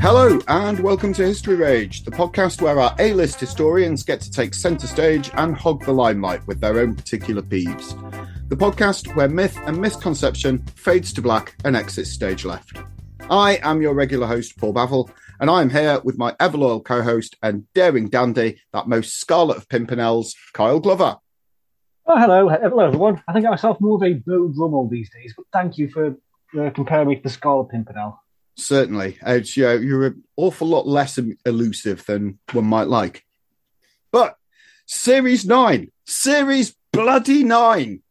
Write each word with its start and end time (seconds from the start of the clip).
Hello, 0.00 0.38
and 0.46 0.78
welcome 0.78 1.12
to 1.14 1.26
History 1.26 1.56
Rage, 1.56 2.04
the 2.04 2.12
podcast 2.12 2.62
where 2.62 2.78
our 2.78 2.94
A 3.00 3.12
list 3.14 3.40
historians 3.40 4.04
get 4.04 4.20
to 4.20 4.30
take 4.30 4.54
centre 4.54 4.86
stage 4.86 5.28
and 5.34 5.56
hog 5.56 5.84
the 5.84 5.92
limelight 5.92 6.46
with 6.46 6.60
their 6.60 6.78
own 6.78 6.94
particular 6.94 7.42
peeves. 7.42 7.90
The 8.48 8.56
podcast 8.56 9.16
where 9.16 9.28
myth 9.28 9.58
and 9.66 9.80
misconception 9.80 10.58
fades 10.76 11.12
to 11.14 11.20
black 11.20 11.56
and 11.64 11.74
exits 11.74 12.10
stage 12.10 12.44
left. 12.44 12.78
I 13.28 13.58
am 13.62 13.82
your 13.82 13.92
regular 13.92 14.28
host, 14.28 14.56
Paul 14.56 14.72
Bavel, 14.72 15.10
and 15.40 15.50
I 15.50 15.62
am 15.62 15.68
here 15.68 16.00
with 16.04 16.16
my 16.16 16.34
ever 16.38 16.56
loyal 16.56 16.80
co 16.80 17.02
host 17.02 17.36
and 17.42 17.66
daring 17.74 18.08
dandy, 18.08 18.60
that 18.72 18.86
most 18.86 19.18
scarlet 19.18 19.56
of 19.56 19.68
pimpernels, 19.68 20.36
Kyle 20.52 20.78
Glover. 20.78 21.16
Oh, 22.06 22.18
hello. 22.18 22.48
Hello, 22.48 22.86
everyone. 22.86 23.22
I 23.26 23.32
think 23.32 23.44
of 23.46 23.50
myself 23.50 23.80
more 23.80 23.96
of 23.96 24.02
a 24.04 24.14
Beau 24.14 24.48
Brummel 24.48 24.88
these 24.88 25.10
days, 25.10 25.34
but 25.36 25.46
thank 25.52 25.76
you 25.76 25.90
for 25.90 26.16
uh, 26.58 26.70
comparing 26.70 27.08
me 27.08 27.16
to 27.16 27.22
the 27.22 27.28
Scarlet 27.28 27.70
Pimpernel. 27.70 28.18
Certainly. 28.58 29.18
It's, 29.24 29.56
yeah, 29.56 29.74
you're 29.74 30.06
an 30.06 30.24
awful 30.36 30.66
lot 30.66 30.86
less 30.86 31.18
elusive 31.46 32.04
than 32.06 32.40
one 32.52 32.64
might 32.64 32.88
like. 32.88 33.24
But 34.10 34.36
Series 34.84 35.46
9, 35.46 35.92
Series 36.04 36.74
bloody 36.92 37.44
9. 37.44 38.02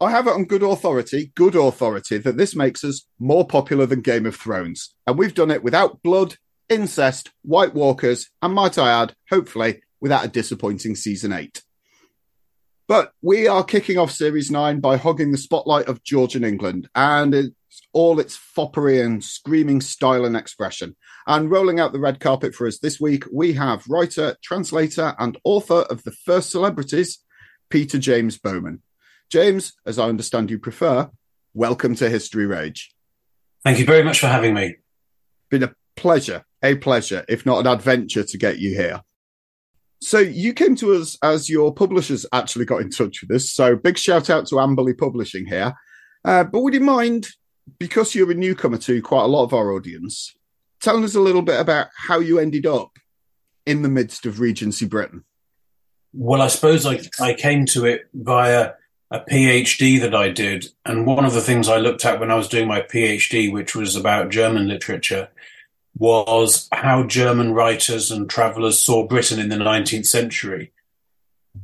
I 0.00 0.10
have 0.12 0.28
it 0.28 0.34
on 0.34 0.44
good 0.44 0.62
authority, 0.62 1.32
good 1.34 1.56
authority, 1.56 2.18
that 2.18 2.36
this 2.36 2.54
makes 2.54 2.84
us 2.84 3.04
more 3.18 3.44
popular 3.44 3.84
than 3.84 4.00
Game 4.00 4.26
of 4.26 4.36
Thrones. 4.36 4.94
And 5.08 5.18
we've 5.18 5.34
done 5.34 5.50
it 5.50 5.64
without 5.64 6.04
blood, 6.04 6.36
incest, 6.68 7.32
White 7.42 7.74
Walkers, 7.74 8.30
and 8.40 8.54
might 8.54 8.78
I 8.78 9.02
add, 9.02 9.16
hopefully, 9.28 9.82
without 10.00 10.24
a 10.24 10.28
disappointing 10.28 10.94
season 10.94 11.32
8. 11.32 11.62
But 12.86 13.12
we 13.20 13.48
are 13.48 13.64
kicking 13.64 13.98
off 13.98 14.12
Series 14.12 14.52
9 14.52 14.78
by 14.78 14.98
hogging 14.98 15.32
the 15.32 15.36
spotlight 15.36 15.88
of 15.88 16.04
Georgian 16.04 16.44
England 16.44 16.88
and 16.94 17.34
it's 17.34 17.57
all 17.98 18.20
its 18.20 18.36
foppery 18.36 19.00
and 19.00 19.24
screaming 19.24 19.80
style 19.80 20.24
and 20.24 20.36
expression. 20.36 20.94
And 21.26 21.50
rolling 21.50 21.80
out 21.80 21.92
the 21.92 21.98
red 21.98 22.20
carpet 22.20 22.54
for 22.54 22.68
us 22.68 22.78
this 22.78 23.00
week, 23.00 23.24
we 23.32 23.54
have 23.54 23.88
writer, 23.88 24.36
translator, 24.40 25.16
and 25.18 25.36
author 25.42 25.80
of 25.90 26.04
The 26.04 26.12
First 26.12 26.50
Celebrities, 26.50 27.18
Peter 27.70 27.98
James 27.98 28.38
Bowman. 28.38 28.84
James, 29.32 29.72
as 29.84 29.98
I 29.98 30.04
understand 30.04 30.48
you 30.48 30.60
prefer, 30.60 31.10
welcome 31.54 31.96
to 31.96 32.08
History 32.08 32.46
Rage. 32.46 32.94
Thank 33.64 33.80
you 33.80 33.84
very 33.84 34.04
much 34.04 34.20
for 34.20 34.28
having 34.28 34.54
me. 34.54 34.76
Been 35.50 35.64
a 35.64 35.74
pleasure, 35.96 36.44
a 36.62 36.76
pleasure, 36.76 37.24
if 37.28 37.44
not 37.44 37.58
an 37.58 37.66
adventure 37.66 38.22
to 38.22 38.38
get 38.38 38.60
you 38.60 38.76
here. 38.76 39.02
So 40.00 40.20
you 40.20 40.52
came 40.52 40.76
to 40.76 40.92
us 40.92 41.18
as 41.20 41.50
your 41.50 41.74
publishers 41.74 42.24
actually 42.32 42.66
got 42.66 42.80
in 42.80 42.90
touch 42.90 43.22
with 43.22 43.32
us. 43.34 43.50
So 43.50 43.74
big 43.74 43.98
shout 43.98 44.30
out 44.30 44.46
to 44.46 44.54
Amberley 44.54 44.96
Publishing 44.96 45.46
here. 45.46 45.74
Uh, 46.24 46.44
but 46.44 46.60
would 46.60 46.74
you 46.74 46.80
mind, 46.80 47.26
because 47.78 48.14
you're 48.14 48.30
a 48.30 48.34
newcomer 48.34 48.78
to 48.78 49.02
quite 49.02 49.24
a 49.24 49.28
lot 49.28 49.44
of 49.44 49.54
our 49.54 49.72
audience, 49.72 50.34
telling 50.80 51.04
us 51.04 51.14
a 51.14 51.20
little 51.20 51.42
bit 51.42 51.60
about 51.60 51.88
how 51.96 52.20
you 52.20 52.38
ended 52.38 52.66
up 52.66 52.98
in 53.66 53.82
the 53.82 53.88
midst 53.88 54.26
of 54.26 54.40
Regency 54.40 54.86
Britain? 54.86 55.24
Well, 56.12 56.40
I 56.40 56.48
suppose 56.48 56.86
I, 56.86 57.00
I 57.20 57.34
came 57.34 57.66
to 57.66 57.84
it 57.84 58.08
via 58.14 58.72
a 59.10 59.20
PhD 59.20 60.00
that 60.00 60.14
I 60.14 60.28
did. 60.28 60.66
And 60.84 61.06
one 61.06 61.24
of 61.24 61.34
the 61.34 61.40
things 61.40 61.68
I 61.68 61.78
looked 61.78 62.04
at 62.04 62.20
when 62.20 62.30
I 62.30 62.34
was 62.34 62.48
doing 62.48 62.68
my 62.68 62.80
PhD, 62.80 63.52
which 63.52 63.74
was 63.74 63.96
about 63.96 64.30
German 64.30 64.68
literature, 64.68 65.28
was 65.96 66.68
how 66.72 67.04
German 67.04 67.52
writers 67.52 68.10
and 68.10 68.28
travelers 68.28 68.78
saw 68.78 69.06
Britain 69.06 69.38
in 69.38 69.48
the 69.48 69.56
19th 69.56 70.06
century. 70.06 70.72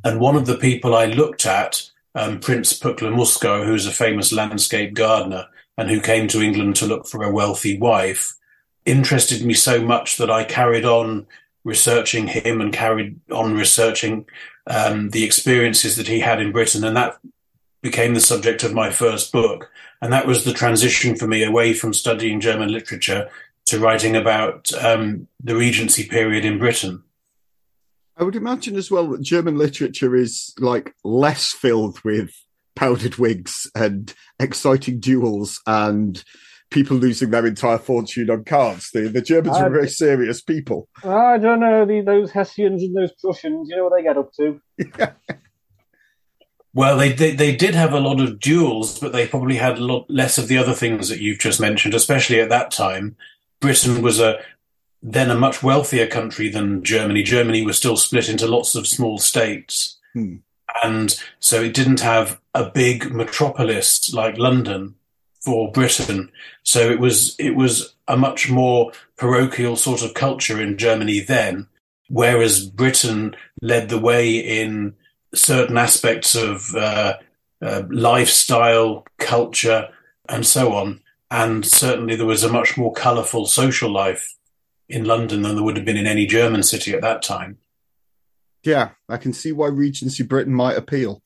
And 0.02 0.20
one 0.20 0.36
of 0.36 0.46
the 0.46 0.56
people 0.56 0.94
I 0.94 1.06
looked 1.06 1.46
at, 1.46 1.90
um, 2.14 2.40
Prince 2.40 2.78
Pückler 2.78 3.14
Muskau, 3.14 3.64
who's 3.64 3.86
a 3.86 3.92
famous 3.92 4.32
landscape 4.32 4.94
gardener 4.94 5.46
and 5.76 5.90
who 5.90 6.00
came 6.00 6.28
to 6.28 6.40
England 6.40 6.76
to 6.76 6.86
look 6.86 7.06
for 7.06 7.22
a 7.22 7.32
wealthy 7.32 7.78
wife, 7.78 8.34
interested 8.84 9.44
me 9.44 9.54
so 9.54 9.82
much 9.82 10.16
that 10.18 10.30
I 10.30 10.44
carried 10.44 10.84
on 10.84 11.26
researching 11.64 12.26
him 12.26 12.60
and 12.60 12.72
carried 12.72 13.18
on 13.30 13.54
researching 13.54 14.26
um, 14.66 15.10
the 15.10 15.24
experiences 15.24 15.96
that 15.96 16.08
he 16.08 16.20
had 16.20 16.40
in 16.40 16.52
Britain. 16.52 16.84
And 16.84 16.96
that 16.96 17.18
became 17.82 18.14
the 18.14 18.20
subject 18.20 18.62
of 18.62 18.74
my 18.74 18.90
first 18.90 19.32
book. 19.32 19.70
And 20.00 20.12
that 20.12 20.26
was 20.26 20.44
the 20.44 20.52
transition 20.52 21.16
for 21.16 21.26
me 21.26 21.42
away 21.42 21.72
from 21.72 21.94
studying 21.94 22.40
German 22.40 22.70
literature 22.70 23.28
to 23.66 23.78
writing 23.78 24.14
about 24.14 24.72
um, 24.74 25.26
the 25.42 25.56
Regency 25.56 26.04
period 26.04 26.44
in 26.44 26.58
Britain. 26.58 27.02
I 28.16 28.22
would 28.22 28.36
imagine 28.36 28.76
as 28.76 28.90
well 28.90 29.08
that 29.08 29.22
German 29.22 29.58
literature 29.58 30.14
is 30.14 30.54
like 30.58 30.94
less 31.02 31.52
filled 31.52 32.00
with 32.04 32.32
powdered 32.76 33.16
wigs 33.16 33.70
and 33.74 34.12
exciting 34.44 35.00
duels 35.00 35.60
and 35.66 36.22
people 36.70 36.96
losing 36.96 37.30
their 37.30 37.46
entire 37.46 37.78
fortune 37.78 38.30
on 38.30 38.44
cards. 38.44 38.90
The, 38.92 39.08
the 39.08 39.22
Germans 39.22 39.56
are 39.56 39.70
very 39.70 39.88
serious 39.88 40.40
people. 40.42 40.88
I 41.02 41.38
don't 41.38 41.60
know. 41.60 41.84
The, 41.84 42.00
those 42.00 42.30
Hessians 42.30 42.82
and 42.82 42.96
those 42.96 43.12
Prussians, 43.12 43.68
you 43.68 43.76
know 43.76 43.84
what 43.84 43.96
they 43.96 44.02
get 44.02 44.18
up 44.18 44.32
to. 44.34 44.60
Well, 46.74 46.96
they, 46.96 47.12
they, 47.12 47.30
they 47.36 47.54
did 47.54 47.76
have 47.76 47.92
a 47.92 48.00
lot 48.00 48.20
of 48.20 48.40
duels, 48.40 48.98
but 48.98 49.12
they 49.12 49.28
probably 49.28 49.54
had 49.54 49.78
a 49.78 49.84
lot 49.84 50.06
less 50.10 50.38
of 50.38 50.48
the 50.48 50.58
other 50.58 50.72
things 50.72 51.08
that 51.08 51.20
you've 51.20 51.38
just 51.38 51.60
mentioned, 51.60 51.94
especially 51.94 52.40
at 52.40 52.48
that 52.48 52.72
time. 52.72 53.16
Britain 53.60 54.02
was 54.02 54.18
a 54.18 54.40
then 55.00 55.30
a 55.30 55.36
much 55.36 55.62
wealthier 55.62 56.06
country 56.06 56.48
than 56.48 56.82
Germany. 56.82 57.22
Germany 57.22 57.64
was 57.64 57.76
still 57.76 57.96
split 57.96 58.28
into 58.28 58.48
lots 58.48 58.74
of 58.74 58.88
small 58.88 59.18
states. 59.18 60.00
Hmm. 60.14 60.36
And 60.82 61.14
so 61.40 61.62
it 61.62 61.74
didn't 61.74 62.00
have 62.00 62.40
a 62.54 62.68
big 62.68 63.12
metropolis 63.12 64.12
like 64.12 64.38
London 64.38 64.94
for 65.40 65.70
Britain. 65.70 66.30
So 66.62 66.90
it 66.90 66.98
was 66.98 67.36
it 67.38 67.54
was 67.54 67.94
a 68.08 68.16
much 68.16 68.50
more 68.50 68.92
parochial 69.16 69.76
sort 69.76 70.02
of 70.02 70.14
culture 70.14 70.60
in 70.60 70.78
Germany 70.78 71.20
then, 71.20 71.68
whereas 72.08 72.66
Britain 72.66 73.36
led 73.60 73.88
the 73.88 73.98
way 73.98 74.36
in 74.36 74.94
certain 75.34 75.76
aspects 75.76 76.34
of 76.34 76.74
uh, 76.74 77.14
uh, 77.60 77.82
lifestyle, 77.90 79.06
culture, 79.18 79.88
and 80.28 80.46
so 80.46 80.72
on. 80.72 81.00
And 81.30 81.64
certainly 81.64 82.16
there 82.16 82.26
was 82.26 82.44
a 82.44 82.52
much 82.52 82.76
more 82.76 82.92
colourful 82.92 83.46
social 83.46 83.90
life 83.90 84.34
in 84.88 85.04
London 85.04 85.42
than 85.42 85.56
there 85.56 85.64
would 85.64 85.76
have 85.76 85.84
been 85.84 85.96
in 85.96 86.06
any 86.06 86.26
German 86.26 86.62
city 86.62 86.92
at 86.92 87.00
that 87.02 87.22
time. 87.22 87.58
Yeah, 88.64 88.90
I 89.08 89.18
can 89.18 89.32
see 89.32 89.52
why 89.52 89.68
Regency 89.68 90.22
Britain 90.22 90.54
might 90.54 90.76
appeal. 90.76 91.22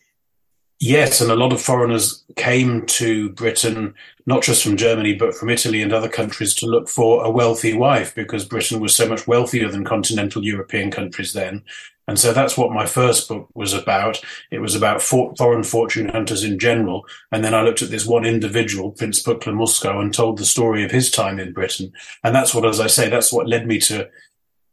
Yes, 0.80 1.20
and 1.20 1.30
a 1.30 1.36
lot 1.36 1.52
of 1.52 1.60
foreigners 1.60 2.24
came 2.36 2.86
to 2.86 3.30
Britain, 3.30 3.94
not 4.26 4.44
just 4.44 4.62
from 4.62 4.76
Germany, 4.76 5.14
but 5.14 5.34
from 5.34 5.50
Italy 5.50 5.82
and 5.82 5.92
other 5.92 6.08
countries 6.08 6.54
to 6.56 6.66
look 6.66 6.88
for 6.88 7.24
a 7.24 7.30
wealthy 7.30 7.74
wife 7.74 8.14
because 8.14 8.44
Britain 8.44 8.78
was 8.78 8.94
so 8.94 9.08
much 9.08 9.26
wealthier 9.26 9.68
than 9.68 9.84
continental 9.84 10.44
European 10.44 10.92
countries 10.92 11.32
then. 11.32 11.64
And 12.06 12.18
so 12.18 12.32
that's 12.32 12.56
what 12.56 12.72
my 12.72 12.86
first 12.86 13.28
book 13.28 13.48
was 13.54 13.74
about. 13.74 14.22
It 14.50 14.60
was 14.60 14.76
about 14.76 15.02
for- 15.02 15.34
foreign 15.36 15.64
fortune 15.64 16.08
hunters 16.08 16.44
in 16.44 16.58
general. 16.58 17.04
And 17.32 17.44
then 17.44 17.54
I 17.54 17.62
looked 17.62 17.82
at 17.82 17.90
this 17.90 18.06
one 18.06 18.24
individual, 18.24 18.92
Prince 18.92 19.22
Muskau, 19.22 20.00
and 20.00 20.14
told 20.14 20.38
the 20.38 20.46
story 20.46 20.84
of 20.84 20.90
his 20.90 21.10
time 21.10 21.38
in 21.38 21.52
Britain. 21.52 21.92
And 22.24 22.34
that's 22.34 22.54
what, 22.54 22.64
as 22.64 22.80
I 22.80 22.86
say, 22.86 23.10
that's 23.10 23.32
what 23.32 23.48
led 23.48 23.66
me 23.66 23.78
to 23.80 24.08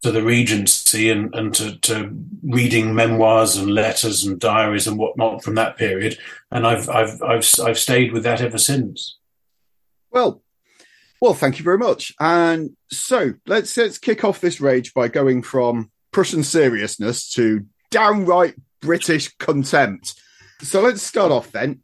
to 0.03 0.11
the 0.11 0.23
Regency 0.23 1.09
and, 1.09 1.33
and 1.33 1.53
to, 1.55 1.77
to 1.79 2.15
reading 2.43 2.93
memoirs 2.93 3.55
and 3.57 3.73
letters 3.73 4.23
and 4.23 4.39
diaries 4.39 4.87
and 4.87 4.97
whatnot 4.97 5.43
from 5.43 5.55
that 5.55 5.77
period. 5.77 6.17
And 6.51 6.67
I've, 6.67 6.89
I've, 6.89 7.21
I've, 7.23 7.49
I've 7.63 7.79
stayed 7.79 8.13
with 8.13 8.23
that 8.23 8.41
ever 8.41 8.57
since. 8.57 9.17
Well, 10.11 10.43
well, 11.21 11.33
thank 11.33 11.57
you 11.57 11.63
very 11.63 11.77
much. 11.77 12.13
And 12.19 12.75
so 12.91 13.33
let's 13.47 13.75
let's 13.77 13.97
kick 13.97 14.23
off 14.23 14.41
this 14.41 14.61
rage 14.61 14.93
by 14.93 15.07
going 15.07 15.41
from 15.41 15.91
Prussian 16.11 16.43
seriousness 16.43 17.29
to 17.31 17.65
downright 17.89 18.55
British 18.81 19.35
contempt. 19.37 20.13
So 20.61 20.81
let's 20.81 21.01
start 21.01 21.31
off 21.31 21.51
then. 21.51 21.81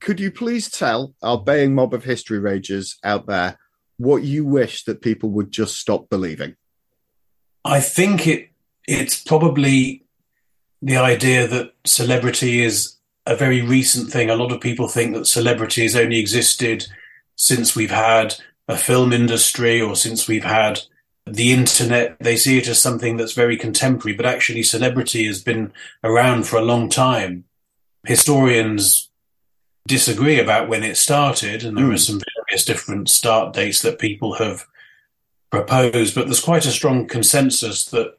Could 0.00 0.18
you 0.18 0.30
please 0.30 0.70
tell 0.70 1.14
our 1.22 1.38
baying 1.38 1.74
mob 1.74 1.92
of 1.92 2.04
history 2.04 2.38
ragers 2.38 2.96
out 3.04 3.26
there 3.26 3.58
what 3.98 4.22
you 4.22 4.46
wish 4.46 4.84
that 4.84 5.02
people 5.02 5.30
would 5.30 5.50
just 5.52 5.78
stop 5.78 6.08
believing? 6.08 6.56
I 7.64 7.80
think 7.80 8.26
it 8.26 8.50
it's 8.86 9.22
probably 9.22 10.04
the 10.82 10.96
idea 10.96 11.46
that 11.46 11.72
celebrity 11.84 12.62
is 12.62 12.96
a 13.26 13.36
very 13.36 13.62
recent 13.62 14.10
thing. 14.10 14.30
A 14.30 14.36
lot 14.36 14.52
of 14.52 14.60
people 14.60 14.88
think 14.88 15.14
that 15.14 15.26
celebrity 15.26 15.82
has 15.82 15.94
only 15.94 16.18
existed 16.18 16.86
since 17.36 17.76
we've 17.76 17.90
had 17.90 18.34
a 18.66 18.76
film 18.76 19.12
industry 19.12 19.80
or 19.80 19.94
since 19.94 20.26
we've 20.26 20.44
had 20.44 20.80
the 21.26 21.52
internet. 21.52 22.16
They 22.18 22.36
see 22.36 22.58
it 22.58 22.68
as 22.68 22.80
something 22.80 23.16
that's 23.16 23.32
very 23.32 23.56
contemporary, 23.56 24.16
but 24.16 24.26
actually 24.26 24.62
celebrity 24.62 25.26
has 25.26 25.42
been 25.42 25.72
around 26.02 26.46
for 26.46 26.56
a 26.56 26.64
long 26.64 26.88
time. 26.88 27.44
Historians 28.06 29.10
disagree 29.86 30.40
about 30.40 30.68
when 30.68 30.82
it 30.82 30.96
started, 30.96 31.64
and 31.64 31.76
there 31.76 31.84
mm. 31.84 31.94
are 31.94 31.98
some 31.98 32.20
various 32.48 32.64
different 32.64 33.08
start 33.08 33.52
dates 33.52 33.82
that 33.82 33.98
people 33.98 34.34
have 34.34 34.66
proposed, 35.50 36.14
but 36.14 36.26
there's 36.26 36.40
quite 36.40 36.66
a 36.66 36.70
strong 36.70 37.06
consensus 37.06 37.84
that 37.86 38.16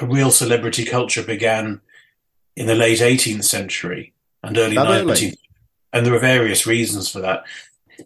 a 0.00 0.06
real 0.06 0.30
celebrity 0.30 0.84
culture 0.84 1.22
began 1.22 1.80
in 2.56 2.66
the 2.66 2.74
late 2.74 2.98
18th 2.98 3.44
century 3.44 4.12
and 4.42 4.56
early 4.56 4.76
that 4.76 4.86
19th, 4.86 5.10
early. 5.10 5.38
and 5.92 6.06
there 6.06 6.14
are 6.14 6.20
various 6.20 6.66
reasons 6.66 7.08
for 7.08 7.20
that. 7.20 7.44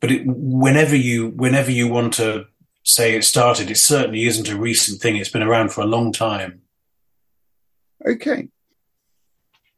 But 0.00 0.10
it, 0.10 0.22
whenever 0.26 0.96
you 0.96 1.28
whenever 1.28 1.70
you 1.70 1.88
want 1.88 2.14
to 2.14 2.46
say 2.84 3.14
it 3.14 3.24
started, 3.24 3.70
it 3.70 3.76
certainly 3.76 4.24
isn't 4.24 4.48
a 4.48 4.58
recent 4.58 5.00
thing. 5.00 5.16
It's 5.16 5.28
been 5.28 5.42
around 5.42 5.72
for 5.72 5.82
a 5.82 5.86
long 5.86 6.12
time. 6.12 6.62
Okay. 8.06 8.48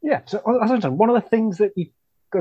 Yeah. 0.01 0.21
So 0.25 0.41
as 0.61 0.71
I 0.71 0.79
said, 0.79 0.91
one 0.91 1.09
of 1.09 1.15
the 1.15 1.29
things 1.29 1.57
that 1.57 1.71
you 1.75 1.87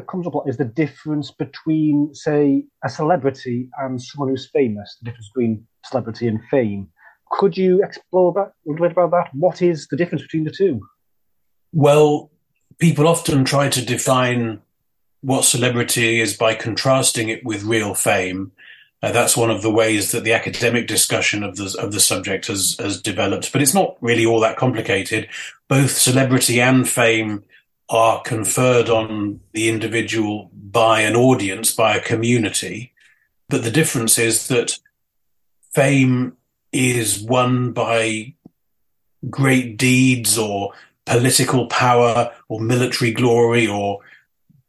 comes 0.02 0.26
up 0.26 0.34
a 0.34 0.38
lot 0.38 0.48
is 0.48 0.56
the 0.56 0.64
difference 0.64 1.30
between, 1.30 2.12
say, 2.14 2.64
a 2.82 2.88
celebrity 2.88 3.68
and 3.78 4.00
someone 4.02 4.28
who's 4.28 4.50
famous, 4.50 4.96
the 5.00 5.04
difference 5.04 5.28
between 5.28 5.66
celebrity 5.84 6.28
and 6.28 6.40
fame. 6.50 6.88
Could 7.30 7.56
you 7.56 7.82
explore 7.82 8.32
that 8.34 8.48
a 8.48 8.70
little 8.70 8.86
bit 8.86 8.92
about 8.92 9.10
that? 9.10 9.34
What 9.34 9.62
is 9.62 9.88
the 9.88 9.96
difference 9.96 10.22
between 10.22 10.44
the 10.44 10.50
two? 10.50 10.86
Well, 11.72 12.30
people 12.78 13.08
often 13.08 13.44
try 13.44 13.68
to 13.68 13.84
define 13.84 14.60
what 15.20 15.44
celebrity 15.44 16.20
is 16.20 16.36
by 16.36 16.54
contrasting 16.54 17.28
it 17.28 17.44
with 17.44 17.64
real 17.64 17.94
fame. 17.94 18.52
Uh, 19.02 19.10
that's 19.10 19.36
one 19.36 19.50
of 19.50 19.62
the 19.62 19.70
ways 19.70 20.12
that 20.12 20.24
the 20.24 20.32
academic 20.32 20.86
discussion 20.86 21.42
of 21.42 21.56
the 21.56 21.76
of 21.78 21.92
the 21.92 22.00
subject 22.00 22.46
has 22.46 22.76
has 22.78 23.00
developed, 23.00 23.52
but 23.52 23.60
it's 23.60 23.74
not 23.74 23.96
really 24.00 24.24
all 24.24 24.40
that 24.40 24.56
complicated. 24.56 25.28
Both 25.68 25.90
celebrity 25.92 26.60
and 26.60 26.88
fame 26.88 27.44
are 27.88 28.22
conferred 28.22 28.88
on 28.88 29.40
the 29.52 29.68
individual 29.68 30.50
by 30.54 31.00
an 31.00 31.16
audience, 31.16 31.74
by 31.74 31.96
a 31.96 32.00
community. 32.00 32.92
But 33.48 33.62
the 33.62 33.70
difference 33.70 34.18
is 34.18 34.48
that 34.48 34.78
fame 35.74 36.36
is 36.72 37.20
won 37.20 37.72
by 37.72 38.34
great 39.28 39.76
deeds 39.76 40.38
or 40.38 40.72
political 41.06 41.66
power 41.66 42.32
or 42.48 42.60
military 42.60 43.12
glory 43.12 43.66
or 43.66 44.00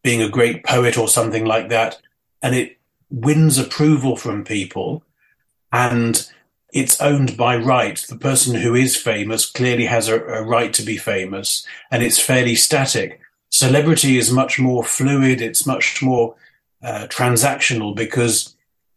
being 0.03 0.21
a 0.21 0.29
great 0.29 0.63
poet 0.63 0.97
or 0.97 1.07
something 1.07 1.45
like 1.45 1.69
that. 1.69 1.99
And 2.41 2.55
it 2.55 2.77
wins 3.09 3.57
approval 3.57 4.15
from 4.15 4.43
people 4.43 5.03
and 5.71 6.29
it's 6.75 6.99
owned 6.99 7.37
by 7.37 7.55
right. 7.55 7.97
The 7.97 8.17
person 8.17 8.55
who 8.55 8.75
is 8.75 8.97
famous 8.97 9.49
clearly 9.49 9.85
has 9.85 10.09
a, 10.09 10.21
a, 10.21 10.43
right 10.43 10.73
to 10.73 10.83
be 10.83 10.97
famous, 10.97 11.65
and 11.89 12.03
it's 12.03 12.19
fairly 12.19 12.55
static. 12.55 13.21
Celebrity 13.49 14.17
is 14.17 14.31
much 14.31 14.59
more 14.59 14.83
fluid. 14.83 15.41
It's 15.41 15.65
much 15.65 16.01
more 16.03 16.35
uh, 16.83 17.07
transactional 17.09 17.95
because 17.95 18.54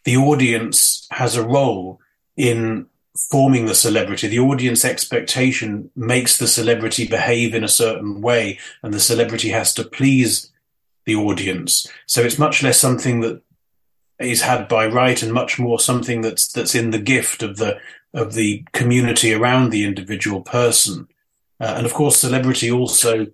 the 0.09 0.17
audience 0.17 1.07
has 1.11 1.37
a 1.37 1.47
role 1.47 2.01
in 2.35 2.87
forming 3.31 3.67
the 3.67 3.75
celebrity. 3.75 4.27
The 4.27 4.39
audience 4.39 4.83
expectation 4.83 5.91
makes 5.95 6.39
the 6.39 6.47
celebrity 6.49 7.07
behave 7.07 7.55
in 7.55 7.63
a 7.63 7.69
certain 7.83 8.23
way, 8.23 8.59
and 8.83 8.95
the 8.95 9.01
celebrity 9.01 9.51
has 9.51 9.75
to 9.75 9.85
please 9.85 10.51
the 11.05 11.15
audience. 11.15 11.87
So 12.07 12.23
it's 12.23 12.39
much 12.39 12.63
less 12.63 12.81
something 12.81 13.21
that 13.21 13.43
is 14.19 14.41
had 14.41 14.67
by 14.67 14.87
right 14.87 15.23
and 15.23 15.31
much 15.31 15.59
more 15.59 15.79
something 15.79 16.23
that's 16.23 16.51
that's 16.51 16.75
in 16.75 16.89
the 16.91 17.05
gift 17.15 17.43
of 17.43 17.59
the 17.59 17.79
of 18.15 18.33
the 18.33 18.65
community 18.73 19.35
around 19.35 19.69
the 19.69 19.85
individual 19.85 20.41
person. 20.41 21.07
Uh, 21.61 21.75
and 21.77 21.85
of 21.85 21.93
course, 21.93 22.17
celebrity 22.17 22.71
also 22.71 23.27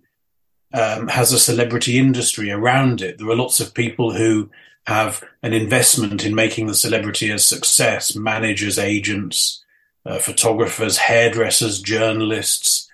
um, 0.72 1.06
has 1.06 1.32
a 1.32 1.38
celebrity 1.38 1.98
industry 1.98 2.50
around 2.50 3.00
it. 3.00 3.18
There 3.18 3.30
are 3.30 3.36
lots 3.44 3.60
of 3.60 3.74
people 3.74 4.12
who 4.12 4.50
have 4.86 5.24
an 5.42 5.52
investment 5.52 6.24
in 6.24 6.34
making 6.34 6.66
the 6.66 6.74
celebrity 6.74 7.30
a 7.30 7.38
success 7.38 8.14
managers, 8.14 8.78
agents, 8.78 9.64
uh, 10.04 10.18
photographers, 10.18 10.98
hairdressers, 10.98 11.80
journalists, 11.80 12.90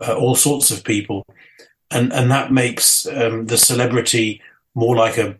uh, 0.00 0.14
all 0.14 0.34
sorts 0.34 0.70
of 0.70 0.84
people. 0.84 1.24
And, 1.90 2.12
and 2.12 2.30
that 2.30 2.52
makes 2.52 3.06
um, 3.06 3.46
the 3.46 3.58
celebrity 3.58 4.42
more 4.74 4.96
like 4.96 5.18
a, 5.18 5.36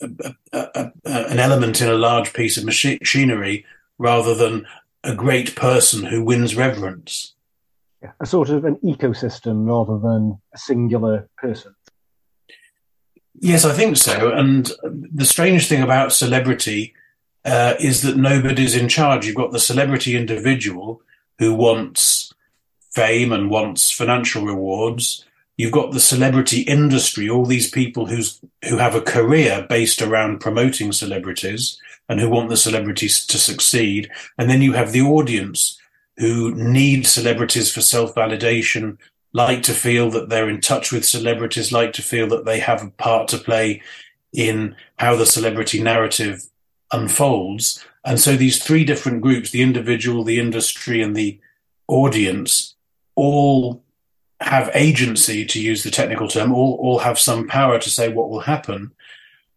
a, 0.00 0.34
a, 0.52 0.92
an 1.04 1.38
element 1.38 1.80
in 1.80 1.88
a 1.88 1.94
large 1.94 2.32
piece 2.32 2.56
of 2.56 2.64
machinery 2.64 3.64
rather 3.98 4.34
than 4.34 4.66
a 5.04 5.14
great 5.14 5.56
person 5.56 6.04
who 6.04 6.22
wins 6.22 6.56
reverence. 6.56 7.34
A 8.20 8.26
sort 8.26 8.50
of 8.50 8.64
an 8.64 8.76
ecosystem 8.76 9.66
rather 9.66 9.98
than 9.98 10.40
a 10.54 10.58
singular 10.58 11.28
person. 11.36 11.74
Yes, 13.40 13.64
I 13.64 13.72
think 13.72 13.96
so. 13.96 14.32
And 14.32 14.70
the 14.82 15.24
strange 15.24 15.68
thing 15.68 15.82
about 15.82 16.12
celebrity 16.12 16.94
uh, 17.44 17.74
is 17.78 18.02
that 18.02 18.16
nobody's 18.16 18.74
in 18.74 18.88
charge. 18.88 19.26
You've 19.26 19.36
got 19.36 19.52
the 19.52 19.60
celebrity 19.60 20.16
individual 20.16 21.00
who 21.38 21.54
wants 21.54 22.32
fame 22.90 23.32
and 23.32 23.50
wants 23.50 23.90
financial 23.90 24.44
rewards. 24.44 25.24
You've 25.56 25.72
got 25.72 25.92
the 25.92 26.00
celebrity 26.00 26.62
industry, 26.62 27.28
all 27.28 27.44
these 27.44 27.70
people 27.70 28.06
who's 28.06 28.40
who 28.68 28.78
have 28.78 28.94
a 28.94 29.00
career 29.00 29.66
based 29.68 30.02
around 30.02 30.40
promoting 30.40 30.92
celebrities 30.92 31.80
and 32.08 32.20
who 32.20 32.28
want 32.28 32.48
the 32.48 32.56
celebrities 32.56 33.24
to 33.26 33.38
succeed. 33.38 34.10
And 34.36 34.48
then 34.48 34.62
you 34.62 34.72
have 34.72 34.92
the 34.92 35.02
audience 35.02 35.78
who 36.16 36.54
need 36.54 37.06
celebrities 37.06 37.72
for 37.72 37.80
self 37.80 38.14
validation, 38.14 38.98
like 39.38 39.62
to 39.62 39.72
feel 39.72 40.10
that 40.10 40.28
they're 40.28 40.50
in 40.50 40.60
touch 40.60 40.90
with 40.90 41.04
celebrities, 41.04 41.72
like 41.72 41.92
to 41.94 42.02
feel 42.02 42.26
that 42.28 42.44
they 42.44 42.58
have 42.58 42.82
a 42.82 42.90
part 42.90 43.28
to 43.28 43.38
play 43.38 43.80
in 44.32 44.74
how 44.98 45.14
the 45.16 45.32
celebrity 45.36 45.80
narrative 45.80 46.42
unfolds. 46.92 47.84
And 48.04 48.18
so 48.18 48.36
these 48.36 48.62
three 48.62 48.84
different 48.84 49.20
groups, 49.20 49.50
the 49.50 49.62
individual, 49.62 50.24
the 50.24 50.40
industry, 50.40 51.00
and 51.00 51.14
the 51.14 51.38
audience, 51.86 52.74
all 53.14 53.82
have 54.40 54.70
agency, 54.74 55.44
to 55.46 55.60
use 55.60 55.82
the 55.82 55.90
technical 55.90 56.28
term, 56.28 56.52
all, 56.52 56.74
all 56.82 56.98
have 56.98 57.18
some 57.18 57.46
power 57.46 57.78
to 57.78 57.90
say 57.90 58.08
what 58.08 58.30
will 58.30 58.40
happen, 58.54 58.92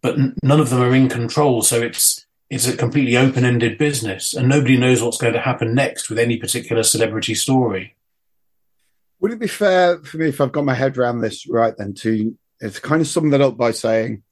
but 0.02 0.14
n- 0.18 0.36
none 0.44 0.60
of 0.60 0.70
them 0.70 0.82
are 0.82 0.96
in 0.96 1.10
control. 1.10 1.62
So 1.62 1.82
it's 1.82 2.26
it's 2.50 2.68
a 2.68 2.76
completely 2.76 3.16
open-ended 3.16 3.78
business, 3.78 4.34
and 4.36 4.48
nobody 4.48 4.78
knows 4.78 5.02
what's 5.02 5.22
going 5.24 5.34
to 5.34 5.48
happen 5.50 5.74
next 5.74 6.10
with 6.10 6.20
any 6.20 6.38
particular 6.38 6.84
celebrity 6.84 7.34
story. 7.34 7.96
Would 9.22 9.32
it 9.32 9.40
be 9.40 9.48
fair 9.48 10.00
for 10.00 10.18
me 10.18 10.28
if 10.28 10.42
I've 10.42 10.52
got 10.52 10.66
my 10.66 10.74
head 10.74 10.98
around 10.98 11.22
this 11.22 11.48
right 11.48 11.76
then 11.78 11.94
to 11.96 12.38
it's 12.60 12.80
kind 12.80 13.02
of 13.02 13.08
sum 13.08 13.30
that 13.30 13.42
up 13.42 13.58
by 13.58 13.72
saying 13.72 14.24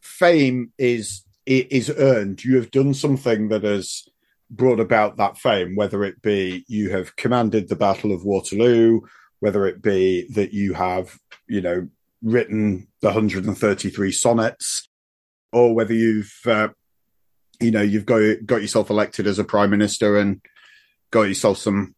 fame 0.00 0.72
is 0.78 1.24
is 1.46 1.90
earned. 1.90 2.44
You 2.44 2.56
have 2.56 2.70
done 2.70 2.94
something 2.94 3.48
that 3.48 3.64
has 3.64 4.08
brought 4.50 4.80
about 4.80 5.16
that 5.16 5.38
fame, 5.38 5.76
whether 5.76 6.04
it 6.04 6.22
be 6.22 6.64
you 6.68 6.90
have 6.90 7.16
commanded 7.16 7.68
the 7.68 7.76
Battle 7.76 8.12
of 8.12 8.24
Waterloo, 8.24 9.00
whether 9.40 9.66
it 9.66 9.82
be 9.82 10.26
that 10.32 10.52
you 10.52 10.74
have, 10.74 11.18
you 11.46 11.60
know, 11.60 11.88
written 12.22 12.88
the 13.00 13.08
133 13.08 14.12
sonnets, 14.12 14.88
or 15.52 15.74
whether 15.74 15.94
you've, 15.94 16.34
uh, 16.46 16.68
you 17.60 17.70
know, 17.70 17.82
you've 17.82 18.06
got 18.06 18.22
got 18.46 18.62
yourself 18.62 18.90
elected 18.90 19.26
as 19.26 19.38
a 19.38 19.44
prime 19.44 19.70
minister 19.70 20.16
and 20.18 20.40
got 21.10 21.22
yourself 21.22 21.58
some, 21.58 21.94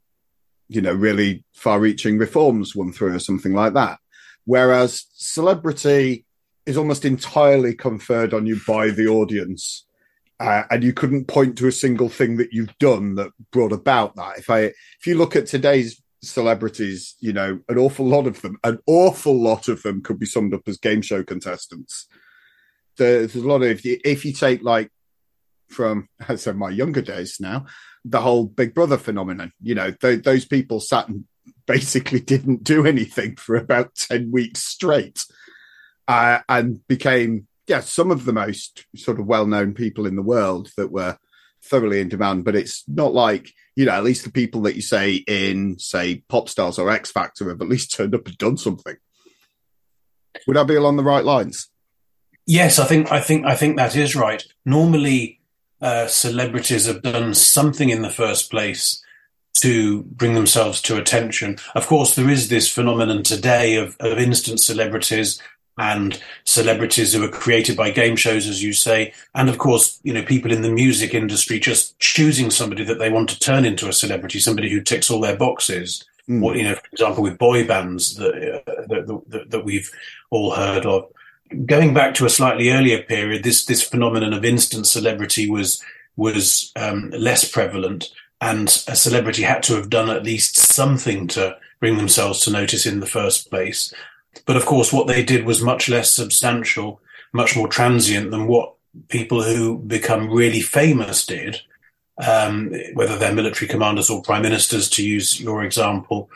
you 0.69 0.81
know, 0.81 0.93
really 0.93 1.45
far-reaching 1.53 2.19
reforms 2.19 2.75
won 2.75 2.93
through 2.93 3.15
or 3.15 3.19
something 3.19 3.55
like 3.55 3.75
that. 3.75 3.99
Whereas 4.45 5.07
celebrity 5.15 6.25
is 6.67 6.77
almost 6.77 7.05
entirely 7.05 7.75
conferred 7.75 8.35
on 8.35 8.47
you 8.47 8.61
by 8.67 8.91
the 8.91 9.07
audience. 9.07 9.87
Uh, 10.39 10.65
and 10.71 10.85
you 10.85 10.93
couldn't 10.93 11.29
point 11.29 11.57
to 11.57 11.67
a 11.67 11.73
single 11.73 12.09
thing 12.09 12.37
that 12.37 12.53
you've 12.53 12.77
done 12.79 13.15
that 13.15 13.31
brought 13.53 13.73
about 13.73 14.17
that. 14.17 14.39
If 14.39 14.51
I, 14.51 14.59
if 14.61 15.07
you 15.07 15.17
look 15.17 15.35
at 15.35 15.47
today's 15.47 16.03
celebrities, 16.23 17.17
you 17.21 17.33
know, 17.33 17.61
an 17.69 17.79
awful 17.79 18.07
lot 18.07 18.27
of 18.27 18.43
them, 18.43 18.59
an 18.63 18.79
awful 18.87 19.41
lot 19.41 19.69
of 19.69 19.83
them 19.83 20.03
could 20.03 20.19
be 20.19 20.27
summed 20.27 20.53
up 20.53 20.69
as 20.69 20.77
game 20.77 21.01
show 21.01 21.23
contestants. 21.23 22.07
There's 22.99 23.35
a 23.35 23.47
lot 23.47 23.63
of 23.63 23.71
if 23.71 23.85
you, 23.85 23.99
if 24.05 24.25
you 24.25 24.33
take 24.33 24.63
like 24.63 24.91
from 25.69 26.09
said 26.37 26.57
my 26.57 26.71
younger 26.71 27.03
days 27.03 27.39
now, 27.41 27.67
the 28.09 28.21
whole 28.21 28.45
Big 28.45 28.75
Brother 28.75 28.99
phenomenon. 28.99 29.53
You 29.61 29.75
know, 29.75 29.91
th- 29.91 30.23
those 30.23 30.45
people 30.45 30.81
sat 30.81 31.09
and 31.09 31.25
basically 31.67 32.21
didn't 32.21 32.65
do 32.65 32.87
anything 32.87 33.37
for 33.37 33.57
about 33.57 33.95
ten 33.95 34.31
weeks 34.31 34.63
straight, 34.65 35.25
uh, 36.09 36.41
and 36.49 36.87
became 36.89 37.47
yeah 37.67 37.81
some 37.81 38.11
of 38.11 38.25
the 38.25 38.33
most 38.33 38.87
sort 38.95 39.19
of 39.19 39.27
well 39.27 39.47
known 39.47 39.75
people 39.75 40.07
in 40.07 40.17
the 40.17 40.23
world 40.23 40.71
that 40.77 40.93
were 40.93 41.19
thoroughly 41.63 42.01
in 42.01 42.09
demand. 42.09 42.45
But 42.45 42.57
it's 42.57 42.85
not 42.89 43.13
like 43.13 43.53
you 43.77 43.85
know, 43.85 43.93
at 43.93 44.05
least 44.05 44.25
the 44.25 44.33
people 44.33 44.63
that 44.63 44.75
you 44.75 44.83
say 44.83 45.17
in, 45.27 45.79
say, 45.79 46.25
Pop 46.29 46.49
Stars 46.49 46.79
or 46.79 46.91
X 46.91 47.13
Factor 47.13 47.51
have 47.51 47.61
at 47.61 47.69
least 47.69 47.95
turned 47.95 48.15
up 48.15 48.27
and 48.27 48.39
done 48.39 48.57
something. 48.57 48.97
Would 50.47 50.57
I 50.57 50.65
be 50.65 50.75
along 50.75 50.97
the 50.97 51.05
right 51.05 51.25
lines? 51.25 51.69
Yes, 52.47 52.79
I 52.79 52.87
think 52.87 53.11
I 53.13 53.21
think 53.21 53.45
I 53.45 53.55
think 53.55 53.77
that 53.77 53.97
is 53.97 54.17
right. 54.17 54.43
Normally, 54.65 55.36
uh, 55.81 56.07
celebrities 56.07 56.87
have 56.87 57.03
done 57.03 57.35
something 57.35 57.91
in 57.91 58.03
the 58.03 58.11
first 58.11 58.51
place 58.51 59.03
to 59.61 60.03
bring 60.03 60.35
themselves 60.35 60.83
to 60.83 60.97
attention. 60.97 61.57
Of 61.75 61.87
course, 61.87 62.15
there 62.15 62.29
is 62.29 62.49
this 62.49 62.71
phenomenon 62.71 63.23
today 63.23 63.77
of, 63.77 63.97
of 64.01 64.19
instant 64.19 64.61
celebrities 64.61 65.41
and 65.79 66.23
celebrities 66.45 67.13
who 67.13 67.23
are 67.25 67.29
created 67.29 67.77
by 67.77 67.91
game 67.91 68.17
shows, 68.17 68.47
as 68.49 68.63
you 68.63 68.73
say, 68.73 69.13
and 69.35 69.49
of 69.49 69.59
course, 69.59 70.01
you 70.03 70.13
know, 70.13 70.23
people 70.23 70.51
in 70.51 70.63
the 70.63 70.71
music 70.71 71.13
industry 71.13 71.59
just 71.59 71.99
choosing 71.99 72.51
somebody 72.51 72.83
that 72.85 72.99
they 72.99 73.11
want 73.11 73.29
to 73.29 73.39
turn 73.39 73.65
into 73.65 73.89
a 73.89 73.93
celebrity, 73.93 74.39
somebody 74.39 74.71
who 74.71 74.81
ticks 74.81 75.11
all 75.11 75.21
their 75.21 75.37
boxes. 75.37 76.05
Mm. 76.29 76.41
What 76.41 76.57
you 76.57 76.65
know, 76.65 76.75
for 76.75 76.89
example, 76.93 77.23
with 77.23 77.39
boy 77.39 77.67
bands 77.67 78.17
that, 78.17 78.35
uh, 78.35 78.73
that, 78.89 79.23
that, 79.29 79.51
that 79.51 79.65
we've 79.65 79.91
all 80.31 80.51
heard 80.53 80.87
of. 80.87 81.11
Going 81.65 81.95
back 81.95 82.15
to 82.15 82.27
a 82.27 82.31
slightly 82.31 82.71
earlier 82.71 83.03
period, 83.03 83.45
this 83.45 83.65
this 83.65 83.83
phenomenon 83.83 84.33
of 84.33 84.45
instant 84.45 84.87
celebrity 84.87 85.49
was 85.49 85.83
was 86.17 86.73
um, 86.77 87.11
less 87.11 87.49
prevalent, 87.49 88.11
and 88.41 88.69
a 88.89 88.97
celebrity 88.97 89.43
had 89.43 89.63
to 89.65 89.75
have 89.75 89.91
done 89.91 90.11
at 90.11 90.25
least 90.25 90.57
something 90.57 91.29
to 91.29 91.57
bring 91.79 91.97
themselves 91.97 92.41
to 92.41 92.51
notice 92.51 92.87
in 92.87 93.01
the 93.01 93.07
first 93.07 93.49
place. 93.51 93.93
But 94.45 94.57
of 94.57 94.67
course, 94.67 94.93
what 94.93 95.07
they 95.07 95.23
did 95.23 95.45
was 95.45 95.63
much 95.63 95.89
less 95.89 96.13
substantial, 96.13 97.01
much 97.33 97.57
more 97.57 97.69
transient 97.69 98.31
than 98.31 98.47
what 98.47 98.75
people 99.09 99.43
who 99.43 99.79
become 99.79 100.31
really 100.31 100.61
famous 100.61 101.25
did, 101.25 101.61
um, 102.27 102.73
whether 102.95 103.17
they're 103.17 103.33
military 103.35 103.69
commanders 103.69 104.11
or 104.11 104.23
prime 104.23 104.43
ministers, 104.43 104.89
to 104.91 105.07
use 105.07 105.41
your 105.41 105.63
example, 105.63 106.29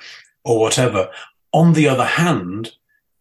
or 0.45 0.61
whatever. 0.61 1.11
On 1.53 1.73
the 1.73 1.89
other 1.89 2.05
hand, 2.05 2.73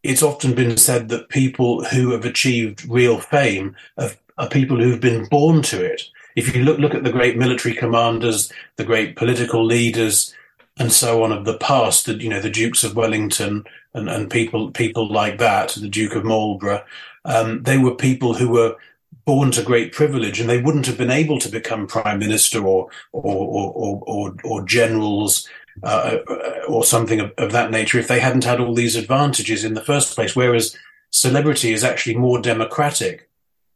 it's 0.03 0.23
often 0.23 0.55
been 0.55 0.77
said 0.77 1.09
that 1.09 1.29
people 1.29 1.83
who 1.85 2.11
have 2.11 2.25
achieved 2.25 2.87
real 2.87 3.19
fame 3.19 3.75
are, 3.97 4.11
are 4.37 4.49
people 4.49 4.77
who've 4.77 5.01
been 5.01 5.25
born 5.25 5.61
to 5.63 5.83
it. 5.83 6.03
If 6.35 6.55
you 6.55 6.63
look 6.63 6.79
look 6.79 6.95
at 6.95 7.03
the 7.03 7.11
great 7.11 7.37
military 7.37 7.75
commanders, 7.75 8.51
the 8.77 8.85
great 8.85 9.15
political 9.15 9.65
leaders, 9.65 10.33
and 10.77 10.91
so 10.91 11.23
on 11.23 11.31
of 11.31 11.45
the 11.45 11.57
past, 11.57 12.05
that 12.05 12.21
you 12.21 12.29
know 12.29 12.39
the 12.39 12.49
Dukes 12.49 12.83
of 12.83 12.95
Wellington 12.95 13.65
and, 13.93 14.09
and 14.09 14.31
people 14.31 14.71
people 14.71 15.11
like 15.11 15.37
that, 15.39 15.69
the 15.71 15.89
Duke 15.89 16.15
of 16.15 16.23
Marlborough, 16.23 16.83
um, 17.25 17.63
they 17.63 17.77
were 17.77 17.95
people 17.95 18.33
who 18.35 18.49
were 18.49 18.77
born 19.25 19.51
to 19.51 19.61
great 19.61 19.91
privilege, 19.91 20.39
and 20.39 20.49
they 20.49 20.61
wouldn't 20.61 20.85
have 20.85 20.97
been 20.97 21.11
able 21.11 21.39
to 21.39 21.49
become 21.49 21.87
prime 21.87 22.19
minister 22.19 22.65
or 22.65 22.89
or 23.11 23.73
or 23.75 24.03
or, 24.07 24.35
or 24.45 24.65
generals 24.65 25.47
uh, 25.83 26.17
uh, 26.27 26.59
or 26.67 26.83
something 26.83 27.19
of, 27.19 27.31
of, 27.37 27.51
that 27.51 27.71
nature 27.71 27.99
if 27.99 28.07
they 28.07 28.19
hadn't 28.19 28.43
had 28.43 28.59
all 28.59 28.73
these 28.73 28.95
advantages 28.95 29.63
in 29.63 29.73
the 29.73 29.83
first 29.83 30.15
place. 30.15 30.35
Whereas 30.35 30.75
celebrity 31.11 31.73
is 31.73 31.83
actually 31.83 32.15
more 32.15 32.41
democratic 32.41 33.29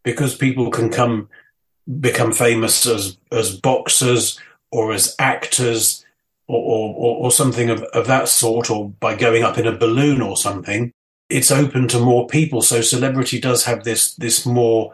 because 0.04 0.36
people 0.36 0.70
can 0.70 0.90
come 0.90 1.30
become 2.00 2.32
famous 2.32 2.86
as 2.86 3.18
as 3.32 3.56
boxers 3.58 4.40
or 4.72 4.94
as 4.94 5.16
actors 5.20 6.04
or, 6.48 6.94
or, 6.96 7.26
or 7.26 7.32
something 7.32 7.70
of, 7.70 7.84
of 7.84 8.08
that 8.08 8.28
sort, 8.28 8.70
or 8.70 8.90
by 8.90 9.16
going 9.16 9.44
up 9.44 9.58
in 9.58 9.68
a 9.68 9.78
balloon 9.78 10.22
or 10.22 10.36
something, 10.36 10.92
it's 11.30 11.52
open 11.52 11.88
to 11.88 12.00
more 12.00 12.28
people. 12.28 12.62
So 12.62 12.82
celebrity 12.82 13.40
does 13.40 13.66
have 13.66 13.84
this 13.84 14.16
this 14.16 14.46
more 14.46 14.94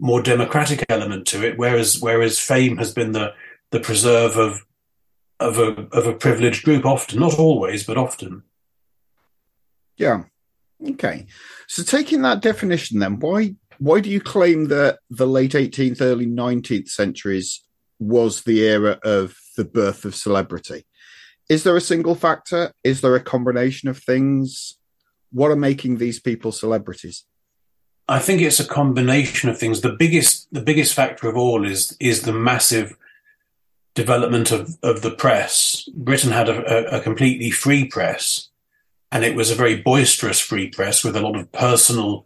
more 0.00 0.22
democratic 0.22 0.84
element 0.88 1.26
to 1.28 1.46
it, 1.46 1.58
whereas 1.58 2.00
whereas 2.00 2.38
fame 2.38 2.78
has 2.78 2.92
been 2.92 3.12
the 3.12 3.34
the 3.70 3.80
preserve 3.80 4.36
of 4.36 4.64
of 5.40 5.58
a 5.58 5.88
of 5.92 6.06
a 6.06 6.12
privileged 6.12 6.64
group 6.64 6.84
often, 6.84 7.20
not 7.20 7.38
always, 7.38 7.84
but 7.84 7.96
often. 7.96 8.42
Yeah. 9.96 10.24
Okay. 10.90 11.26
So 11.66 11.82
taking 11.82 12.22
that 12.22 12.42
definition 12.42 12.98
then, 12.98 13.18
why 13.18 13.54
why 13.78 14.00
do 14.00 14.10
you 14.10 14.20
claim 14.20 14.66
that 14.66 14.98
the 15.10 15.26
late 15.26 15.52
18th, 15.52 16.00
early 16.00 16.26
19th 16.26 16.88
centuries 16.88 17.62
was 17.98 18.42
the 18.42 18.60
era 18.60 18.98
of 19.04 19.36
the 19.56 19.64
birth 19.64 20.04
of 20.04 20.14
celebrity. 20.14 20.86
Is 21.48 21.64
there 21.64 21.76
a 21.76 21.80
single 21.80 22.14
factor? 22.14 22.72
Is 22.84 23.00
there 23.00 23.14
a 23.14 23.20
combination 23.20 23.88
of 23.88 23.98
things? 23.98 24.78
What 25.32 25.50
are 25.50 25.56
making 25.56 25.98
these 25.98 26.20
people 26.20 26.52
celebrities? 26.52 27.24
I 28.06 28.18
think 28.20 28.40
it's 28.40 28.60
a 28.60 28.66
combination 28.66 29.50
of 29.50 29.58
things. 29.58 29.80
The 29.82 29.96
biggest, 29.98 30.52
the 30.52 30.62
biggest 30.62 30.94
factor 30.94 31.28
of 31.28 31.36
all 31.36 31.66
is 31.66 31.96
is 32.00 32.22
the 32.22 32.32
massive 32.32 32.96
development 33.98 34.52
of, 34.52 34.78
of 34.84 35.02
the 35.02 35.10
press. 35.10 35.88
Britain 35.92 36.30
had 36.30 36.48
a, 36.48 36.94
a, 36.94 36.98
a 36.98 37.00
completely 37.02 37.50
free 37.50 37.84
press, 37.84 38.48
and 39.10 39.24
it 39.24 39.34
was 39.34 39.50
a 39.50 39.56
very 39.56 39.76
boisterous 39.76 40.38
free 40.38 40.68
press 40.68 41.02
with 41.02 41.16
a 41.16 41.20
lot 41.20 41.34
of 41.34 41.50
personal 41.50 42.24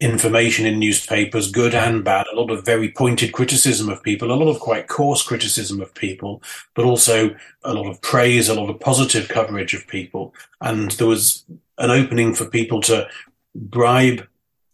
information 0.00 0.66
in 0.66 0.80
newspapers, 0.80 1.52
good 1.52 1.76
and 1.76 2.02
bad, 2.02 2.26
a 2.26 2.34
lot 2.34 2.50
of 2.50 2.64
very 2.64 2.90
pointed 2.90 3.30
criticism 3.32 3.88
of 3.88 4.02
people, 4.02 4.32
a 4.32 4.34
lot 4.34 4.50
of 4.50 4.58
quite 4.58 4.88
coarse 4.88 5.22
criticism 5.22 5.80
of 5.80 5.94
people, 5.94 6.42
but 6.74 6.84
also 6.84 7.30
a 7.62 7.72
lot 7.72 7.86
of 7.86 8.02
praise, 8.02 8.48
a 8.48 8.54
lot 8.60 8.68
of 8.68 8.80
positive 8.80 9.28
coverage 9.28 9.74
of 9.74 9.86
people. 9.86 10.34
And 10.60 10.90
there 10.92 11.06
was 11.06 11.44
an 11.78 11.90
opening 11.90 12.34
for 12.34 12.46
people 12.46 12.80
to 12.82 13.06
bribe 13.54 14.26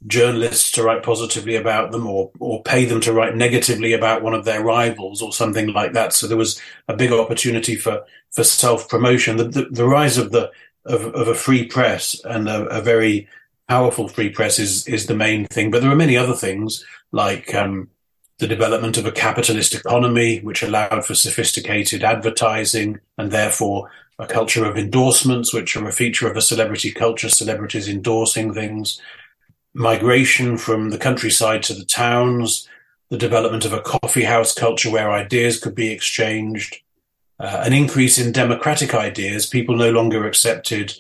journalists 0.07 0.71
to 0.73 0.83
write 0.83 1.03
positively 1.03 1.57
about 1.57 1.91
them 1.91 2.07
or 2.07 2.31
or 2.39 2.63
pay 2.63 2.85
them 2.85 3.01
to 3.01 3.13
write 3.13 3.37
negatively 3.37 3.93
about 3.93 4.23
one 4.23 4.35
of 4.35 4.45
their 4.45 4.63
rivals 4.63 5.21
or 5.21 5.33
something 5.33 5.73
like 5.73 5.93
that. 5.93 6.13
So 6.13 6.27
there 6.27 6.37
was 6.37 6.61
a 6.87 6.97
big 6.97 7.13
opportunity 7.13 7.75
for 7.75 8.05
for 8.31 8.45
self 8.45 8.89
promotion. 8.89 9.37
The, 9.37 9.45
the, 9.45 9.65
the 9.71 9.87
rise 9.87 10.17
of 10.17 10.31
the 10.31 10.51
of, 10.85 11.05
of 11.15 11.29
a 11.29 11.35
free 11.35 11.67
press 11.67 12.21
and 12.25 12.49
a, 12.49 12.67
a 12.67 12.81
very 12.81 13.29
powerful 13.69 14.09
free 14.09 14.31
press 14.31 14.59
is 14.59 14.87
is 14.87 15.07
the 15.07 15.17
main 15.17 15.47
thing, 15.47 15.71
but 15.71 15.83
there 15.83 15.91
are 15.91 15.97
many 15.97 16.17
other 16.17 16.35
things 16.35 16.85
like 17.11 17.55
um, 17.55 17.89
the 18.39 18.47
development 18.47 18.97
of 18.97 19.07
a 19.07 19.13
capitalist 19.13 19.75
economy, 19.75 20.39
which 20.41 20.63
allowed 20.63 21.05
for 21.05 21.15
sophisticated 21.15 22.05
advertising 22.05 23.01
and 23.17 23.31
therefore 23.31 23.91
a 24.21 24.27
culture 24.27 24.65
of 24.65 24.77
endorsements, 24.77 25.53
which 25.53 25.77
are 25.77 25.87
a 25.87 25.93
feature 25.93 26.29
of 26.29 26.37
a 26.37 26.41
celebrity 26.41 26.91
culture, 26.91 27.29
celebrities 27.29 27.89
endorsing 27.89 28.53
things, 28.55 29.01
migration 29.79 30.59
from 30.59 30.91
the 30.91 30.99
countryside 30.99 31.63
to 31.63 31.73
the 31.73 31.85
towns, 31.85 32.69
the 33.11 33.17
development 33.17 33.65
of 33.65 33.73
a 33.73 33.81
coffee 33.81 34.25
house 34.25 34.53
culture 34.53 34.91
where 34.91 35.11
ideas 35.11 35.59
could 35.59 35.75
be 35.75 35.93
exchanged, 35.93 36.79
uh, 37.39 37.63
an 37.65 37.73
increase 37.73 38.19
in 38.19 38.33
democratic 38.33 38.93
ideas. 38.93 39.47
People 39.47 39.77
no 39.77 39.91
longer 39.91 40.27
accepted 40.27 40.95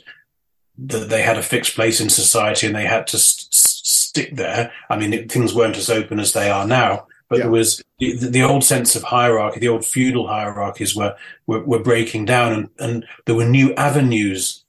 that 0.78 1.10
they 1.10 1.22
had 1.22 1.36
a 1.36 1.42
fixed 1.42 1.74
place 1.74 2.00
in 2.00 2.08
society 2.08 2.68
and 2.68 2.76
they 2.76 2.86
had 2.86 3.08
to 3.08 3.18
st- 3.18 3.52
stick 3.52 4.36
there. 4.36 4.72
I 4.88 4.96
mean, 4.96 5.12
it, 5.12 5.30
things 5.30 5.52
weren't 5.52 5.76
as 5.76 5.90
open 5.90 6.20
as 6.20 6.32
they 6.32 6.48
are 6.48 6.66
now, 6.66 7.08
but 7.28 7.38
yeah. 7.38 7.44
there 7.44 7.50
was 7.50 7.82
the, 7.98 8.16
the, 8.16 8.42
old 8.42 8.62
sense 8.62 8.94
of 8.94 9.02
hierarchy, 9.02 9.58
the 9.58 9.68
old 9.68 9.84
feudal 9.84 10.28
hierarchies 10.28 10.94
were, 10.94 11.16
were, 11.48 11.64
were 11.64 11.82
breaking 11.82 12.26
down 12.26 12.52
and, 12.52 12.70
and 12.78 13.06
there 13.26 13.34
were 13.34 13.44
new 13.44 13.74
avenues 13.74 14.64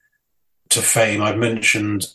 to 0.70 0.82
fame. 0.82 1.22
I've 1.22 1.38
mentioned 1.38 2.08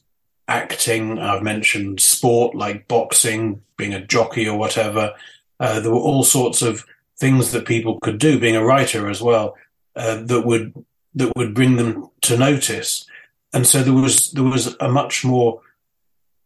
acting, 0.49 1.19
I've 1.19 1.43
mentioned 1.43 2.01
sport 2.01 2.55
like 2.55 2.89
boxing, 2.89 3.63
being 3.77 3.95
a 3.95 4.05
jockey 4.05 4.49
or 4.49 4.59
whatever. 4.59 5.15
Uh, 5.59 5.81
there 5.81 5.93
were 5.93 5.99
all 5.99 6.23
sorts 6.23 6.63
of 6.63 6.85
things 7.19 7.53
that 7.53 7.67
people 7.67 7.99
could 8.01 8.19
do, 8.19 8.39
being 8.39 8.57
a 8.57 8.65
writer 8.65 9.09
as 9.09 9.23
well, 9.23 9.57
uh, 9.97 10.23
that 10.23 10.43
would 10.45 10.75
that 11.17 11.33
would 11.37 11.55
bring 11.55 11.77
them 11.77 12.11
to 12.23 12.37
notice 12.37 13.07
and 13.55 13.67
so 13.67 13.83
there 13.83 13.95
was 13.95 14.33
there 14.33 14.45
was 14.45 14.77
a 14.81 14.89
much 14.89 15.25
more 15.25 15.63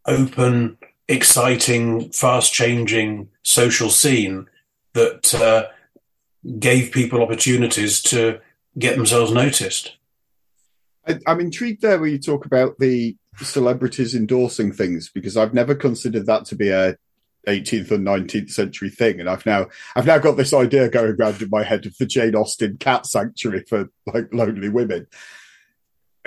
open, 0.05 0.77
exciting, 1.07 2.11
fast 2.11 2.53
changing 2.53 3.29
social 3.41 3.89
scene 3.89 4.47
that 4.93 5.33
uh, 5.33 5.65
gave 6.59 6.91
people 6.91 7.21
opportunities 7.21 8.01
to 8.03 8.39
get 8.77 8.95
themselves 8.95 9.31
noticed. 9.31 9.95
I, 11.07 11.19
I'm 11.25 11.39
intrigued 11.39 11.81
there 11.81 11.99
where 11.99 12.09
you 12.09 12.19
talk 12.19 12.45
about 12.45 12.77
the 12.77 13.17
celebrities 13.45 14.15
endorsing 14.15 14.71
things 14.71 15.09
because 15.09 15.37
I've 15.37 15.53
never 15.53 15.75
considered 15.75 16.25
that 16.25 16.45
to 16.45 16.55
be 16.55 16.69
a 16.69 16.95
18th 17.47 17.91
and 17.91 18.05
19th 18.05 18.51
century 18.51 18.89
thing. 18.89 19.19
And 19.19 19.29
i've 19.29 19.45
now 19.45 19.67
i've 19.95 20.05
now 20.05 20.17
got 20.17 20.37
this 20.37 20.53
idea 20.53 20.89
going 20.89 21.15
around 21.19 21.41
in 21.41 21.49
my 21.49 21.63
head 21.63 21.85
of 21.85 21.97
the 21.97 22.05
jane 22.05 22.35
austen 22.35 22.77
cat 22.77 23.05
sanctuary 23.05 23.63
for 23.67 23.89
like 24.05 24.33
lonely 24.33 24.69
women. 24.69 25.07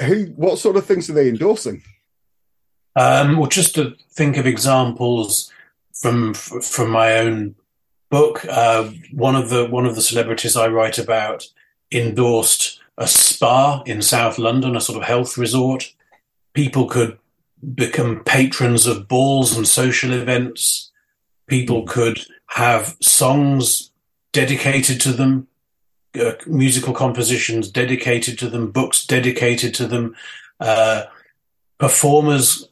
Who 0.00 0.26
what 0.36 0.58
sort 0.58 0.76
of 0.76 0.86
things 0.86 1.08
are 1.10 1.14
they 1.14 1.28
endorsing? 1.28 1.82
Um, 2.96 3.36
well 3.36 3.48
just 3.48 3.74
to 3.76 3.94
think 4.10 4.36
of 4.36 4.46
examples 4.46 5.52
from 5.94 6.34
from 6.34 6.90
my 6.90 7.18
own 7.18 7.54
book 8.10 8.44
uh, 8.46 8.90
one 9.12 9.36
of 9.36 9.48
the 9.48 9.66
one 9.66 9.86
of 9.86 9.94
the 9.94 10.02
celebrities 10.02 10.56
i 10.56 10.66
write 10.66 10.98
about 10.98 11.46
endorsed 11.90 12.80
a 12.98 13.06
spa 13.06 13.82
in 13.86 14.02
south 14.02 14.38
london 14.38 14.76
a 14.76 14.80
sort 14.80 14.98
of 14.98 15.04
health 15.04 15.38
resort 15.38 15.94
people 16.52 16.86
could 16.86 17.18
become 17.74 18.24
patrons 18.24 18.86
of 18.86 19.08
balls 19.08 19.56
and 19.56 19.66
social 19.66 20.12
events 20.12 20.92
People 21.52 21.82
could 21.82 22.18
have 22.46 22.96
songs 23.02 23.90
dedicated 24.32 25.00
to 25.02 25.12
them, 25.12 25.48
uh, 26.18 26.32
musical 26.46 26.94
compositions 26.94 27.70
dedicated 27.70 28.38
to 28.38 28.48
them, 28.48 28.70
books 28.70 29.04
dedicated 29.04 29.74
to 29.74 29.86
them, 29.86 30.16
uh, 30.60 31.04
performers 31.78 32.68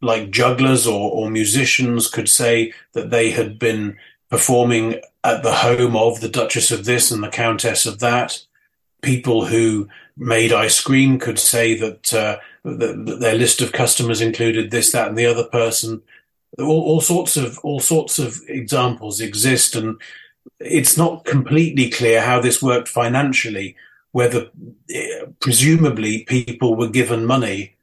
like 0.00 0.30
jugglers 0.30 0.86
or, 0.86 1.10
or 1.10 1.28
musicians 1.28 2.08
could 2.08 2.28
say 2.28 2.72
that 2.92 3.10
they 3.10 3.30
had 3.30 3.58
been 3.58 3.96
performing 4.30 5.00
at 5.24 5.42
the 5.42 5.54
home 5.54 5.96
of 5.96 6.20
the 6.20 6.28
Duchess 6.28 6.70
of 6.70 6.84
this 6.84 7.10
and 7.10 7.20
the 7.20 7.28
Countess 7.28 7.86
of 7.86 8.00
that. 8.00 8.44
People 9.04 9.46
who 9.46 9.88
made 10.16 10.52
ice 10.52 10.80
cream 10.80 11.18
could 11.18 11.38
say 11.38 11.76
that, 11.78 12.12
uh, 12.12 12.38
that 12.64 13.18
their 13.20 13.34
list 13.34 13.60
of 13.60 13.72
customers 13.72 14.20
included 14.20 14.70
this, 14.70 14.92
that, 14.92 15.08
and 15.08 15.18
the 15.18 15.26
other 15.26 15.44
person 15.44 16.02
all, 16.58 16.82
all 16.82 17.00
sorts 17.00 17.36
of 17.36 17.58
all 17.60 17.80
sorts 17.80 18.18
of 18.18 18.40
examples 18.48 19.20
exist, 19.20 19.74
and 19.74 20.00
it's 20.60 20.96
not 20.96 21.24
completely 21.24 21.90
clear 21.90 22.20
how 22.20 22.40
this 22.40 22.62
worked 22.62 22.88
financially. 22.88 23.76
Whether 24.12 24.48
eh, 24.90 25.24
presumably 25.40 26.22
people 26.24 26.76
were 26.76 26.88
given 26.88 27.26
money 27.26 27.74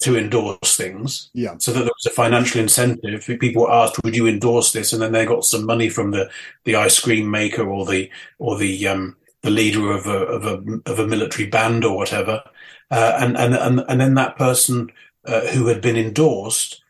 to 0.00 0.16
endorse 0.16 0.76
things, 0.76 1.30
yeah, 1.34 1.56
so 1.58 1.72
that 1.72 1.80
there 1.80 1.90
was 1.96 2.06
a 2.06 2.10
financial 2.10 2.60
incentive. 2.60 3.26
People 3.40 3.62
were 3.62 3.72
asked, 3.72 4.02
"Would 4.04 4.14
you 4.14 4.28
endorse 4.28 4.72
this?" 4.72 4.92
and 4.92 5.02
then 5.02 5.12
they 5.12 5.26
got 5.26 5.44
some 5.44 5.66
money 5.66 5.88
from 5.88 6.12
the 6.12 6.30
the 6.64 6.76
ice 6.76 7.00
cream 7.00 7.30
maker 7.30 7.68
or 7.68 7.84
the 7.86 8.10
or 8.38 8.56
the 8.56 8.86
um, 8.86 9.16
the 9.44 9.50
leader 9.50 9.92
of 9.92 10.06
a 10.06 10.18
of 10.18 10.44
a 10.44 10.80
of 10.90 10.98
a 10.98 11.06
military 11.06 11.46
band 11.46 11.84
or 11.84 11.96
whatever, 11.96 12.42
uh, 12.90 13.18
and 13.20 13.36
and 13.36 13.54
and 13.54 13.84
and 13.88 14.00
then 14.00 14.14
that 14.14 14.36
person 14.36 14.90
uh, 15.26 15.42
who 15.48 15.66
had 15.66 15.80
been 15.80 15.96
endorsed 15.96 16.82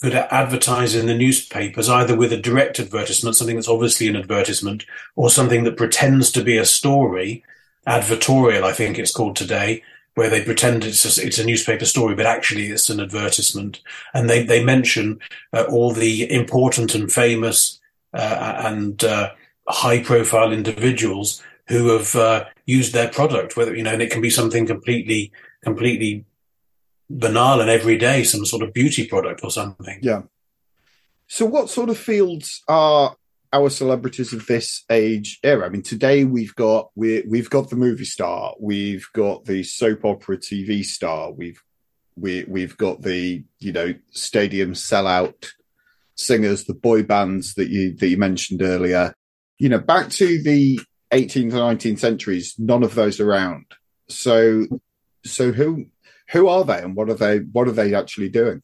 could 0.00 0.14
advertise 0.14 0.94
in 0.94 1.06
the 1.06 1.16
newspapers 1.16 1.88
either 1.88 2.14
with 2.14 2.30
a 2.30 2.36
direct 2.36 2.78
advertisement, 2.78 3.36
something 3.36 3.56
that's 3.56 3.68
obviously 3.68 4.06
an 4.06 4.16
advertisement, 4.16 4.84
or 5.16 5.30
something 5.30 5.64
that 5.64 5.78
pretends 5.78 6.30
to 6.30 6.44
be 6.44 6.58
a 6.58 6.64
story, 6.66 7.42
advertorial, 7.86 8.64
I 8.64 8.72
think 8.72 8.98
it's 8.98 9.12
called 9.12 9.34
today, 9.34 9.82
where 10.14 10.28
they 10.28 10.44
pretend 10.44 10.84
it's 10.84 11.18
a, 11.18 11.26
it's 11.26 11.38
a 11.38 11.46
newspaper 11.46 11.86
story, 11.86 12.14
but 12.14 12.26
actually 12.26 12.66
it's 12.66 12.90
an 12.90 13.00
advertisement. 13.00 13.80
And 14.12 14.28
they, 14.28 14.44
they 14.44 14.62
mention 14.62 15.20
uh, 15.54 15.64
all 15.70 15.92
the 15.92 16.30
important 16.30 16.94
and 16.94 17.10
famous 17.10 17.80
uh, 18.12 18.56
and 18.58 19.02
uh, 19.02 19.30
high 19.68 20.02
profile 20.02 20.52
individuals 20.52 21.42
who 21.66 21.88
have 21.88 22.14
uh, 22.14 22.44
used 22.66 22.92
their 22.92 23.08
product, 23.08 23.56
whether, 23.56 23.74
you 23.74 23.82
know, 23.82 23.92
and 23.92 24.02
it 24.02 24.10
can 24.10 24.20
be 24.20 24.30
something 24.30 24.66
completely, 24.66 25.32
completely 25.62 26.24
banal 27.08 27.60
and 27.60 27.70
everyday, 27.70 28.24
some 28.24 28.44
sort 28.44 28.62
of 28.62 28.72
beauty 28.72 29.06
product 29.06 29.40
or 29.42 29.50
something. 29.50 29.98
Yeah. 30.02 30.22
So, 31.26 31.46
what 31.46 31.70
sort 31.70 31.88
of 31.88 31.98
fields 31.98 32.62
are 32.68 33.16
our 33.52 33.70
celebrities 33.70 34.32
of 34.32 34.46
this 34.46 34.84
age 34.90 35.38
era? 35.42 35.66
I 35.66 35.68
mean, 35.70 35.82
today 35.82 36.24
we've 36.24 36.54
got 36.54 36.90
we 36.94 37.22
we've 37.28 37.50
got 37.50 37.70
the 37.70 37.76
movie 37.76 38.04
star, 38.04 38.54
we've 38.60 39.06
got 39.14 39.46
the 39.46 39.62
soap 39.62 40.04
opera 40.04 40.36
TV 40.36 40.84
star, 40.84 41.32
we've 41.32 41.62
we 42.16 42.44
we've 42.44 42.76
got 42.76 43.02
the 43.02 43.44
you 43.58 43.72
know 43.72 43.94
stadium 44.10 44.74
sellout 44.74 45.48
singers, 46.16 46.64
the 46.64 46.74
boy 46.74 47.02
bands 47.02 47.54
that 47.54 47.70
you 47.70 47.94
that 47.96 48.08
you 48.08 48.18
mentioned 48.18 48.62
earlier. 48.62 49.14
You 49.58 49.70
know, 49.70 49.78
back 49.78 50.10
to 50.10 50.42
the 50.42 50.78
18th 51.14 51.42
and 51.42 51.52
19th 51.52 51.98
centuries, 51.98 52.54
none 52.58 52.82
of 52.82 52.94
those 52.94 53.20
around. 53.20 53.66
So, 54.08 54.66
so 55.24 55.52
who 55.52 55.86
who 56.30 56.48
are 56.48 56.64
they 56.64 56.82
and 56.82 56.96
what 56.96 57.08
are 57.08 57.14
they 57.14 57.38
what 57.38 57.68
are 57.68 57.72
they 57.72 57.94
actually 57.94 58.28
doing? 58.28 58.62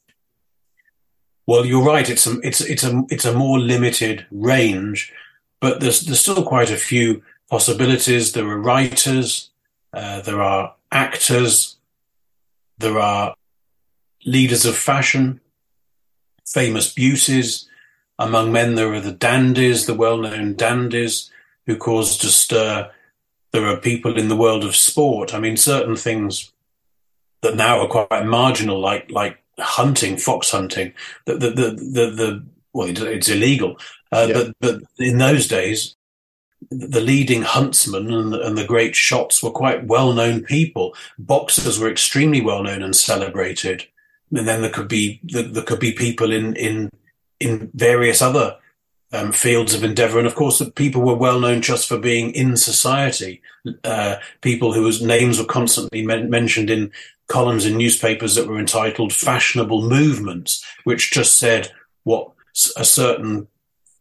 Well, 1.47 1.65
you're 1.65 1.85
right. 1.85 2.09
It's 2.09 2.27
a 2.27 2.39
it's 2.41 2.61
it's 2.61 2.85
a 2.85 3.03
it's 3.09 3.25
a 3.25 3.35
more 3.35 3.59
limited 3.59 4.27
range, 4.31 5.13
but 5.61 5.81
there's 5.81 6.03
there's 6.03 6.21
still 6.21 6.45
quite 6.45 6.71
a 6.71 6.77
few 6.77 7.23
possibilities. 7.49 8.33
There 8.33 8.49
are 8.49 8.59
writers, 8.59 9.51
uh, 9.93 10.21
there 10.23 10.43
are 10.43 10.75
actors, 10.93 11.77
there 12.79 12.99
are 12.99 13.35
leaders 14.25 14.65
of 14.65 14.77
fashion, 14.77 15.41
famous 16.47 16.93
beauties. 16.93 17.67
Among 18.19 18.53
men, 18.53 18.75
there 18.75 18.93
are 18.93 19.01
the 19.01 19.13
dandies, 19.13 19.87
the 19.87 19.95
well-known 19.95 20.55
dandies 20.55 21.31
who 21.71 21.77
caused 21.77 22.25
a 22.25 22.29
stir. 22.29 22.91
There 23.53 23.67
are 23.67 23.77
people 23.77 24.19
in 24.19 24.29
the 24.29 24.37
world 24.37 24.65
of 24.65 24.77
sport. 24.77 25.35
I 25.35 25.39
mean, 25.39 25.57
certain 25.57 25.97
things 25.97 26.53
that 27.43 27.57
now 27.57 27.81
are 27.81 27.89
quite 27.89 28.27
marginal, 28.27 28.81
like 28.81 29.11
like 29.11 29.39
hunting, 29.59 30.17
fox 30.17 30.51
hunting. 30.51 30.93
The 31.27 31.35
the 31.35 31.51
the 31.51 31.71
the, 31.71 32.11
the 32.11 32.45
well, 32.73 32.89
it's 32.89 33.29
illegal, 33.29 33.77
uh, 34.13 34.27
yeah. 34.29 34.35
but 34.35 34.57
but 34.61 34.83
in 34.99 35.19
those 35.19 35.49
days, 35.49 35.97
the 36.71 37.01
leading 37.01 37.43
huntsmen 37.43 38.13
and, 38.13 38.35
and 38.35 38.57
the 38.57 38.67
great 38.67 38.95
shots 38.95 39.43
were 39.43 39.51
quite 39.51 39.87
well 39.87 40.13
known 40.13 40.43
people. 40.43 40.95
Boxers 41.19 41.79
were 41.79 41.91
extremely 41.91 42.41
well 42.41 42.63
known 42.63 42.83
and 42.83 42.95
celebrated, 42.95 43.87
and 44.33 44.47
then 44.47 44.61
there 44.61 44.71
could 44.71 44.89
be 44.89 45.21
there, 45.25 45.43
there 45.43 45.65
could 45.65 45.81
be 45.81 45.93
people 45.93 46.33
in 46.33 46.55
in 46.57 46.91
in 47.41 47.71
various 47.75 48.23
other 48.23 48.57
um, 49.13 49.33
fields 49.33 49.75
of 49.75 49.85
endeavor. 49.85 50.19
And 50.19 50.27
of 50.27 50.35
course, 50.35 50.59
the 50.59 50.71
people 50.71 51.03
were 51.03 51.15
well 51.15 51.41
known 51.41 51.63
just 51.63 51.89
for 51.89 51.99
being 51.99 52.33
in 52.33 52.57
society. 52.57 53.43
Uh, 53.85 54.17
people 54.41 54.73
whose 54.73 55.03
names 55.03 55.39
were 55.39 55.45
constantly 55.45 56.05
men- 56.05 56.31
mentioned 56.31 56.71
in 56.71 56.93
columns 57.29 57.67
in 57.67 57.77
newspapers 57.77 58.35
that 58.35 58.49
were 58.49 58.59
entitled 58.59 59.13
fashionable 59.13 59.89
movements, 59.89 60.65
which 60.85 61.11
just 61.11 61.39
said 61.39 61.73
what 62.05 62.31
a 62.77 62.85
certain 62.85 63.47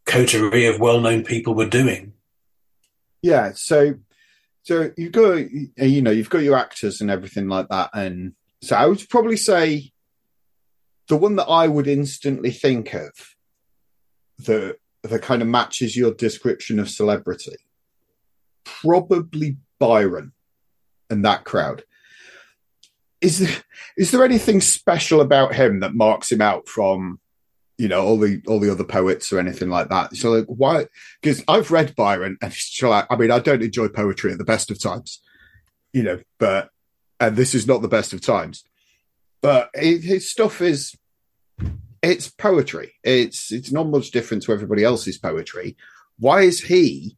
coterie 0.06 0.66
of 0.66 0.80
well-known 0.80 1.24
people 1.24 1.54
were 1.54 1.70
doing. 1.70 2.14
Yeah, 3.22 3.52
so 3.54 3.96
so 4.64 4.92
you've 4.98 5.12
got 5.12 5.50
you 5.78 6.02
know 6.02 6.12
you've 6.12 6.30
got 6.30 6.44
your 6.44 6.58
actors 6.58 7.02
and 7.02 7.12
everything 7.12 7.48
like 7.48 7.68
that, 7.70 7.90
and 7.94 8.34
so 8.62 8.76
I 8.76 8.86
would 8.86 9.08
probably 9.10 9.38
say 9.38 9.92
the 11.08 11.18
one 11.18 11.36
that 11.36 11.48
I 11.48 11.68
would 11.68 11.88
instantly 11.88 12.52
think 12.52 12.94
of 12.94 13.12
that 14.40 14.78
that 15.04 15.22
kind 15.22 15.42
of 15.42 15.48
matches 15.48 15.96
your 15.96 16.14
description 16.14 16.80
of 16.80 16.90
celebrity, 16.90 17.56
probably 18.64 19.58
Byron 19.80 20.34
and 21.10 21.24
that 21.26 21.44
crowd. 21.44 21.84
Is 23.22 23.40
there, 23.40 23.64
is 23.98 24.12
there 24.12 24.24
anything 24.24 24.62
special 24.62 25.22
about 25.22 25.56
him 25.56 25.80
that 25.82 25.96
marks 25.96 26.32
him 26.32 26.42
out 26.42 26.68
from 26.68 27.20
you 27.78 27.88
know 27.88 28.04
all 28.06 28.18
the 28.18 28.42
all 28.48 28.60
the 28.60 28.72
other 28.72 28.84
poets 28.84 29.32
or 29.32 29.40
anything 29.40 29.70
like 29.70 29.90
that? 29.90 30.16
So 30.16 30.32
like 30.32 30.46
why 30.46 30.88
because 31.22 31.44
i've 31.48 31.72
read 31.72 31.96
byron 31.96 32.38
and 32.42 32.54
i 32.84 33.16
mean 33.16 33.32
i 33.32 33.40
don't 33.40 33.64
enjoy 33.64 33.88
poetry 33.88 34.32
at 34.32 34.38
the 34.38 34.44
best 34.44 34.70
of 34.70 34.82
times 34.82 35.22
you 35.94 36.04
know 36.04 36.20
but 36.40 36.70
and 37.20 37.36
this 37.36 37.56
is 37.56 37.68
not 37.68 37.82
the 37.82 37.88
best 37.88 38.14
of 38.14 38.22
times 38.22 38.64
but 39.42 39.70
his 39.74 40.30
stuff 40.30 40.62
is 40.62 40.96
it's 42.02 42.30
poetry 42.30 42.94
it's 43.04 43.52
it's 43.52 43.72
not 43.72 43.88
much 43.88 44.12
different 44.12 44.44
to 44.44 44.54
everybody 44.54 44.84
else's 44.84 45.18
poetry 45.18 45.76
why 46.18 46.42
is 46.42 46.62
he 46.62 47.18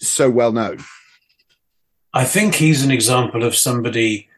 so 0.00 0.30
well 0.30 0.52
known 0.52 0.78
i 2.14 2.24
think 2.24 2.54
he's 2.54 2.84
an 2.84 2.90
example 2.90 3.44
of 3.44 3.54
somebody 3.54 4.28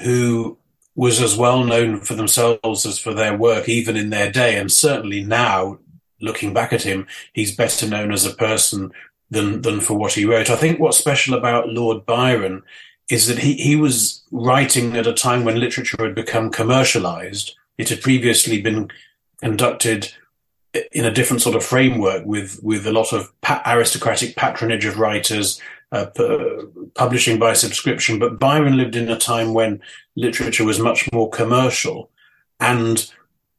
who 0.00 0.58
was 0.96 1.20
as 1.20 1.36
well 1.36 1.62
known 1.62 2.00
for 2.00 2.14
themselves 2.14 2.86
as 2.86 2.98
for 2.98 3.12
their 3.12 3.36
work, 3.36 3.68
even 3.68 3.96
in 3.96 4.10
their 4.10 4.32
day. 4.32 4.58
And 4.58 4.72
certainly 4.72 5.22
now, 5.22 5.78
looking 6.22 6.54
back 6.54 6.72
at 6.72 6.82
him, 6.82 7.06
he's 7.34 7.54
better 7.54 7.86
known 7.86 8.12
as 8.12 8.24
a 8.24 8.34
person 8.34 8.90
than, 9.30 9.60
than 9.60 9.80
for 9.80 9.94
what 9.94 10.14
he 10.14 10.24
wrote. 10.24 10.48
I 10.48 10.56
think 10.56 10.80
what's 10.80 10.96
special 10.96 11.34
about 11.34 11.68
Lord 11.68 12.06
Byron 12.06 12.62
is 13.10 13.26
that 13.28 13.38
he, 13.38 13.54
he 13.54 13.76
was 13.76 14.24
writing 14.32 14.96
at 14.96 15.06
a 15.06 15.12
time 15.12 15.44
when 15.44 15.60
literature 15.60 16.02
had 16.02 16.14
become 16.14 16.50
commercialized 16.50 17.54
It 17.78 17.88
had 17.88 18.02
previously 18.02 18.60
been 18.60 18.90
conducted 19.40 20.12
in 20.92 21.04
a 21.04 21.10
different 21.10 21.42
sort 21.42 21.56
of 21.56 21.64
framework 21.64 22.24
with 22.26 22.60
with 22.62 22.86
a 22.86 22.92
lot 22.92 23.12
of 23.12 23.32
pa- 23.40 23.62
aristocratic 23.66 24.36
patronage 24.36 24.84
of 24.84 24.98
writers, 24.98 25.60
uh, 25.92 26.06
p- 26.06 26.60
publishing 26.94 27.38
by 27.38 27.52
subscription. 27.52 28.18
But 28.18 28.38
Byron 28.38 28.76
lived 28.76 28.96
in 28.96 29.10
a 29.10 29.18
time 29.18 29.54
when 29.54 29.80
literature 30.16 30.64
was 30.64 30.78
much 30.78 31.10
more 31.12 31.30
commercial, 31.30 32.10
and 32.60 33.10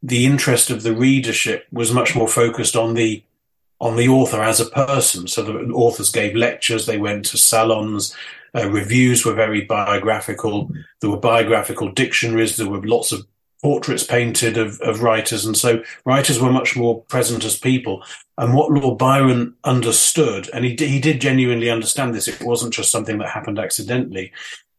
the 0.04 0.26
interest 0.26 0.70
of 0.70 0.84
the 0.84 0.96
readership 0.96 1.66
was 1.72 1.92
much 1.92 2.16
more 2.16 2.28
focused 2.28 2.76
on 2.76 2.94
the 2.94 3.24
on 3.80 3.96
the 3.96 4.08
author 4.08 4.42
as 4.42 4.60
a 4.60 4.66
person. 4.66 5.28
So 5.28 5.44
the 5.44 5.54
authors 5.72 6.12
gave 6.12 6.36
lectures, 6.36 6.86
they 6.86 6.98
went 6.98 7.26
to 7.26 7.38
salons, 7.38 8.16
uh, 8.56 8.70
reviews 8.70 9.26
were 9.26 9.34
very 9.34 9.62
biographical. 9.62 10.72
There 11.00 11.10
were 11.10 11.20
biographical 11.20 11.92
dictionaries. 11.92 12.58
There 12.58 12.70
were 12.70 12.82
lots 12.82 13.12
of 13.12 13.28
portraits 13.62 14.04
painted 14.04 14.58
of, 14.58 14.80
of 14.82 15.02
writers. 15.02 15.46
And 15.46 15.58
so 15.58 15.84
writers 16.06 16.40
were 16.40 16.52
much 16.52 16.76
more 16.76 17.02
present 17.04 17.44
as 17.44 17.60
people. 17.60 18.04
And 18.38 18.54
what 18.54 18.72
Lord 18.72 18.98
Byron 18.98 19.56
understood, 19.64 20.50
and 20.54 20.64
he, 20.64 20.76
he 20.78 21.00
did 21.00 21.22
genuinely 21.22 21.70
understand 21.70 22.14
this, 22.14 22.28
it 22.28 22.42
wasn't 22.42 22.74
just 22.74 22.92
something 22.92 23.18
that 23.18 23.30
happened 23.30 23.60
accidentally, 23.60 24.32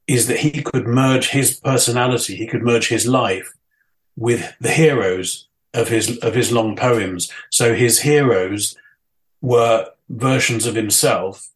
is 0.07 0.27
that 0.29 0.39
he 0.39 0.63
could 0.63 0.87
merge 0.87 1.29
his 1.29 1.59
personality, 1.59 2.37
he 2.37 2.47
could 2.47 2.63
merge 2.63 2.89
his 2.89 3.07
life 3.07 3.53
with 4.17 4.55
the 4.61 4.71
heroes 4.71 5.49
of 5.75 5.89
his, 5.89 6.19
of 6.19 6.35
his 6.35 6.53
long 6.53 6.77
poems. 6.77 7.31
So 7.51 7.75
his 7.75 8.01
heroes 8.01 8.77
were 9.41 9.91
versions 10.09 10.67
of 10.67 10.75
himself. 10.75 11.51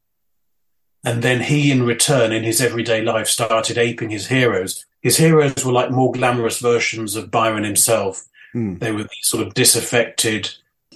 And 1.04 1.22
then 1.22 1.40
he, 1.40 1.70
in 1.70 1.82
return, 1.82 2.32
in 2.32 2.44
his 2.44 2.60
everyday 2.60 3.02
life, 3.02 3.26
started 3.26 3.76
aping 3.76 4.10
his 4.10 4.28
heroes 4.28 4.84
his 5.02 5.16
heroes 5.16 5.64
were 5.64 5.72
like 5.72 5.90
more 5.90 6.12
glamorous 6.12 6.60
versions 6.60 7.16
of 7.16 7.30
Byron 7.30 7.64
himself. 7.64 8.24
Mm. 8.54 8.78
They 8.78 8.92
were 8.92 9.02
these 9.02 9.10
sort 9.22 9.44
of 9.46 9.54
disaffected, 9.54 10.48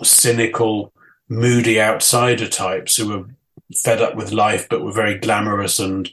cynical, 0.03 0.93
moody 1.29 1.81
outsider 1.81 2.47
types 2.47 2.97
who 2.97 3.09
were 3.09 3.25
fed 3.75 4.01
up 4.01 4.15
with 4.15 4.31
life 4.31 4.69
but 4.69 4.85
were 4.85 4.93
very 4.93 5.19
glamorous 5.19 5.81
and 5.81 6.09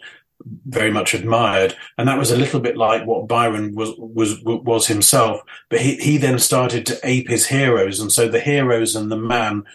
very 0.65 0.89
much 0.89 1.13
admired. 1.13 1.75
And 1.99 2.08
that 2.08 2.17
was 2.17 2.32
a 2.32 2.38
little 2.38 2.60
bit 2.60 2.75
like 2.75 3.06
what 3.06 3.27
Byron 3.27 3.75
was 3.75 3.91
was 3.97 4.41
was 4.43 4.88
himself. 4.88 5.41
But 5.69 5.82
he, 5.82 5.97
he 5.97 6.17
then 6.17 6.39
started 6.39 6.88
to 6.88 6.99
ape 7.03 7.29
his 7.29 7.45
heroes, 7.45 7.99
and 7.99 8.12
so 8.12 8.27
the 8.27 8.39
heroes 8.39 8.95
and 8.95 9.12
the 9.12 9.17
man 9.17 9.65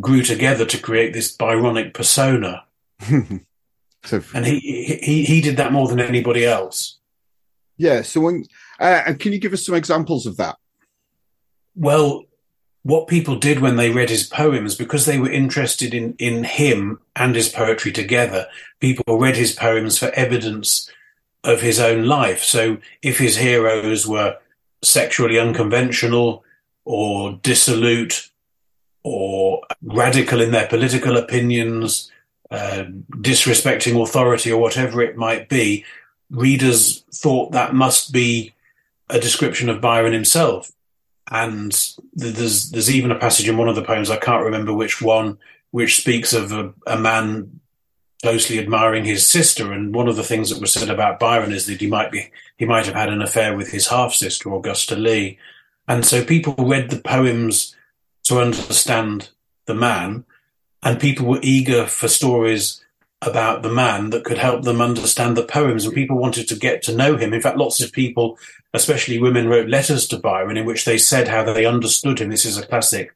grew 0.00 0.22
together 0.22 0.64
to 0.66 0.78
create 0.78 1.12
this 1.12 1.34
Byronic 1.36 1.94
persona. 1.94 2.64
so, 4.04 4.22
and 4.34 4.46
he, 4.46 4.58
he 5.02 5.24
he 5.24 5.40
did 5.40 5.56
that 5.58 5.72
more 5.72 5.88
than 5.88 6.00
anybody 6.00 6.44
else. 6.44 6.98
Yeah. 7.76 8.02
So 8.02 8.20
when 8.20 8.44
uh, 8.78 9.02
and 9.06 9.20
can 9.20 9.32
you 9.32 9.38
give 9.38 9.52
us 9.52 9.64
some 9.64 9.74
examples 9.74 10.26
of 10.26 10.36
that? 10.38 10.56
Well, 11.74 12.24
what 12.82 13.08
people 13.08 13.36
did 13.36 13.60
when 13.60 13.76
they 13.76 13.90
read 13.90 14.08
his 14.08 14.26
poems, 14.26 14.74
because 14.74 15.04
they 15.04 15.18
were 15.18 15.30
interested 15.30 15.94
in 15.94 16.14
in 16.18 16.44
him 16.44 17.00
and 17.14 17.34
his 17.34 17.48
poetry 17.48 17.92
together, 17.92 18.46
people 18.80 19.18
read 19.18 19.36
his 19.36 19.52
poems 19.52 19.98
for 19.98 20.06
evidence 20.10 20.90
of 21.44 21.60
his 21.60 21.78
own 21.78 22.04
life. 22.04 22.42
So 22.42 22.78
if 23.02 23.18
his 23.18 23.36
heroes 23.36 24.06
were 24.06 24.36
sexually 24.82 25.38
unconventional 25.38 26.44
or 26.84 27.38
dissolute 27.42 28.30
or 29.02 29.62
radical 29.82 30.40
in 30.40 30.50
their 30.50 30.66
political 30.66 31.16
opinions, 31.16 32.10
uh, 32.50 32.84
disrespecting 33.16 34.00
authority 34.02 34.50
or 34.50 34.60
whatever 34.60 35.02
it 35.02 35.16
might 35.16 35.48
be, 35.48 35.84
readers 36.30 37.04
thought 37.12 37.52
that 37.52 37.74
must 37.74 38.12
be 38.12 38.52
a 39.08 39.20
description 39.20 39.68
of 39.68 39.80
Byron 39.80 40.12
himself. 40.12 40.72
And 41.30 41.72
there's 42.12 42.70
there's 42.70 42.90
even 42.90 43.12
a 43.12 43.18
passage 43.18 43.48
in 43.48 43.56
one 43.56 43.68
of 43.68 43.76
the 43.76 43.84
poems 43.84 44.10
I 44.10 44.16
can't 44.16 44.44
remember 44.44 44.72
which 44.72 45.00
one, 45.00 45.38
which 45.70 46.00
speaks 46.00 46.32
of 46.32 46.50
a, 46.50 46.72
a 46.86 46.98
man 46.98 47.60
closely 48.22 48.58
admiring 48.58 49.04
his 49.04 49.26
sister. 49.26 49.72
And 49.72 49.94
one 49.94 50.08
of 50.08 50.16
the 50.16 50.24
things 50.24 50.50
that 50.50 50.60
was 50.60 50.72
said 50.72 50.90
about 50.90 51.20
Byron 51.20 51.52
is 51.52 51.66
that 51.66 51.80
he 51.80 51.86
might 51.86 52.10
be 52.10 52.30
he 52.56 52.64
might 52.64 52.86
have 52.86 52.94
had 52.94 53.10
an 53.10 53.22
affair 53.22 53.56
with 53.56 53.70
his 53.70 53.88
half 53.88 54.12
sister 54.12 54.52
Augusta 54.52 54.96
Leigh. 54.96 55.38
And 55.86 56.04
so 56.04 56.24
people 56.24 56.54
read 56.58 56.90
the 56.90 57.00
poems 57.00 57.74
to 58.24 58.40
understand 58.40 59.30
the 59.66 59.74
man, 59.74 60.24
and 60.82 61.00
people 61.00 61.26
were 61.26 61.40
eager 61.42 61.86
for 61.86 62.08
stories 62.08 62.82
about 63.22 63.62
the 63.62 63.72
man 63.72 64.10
that 64.10 64.24
could 64.24 64.38
help 64.38 64.62
them 64.62 64.80
understand 64.80 65.36
the 65.36 65.44
poems. 65.44 65.84
And 65.84 65.94
people 65.94 66.16
wanted 66.16 66.48
to 66.48 66.56
get 66.56 66.82
to 66.84 66.96
know 66.96 67.16
him. 67.16 67.34
In 67.34 67.42
fact, 67.42 67.58
lots 67.58 67.80
of 67.82 67.92
people, 67.92 68.38
especially 68.72 69.18
women, 69.18 69.48
wrote 69.48 69.68
letters 69.68 70.08
to 70.08 70.18
Byron 70.18 70.56
in 70.56 70.64
which 70.64 70.86
they 70.86 70.96
said 70.96 71.28
how 71.28 71.44
they 71.44 71.66
understood 71.66 72.20
him. 72.20 72.30
This 72.30 72.46
is 72.46 72.56
a 72.56 72.66
classic 72.66 73.14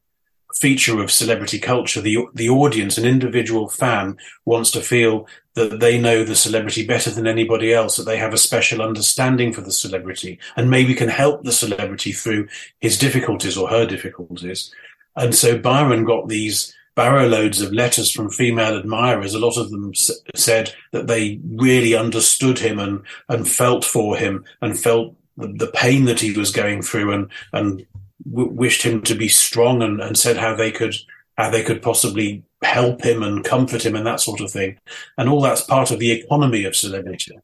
feature 0.53 1.01
of 1.01 1.11
celebrity 1.11 1.59
culture. 1.59 2.01
The, 2.01 2.27
the 2.33 2.49
audience, 2.49 2.97
an 2.97 3.05
individual 3.05 3.67
fan, 3.67 4.17
wants 4.45 4.71
to 4.71 4.81
feel 4.81 5.27
that 5.55 5.79
they 5.79 5.99
know 5.99 6.23
the 6.23 6.35
celebrity 6.35 6.85
better 6.85 7.09
than 7.09 7.27
anybody 7.27 7.73
else, 7.73 7.97
that 7.97 8.03
they 8.03 8.17
have 8.17 8.33
a 8.33 8.37
special 8.37 8.81
understanding 8.81 9.53
for 9.53 9.61
the 9.61 9.71
celebrity 9.71 10.37
and 10.55 10.69
maybe 10.69 10.93
can 10.93 11.09
help 11.09 11.43
the 11.43 11.51
celebrity 11.51 12.11
through 12.11 12.47
his 12.79 12.97
difficulties 12.97 13.57
or 13.57 13.69
her 13.69 13.85
difficulties. 13.85 14.71
And 15.15 15.33
so 15.33 15.57
Byron 15.57 16.03
got 16.03 16.27
these 16.27 16.75
barrow 16.95 17.27
loads 17.27 17.61
of 17.61 17.73
letters 17.73 18.09
from 18.09 18.29
female 18.29 18.77
admirers. 18.77 19.33
A 19.33 19.39
lot 19.39 19.57
of 19.57 19.69
them 19.69 19.91
s- 19.93 20.11
said 20.35 20.73
that 20.93 21.07
they 21.07 21.39
really 21.45 21.93
understood 21.93 22.59
him 22.59 22.79
and, 22.79 23.01
and 23.29 23.47
felt 23.47 23.83
for 23.83 24.17
him 24.17 24.45
and 24.61 24.79
felt 24.79 25.15
the, 25.37 25.47
the 25.47 25.67
pain 25.67 26.05
that 26.05 26.21
he 26.21 26.31
was 26.31 26.51
going 26.51 26.81
through 26.81 27.11
and, 27.13 27.31
and 27.51 27.85
w- 28.29 28.49
wished 28.49 28.83
him 28.83 29.01
to 29.03 29.15
be 29.15 29.27
strong 29.27 29.81
and, 29.81 30.01
and 30.01 30.17
said 30.17 30.37
how 30.37 30.55
they 30.55 30.71
could, 30.71 30.95
how 31.37 31.49
they 31.49 31.63
could 31.63 31.81
possibly 31.81 32.43
help 32.63 33.03
him 33.03 33.21
and 33.21 33.43
comfort 33.43 33.85
him 33.85 33.95
and 33.95 34.07
that 34.07 34.21
sort 34.21 34.39
of 34.39 34.49
thing. 34.49 34.79
And 35.17 35.29
all 35.29 35.41
that's 35.41 35.61
part 35.61 35.91
of 35.91 35.99
the 35.99 36.11
economy 36.11 36.63
of 36.63 36.75
celebrity. 36.75 37.37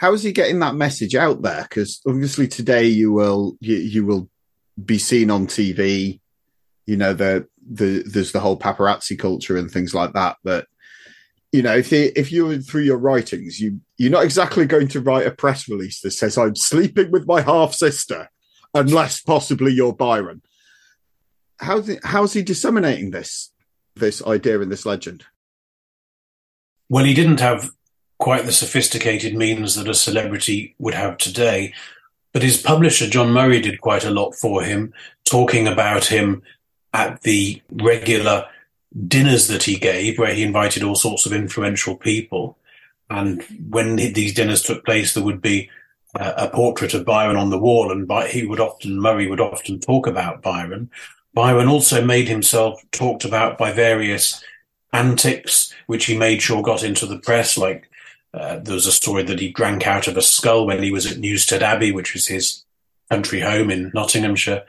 How 0.00 0.12
is 0.12 0.22
he 0.22 0.32
getting 0.32 0.58
that 0.60 0.74
message 0.74 1.14
out 1.14 1.42
there? 1.42 1.62
Because 1.62 2.00
obviously 2.06 2.48
today 2.48 2.84
you 2.84 3.12
will, 3.12 3.56
you, 3.60 3.76
you 3.76 4.06
will 4.06 4.28
be 4.84 4.98
seen 4.98 5.30
on 5.30 5.46
TV. 5.46 6.20
You 6.86 6.96
know, 6.96 7.12
the 7.12 7.48
the 7.68 8.02
there's 8.06 8.32
the 8.32 8.40
whole 8.40 8.58
paparazzi 8.58 9.18
culture 9.18 9.56
and 9.56 9.70
things 9.70 9.94
like 9.94 10.12
that. 10.14 10.36
But 10.42 10.66
you 11.52 11.62
know, 11.62 11.76
if 11.76 11.92
if 11.92 12.32
you 12.32 12.60
through 12.60 12.82
your 12.82 12.98
writings, 12.98 13.60
you 13.60 13.80
you're 13.96 14.10
not 14.10 14.24
exactly 14.24 14.66
going 14.66 14.88
to 14.88 15.00
write 15.00 15.26
a 15.26 15.30
press 15.30 15.68
release 15.68 16.00
that 16.00 16.12
says 16.12 16.36
I'm 16.36 16.56
sleeping 16.56 17.10
with 17.10 17.26
my 17.26 17.40
half 17.40 17.74
sister, 17.74 18.30
unless 18.74 19.20
possibly 19.20 19.72
you're 19.72 19.94
Byron. 19.94 20.42
How's 21.60 21.88
he, 21.88 21.98
how's 22.04 22.32
he 22.32 22.42
disseminating 22.42 23.10
this 23.10 23.52
this 23.96 24.24
idea 24.24 24.60
and 24.60 24.70
this 24.70 24.86
legend? 24.86 25.24
Well, 26.88 27.04
he 27.04 27.14
didn't 27.14 27.40
have 27.40 27.70
quite 28.18 28.46
the 28.46 28.52
sophisticated 28.52 29.34
means 29.34 29.74
that 29.74 29.88
a 29.88 29.94
celebrity 29.94 30.74
would 30.78 30.94
have 30.94 31.18
today. 31.18 31.72
But 32.32 32.42
his 32.42 32.60
publisher, 32.60 33.08
John 33.08 33.32
Murray, 33.32 33.60
did 33.60 33.80
quite 33.80 34.04
a 34.04 34.10
lot 34.10 34.34
for 34.34 34.62
him, 34.62 34.92
talking 35.24 35.66
about 35.66 36.04
him 36.04 36.42
at 36.98 37.22
the 37.22 37.62
regular 37.70 38.44
dinners 39.06 39.46
that 39.46 39.62
he 39.62 39.76
gave, 39.78 40.18
where 40.18 40.34
he 40.34 40.42
invited 40.42 40.82
all 40.82 40.96
sorts 40.96 41.26
of 41.26 41.32
influential 41.32 41.96
people. 41.96 42.58
And 43.08 43.42
when 43.70 43.96
these 43.96 44.34
dinners 44.34 44.62
took 44.62 44.84
place, 44.84 45.14
there 45.14 45.22
would 45.22 45.40
be 45.40 45.70
uh, 46.18 46.34
a 46.36 46.48
portrait 46.48 46.94
of 46.94 47.04
Byron 47.04 47.36
on 47.36 47.50
the 47.50 47.58
wall, 47.58 47.92
and 47.92 48.08
by, 48.08 48.26
he 48.28 48.44
would 48.44 48.60
often, 48.60 49.00
Murray 49.00 49.28
would 49.28 49.40
often 49.40 49.78
talk 49.78 50.06
about 50.08 50.42
Byron. 50.42 50.90
Byron 51.34 51.68
also 51.68 52.04
made 52.04 52.28
himself 52.28 52.82
talked 52.90 53.24
about 53.24 53.56
by 53.58 53.72
various 53.72 54.42
antics, 54.92 55.72
which 55.86 56.06
he 56.06 56.18
made 56.18 56.42
sure 56.42 56.62
got 56.62 56.82
into 56.82 57.06
the 57.06 57.18
press. 57.18 57.56
Like 57.56 57.88
uh, 58.34 58.58
there 58.58 58.74
was 58.74 58.86
a 58.86 58.92
story 58.92 59.22
that 59.22 59.38
he 59.38 59.52
drank 59.52 59.86
out 59.86 60.08
of 60.08 60.16
a 60.16 60.22
skull 60.22 60.66
when 60.66 60.82
he 60.82 60.90
was 60.90 61.06
at 61.06 61.18
Newstead 61.18 61.62
Abbey, 61.62 61.92
which 61.92 62.12
was 62.12 62.26
his 62.26 62.64
country 63.08 63.40
home 63.40 63.70
in 63.70 63.92
Nottinghamshire 63.94 64.64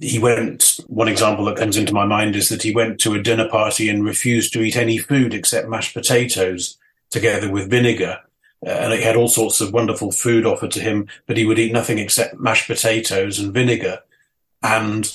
he 0.00 0.18
went, 0.18 0.78
one 0.86 1.08
example 1.08 1.44
that 1.46 1.56
comes 1.56 1.76
into 1.76 1.92
my 1.92 2.04
mind 2.04 2.36
is 2.36 2.48
that 2.48 2.62
he 2.62 2.74
went 2.74 3.00
to 3.00 3.14
a 3.14 3.22
dinner 3.22 3.48
party 3.48 3.88
and 3.88 4.04
refused 4.04 4.52
to 4.52 4.62
eat 4.62 4.76
any 4.76 4.98
food 4.98 5.34
except 5.34 5.68
mashed 5.68 5.94
potatoes 5.94 6.78
together 7.10 7.50
with 7.50 7.70
vinegar. 7.70 8.20
Uh, 8.64 8.70
and 8.70 8.92
he 8.92 9.02
had 9.02 9.16
all 9.16 9.28
sorts 9.28 9.60
of 9.60 9.72
wonderful 9.72 10.12
food 10.12 10.44
offered 10.46 10.70
to 10.72 10.80
him, 10.80 11.08
but 11.26 11.36
he 11.36 11.44
would 11.44 11.58
eat 11.58 11.72
nothing 11.72 11.98
except 11.98 12.38
mashed 12.38 12.66
potatoes 12.66 13.38
and 13.38 13.52
vinegar. 13.52 14.00
And 14.62 15.12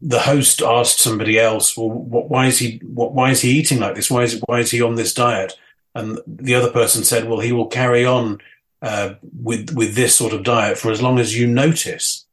the 0.00 0.20
host 0.20 0.60
asked 0.60 0.98
somebody 0.98 1.38
else, 1.38 1.76
"Well, 1.76 1.90
what, 1.90 2.28
why 2.28 2.46
is 2.46 2.58
he? 2.58 2.80
What, 2.84 3.14
why 3.14 3.30
is 3.30 3.40
he 3.40 3.50
eating 3.50 3.78
like 3.78 3.94
this? 3.94 4.10
Why 4.10 4.24
is 4.24 4.40
why 4.46 4.60
is 4.60 4.70
he 4.70 4.82
on 4.82 4.96
this 4.96 5.14
diet?" 5.14 5.56
And 5.94 6.18
the 6.26 6.56
other 6.56 6.70
person 6.70 7.04
said, 7.04 7.28
"Well, 7.28 7.38
he 7.38 7.52
will 7.52 7.68
carry 7.68 8.04
on 8.04 8.40
uh, 8.82 9.14
with 9.40 9.70
with 9.72 9.94
this 9.94 10.16
sort 10.16 10.32
of 10.32 10.42
diet 10.42 10.76
for 10.76 10.90
as 10.90 11.00
long 11.00 11.18
as 11.20 11.38
you 11.38 11.46
notice." 11.46 12.23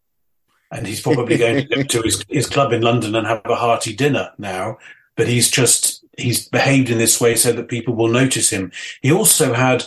And 0.71 0.87
he's 0.87 1.01
probably 1.01 1.37
going 1.37 1.67
to 1.67 1.83
to 1.83 2.01
his, 2.01 2.23
his 2.29 2.47
club 2.47 2.71
in 2.71 2.81
London 2.81 3.15
and 3.15 3.27
have 3.27 3.41
a 3.45 3.55
hearty 3.55 3.93
dinner 3.93 4.31
now. 4.37 4.77
But 5.15 5.27
he's 5.27 5.49
just 5.49 6.03
he's 6.17 6.47
behaved 6.47 6.89
in 6.89 6.97
this 6.97 7.19
way 7.19 7.35
so 7.35 7.51
that 7.51 7.67
people 7.67 7.93
will 7.93 8.07
notice 8.07 8.49
him. 8.49 8.71
He 9.01 9.11
also 9.11 9.53
had 9.53 9.85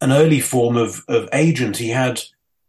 an 0.00 0.12
early 0.12 0.40
form 0.40 0.76
of, 0.76 1.02
of 1.08 1.28
agent. 1.32 1.78
He 1.78 1.88
had 1.88 2.20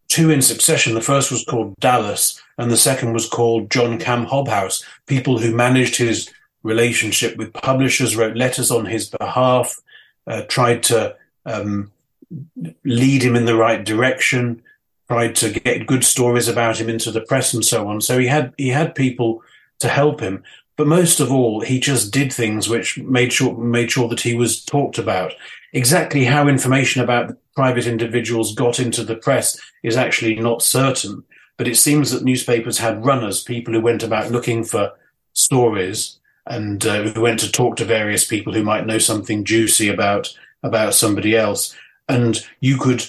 two 0.07 0.29
in 0.29 0.41
succession. 0.41 0.93
The 0.93 1.01
first 1.01 1.31
was 1.31 1.43
called 1.43 1.75
Dallas, 1.79 2.41
and 2.57 2.71
the 2.71 2.77
second 2.77 3.13
was 3.13 3.27
called 3.27 3.69
John 3.69 3.99
Cam 3.99 4.25
Hobhouse. 4.25 4.83
People 5.05 5.37
who 5.37 5.53
managed 5.53 5.97
his 5.97 6.31
relationship 6.63 7.37
with 7.37 7.53
publishers, 7.53 8.15
wrote 8.15 8.35
letters 8.37 8.71
on 8.71 8.85
his 8.85 9.09
behalf, 9.09 9.79
uh, 10.25 10.43
tried 10.43 10.83
to 10.83 11.15
um, 11.45 11.91
lead 12.83 13.23
him 13.23 13.35
in 13.35 13.45
the 13.45 13.55
right 13.55 13.83
direction, 13.83 14.61
tried 15.09 15.35
to 15.37 15.51
get 15.51 15.87
good 15.87 16.03
stories 16.03 16.47
about 16.47 16.79
him 16.79 16.89
into 16.89 17.11
the 17.11 17.21
press, 17.21 17.53
and 17.53 17.63
so 17.63 17.87
on. 17.87 18.01
So 18.01 18.19
he 18.19 18.27
had 18.27 18.53
he 18.57 18.69
had 18.69 18.95
people 18.95 19.41
to 19.79 19.87
help 19.87 20.19
him. 20.19 20.43
But 20.75 20.87
most 20.87 21.19
of 21.19 21.31
all, 21.31 21.61
he 21.61 21.79
just 21.79 22.13
did 22.13 22.31
things 22.31 22.69
which 22.69 22.99
made 22.99 23.33
sure 23.33 23.57
made 23.57 23.91
sure 23.91 24.07
that 24.09 24.21
he 24.21 24.35
was 24.35 24.63
talked 24.63 24.97
about. 24.97 25.33
Exactly 25.73 26.25
how 26.25 26.47
information 26.47 27.01
about 27.01 27.35
private 27.55 27.87
individuals 27.87 28.53
got 28.53 28.79
into 28.79 29.03
the 29.03 29.15
press 29.15 29.59
is 29.83 29.97
actually 29.97 30.35
not 30.35 30.61
certain. 30.61 31.23
But 31.57 31.67
it 31.67 31.75
seems 31.75 32.11
that 32.11 32.23
newspapers 32.23 32.77
had 32.77 33.03
runners, 33.03 33.43
people 33.43 33.73
who 33.73 33.81
went 33.81 34.03
about 34.03 34.31
looking 34.31 34.63
for 34.63 34.93
stories 35.33 36.19
and 36.45 36.85
uh, 36.85 37.03
who 37.03 37.21
went 37.21 37.39
to 37.39 37.51
talk 37.51 37.75
to 37.77 37.85
various 37.85 38.25
people 38.25 38.53
who 38.53 38.63
might 38.63 38.85
know 38.85 38.99
something 38.99 39.43
juicy 39.43 39.89
about 39.89 40.33
about 40.63 40.93
somebody 40.93 41.35
else. 41.35 41.75
And 42.07 42.45
you 42.59 42.77
could 42.77 43.03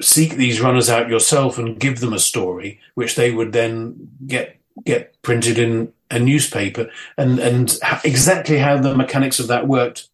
seek 0.00 0.34
these 0.34 0.60
runners 0.60 0.88
out 0.88 1.08
yourself 1.08 1.58
and 1.58 1.78
give 1.78 2.00
them 2.00 2.12
a 2.12 2.18
story, 2.18 2.80
which 2.94 3.14
they 3.14 3.30
would 3.30 3.52
then 3.52 4.08
get 4.26 4.58
get 4.84 5.20
printed 5.22 5.58
in 5.58 5.92
a 6.10 6.18
newspaper. 6.18 6.90
And 7.16 7.38
and 7.38 7.78
exactly 8.04 8.58
how 8.58 8.78
the 8.78 8.94
mechanics 8.94 9.38
of 9.38 9.48
that 9.48 9.68
worked 9.68 10.08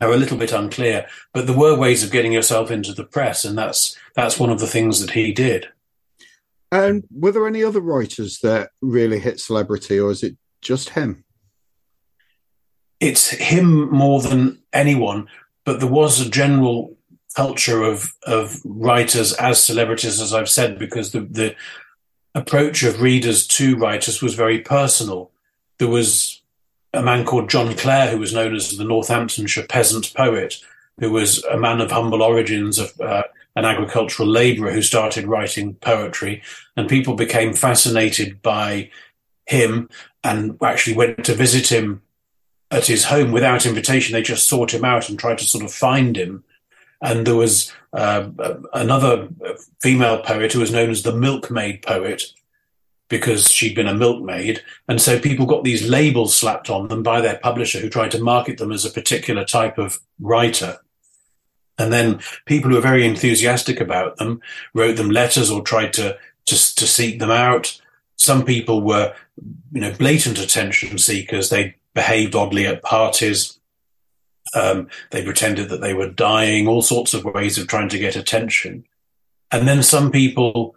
are 0.00 0.12
a 0.12 0.16
little 0.16 0.36
bit 0.36 0.52
unclear. 0.52 1.06
But 1.32 1.46
there 1.46 1.56
were 1.56 1.78
ways 1.78 2.02
of 2.02 2.10
getting 2.10 2.32
yourself 2.32 2.70
into 2.70 2.92
the 2.92 3.04
press, 3.04 3.44
and 3.44 3.56
that's 3.56 3.96
that's 4.14 4.38
one 4.38 4.50
of 4.50 4.60
the 4.60 4.66
things 4.66 5.00
that 5.00 5.10
he 5.10 5.32
did. 5.32 5.68
And 6.70 7.04
were 7.10 7.32
there 7.32 7.46
any 7.46 7.62
other 7.62 7.80
writers 7.80 8.38
that 8.40 8.70
really 8.80 9.18
hit 9.18 9.40
celebrity, 9.40 10.00
or 10.00 10.10
is 10.10 10.22
it 10.22 10.36
just 10.60 10.90
him? 10.90 11.24
It's 12.98 13.28
him 13.30 13.90
more 13.90 14.22
than 14.22 14.62
anyone, 14.72 15.28
but 15.64 15.80
there 15.80 15.88
was 15.88 16.20
a 16.20 16.30
general 16.30 16.96
culture 17.34 17.82
of 17.82 18.12
of 18.26 18.60
writers 18.64 19.32
as 19.34 19.62
celebrities, 19.62 20.20
as 20.20 20.32
I've 20.32 20.48
said, 20.48 20.78
because 20.78 21.12
the 21.12 21.20
the 21.20 21.54
approach 22.34 22.82
of 22.82 23.02
readers 23.02 23.46
to 23.46 23.76
writers 23.76 24.22
was 24.22 24.34
very 24.34 24.60
personal. 24.60 25.30
There 25.78 25.88
was 25.88 26.40
a 26.94 27.02
man 27.02 27.24
called 27.24 27.50
John 27.50 27.74
Clare, 27.76 28.10
who 28.10 28.18
was 28.18 28.34
known 28.34 28.54
as 28.54 28.70
the 28.70 28.84
Northamptonshire 28.84 29.66
peasant 29.66 30.12
poet, 30.14 30.60
who 30.98 31.10
was 31.10 31.42
a 31.44 31.56
man 31.56 31.80
of 31.80 31.90
humble 31.90 32.22
origins, 32.22 32.78
of 32.78 32.98
uh, 33.00 33.24
an 33.56 33.64
agricultural 33.64 34.28
labourer 34.28 34.72
who 34.72 34.82
started 34.82 35.26
writing 35.26 35.74
poetry, 35.74 36.42
and 36.76 36.88
people 36.88 37.14
became 37.14 37.52
fascinated 37.52 38.40
by 38.42 38.90
him 39.46 39.88
and 40.24 40.56
actually 40.62 40.96
went 40.96 41.24
to 41.24 41.34
visit 41.34 41.70
him 41.70 42.02
at 42.70 42.86
his 42.86 43.04
home 43.04 43.32
without 43.32 43.66
invitation. 43.66 44.12
They 44.12 44.22
just 44.22 44.48
sought 44.48 44.72
him 44.72 44.84
out 44.84 45.08
and 45.08 45.18
tried 45.18 45.38
to 45.38 45.44
sort 45.44 45.64
of 45.64 45.72
find 45.72 46.16
him. 46.16 46.44
And 47.02 47.26
there 47.26 47.34
was 47.34 47.72
uh, 47.92 48.30
another 48.72 49.28
female 49.82 50.22
poet 50.22 50.52
who 50.52 50.60
was 50.60 50.72
known 50.72 50.88
as 50.88 51.02
the 51.02 51.14
milkmaid 51.14 51.82
poet, 51.82 52.22
because 53.08 53.50
she'd 53.50 53.74
been 53.74 53.88
a 53.88 53.94
milkmaid. 53.94 54.62
And 54.88 54.98
so 54.98 55.18
people 55.18 55.44
got 55.44 55.64
these 55.64 55.86
labels 55.86 56.34
slapped 56.34 56.70
on 56.70 56.88
them 56.88 57.02
by 57.02 57.20
their 57.20 57.38
publisher 57.38 57.78
who 57.78 57.90
tried 57.90 58.12
to 58.12 58.22
market 58.22 58.56
them 58.56 58.72
as 58.72 58.86
a 58.86 58.90
particular 58.90 59.44
type 59.44 59.76
of 59.76 60.00
writer. 60.18 60.78
And 61.76 61.92
then 61.92 62.20
people 62.46 62.70
who 62.70 62.76
were 62.76 62.82
very 62.82 63.04
enthusiastic 63.04 63.80
about 63.80 64.16
them 64.16 64.40
wrote 64.72 64.96
them 64.96 65.10
letters 65.10 65.50
or 65.50 65.60
tried 65.60 65.92
to, 65.94 66.16
to, 66.46 66.54
to 66.54 66.86
seek 66.86 67.18
them 67.18 67.30
out. 67.30 67.78
Some 68.16 68.44
people 68.44 68.80
were, 68.80 69.14
you 69.72 69.80
know, 69.80 69.92
blatant 69.92 70.38
attention 70.38 70.96
seekers. 70.96 71.50
They 71.50 71.74
behaved 71.94 72.34
oddly 72.34 72.66
at 72.66 72.82
parties. 72.82 73.58
Um, 74.54 74.88
they 75.10 75.24
pretended 75.24 75.68
that 75.70 75.80
they 75.80 75.94
were 75.94 76.10
dying, 76.10 76.68
all 76.68 76.82
sorts 76.82 77.14
of 77.14 77.24
ways 77.24 77.58
of 77.58 77.66
trying 77.66 77.88
to 77.90 77.98
get 77.98 78.16
attention. 78.16 78.84
And 79.50 79.66
then 79.66 79.82
some 79.82 80.10
people 80.10 80.74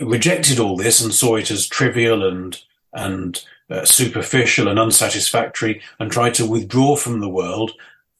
rejected 0.00 0.58
all 0.58 0.76
this 0.76 1.00
and 1.00 1.12
saw 1.12 1.36
it 1.36 1.50
as 1.50 1.66
trivial 1.66 2.26
and 2.26 2.62
and 2.92 3.44
uh, 3.70 3.84
superficial 3.84 4.68
and 4.68 4.78
unsatisfactory 4.78 5.82
and 5.98 6.10
tried 6.10 6.34
to 6.34 6.46
withdraw 6.46 6.96
from 6.96 7.20
the 7.20 7.28
world 7.28 7.72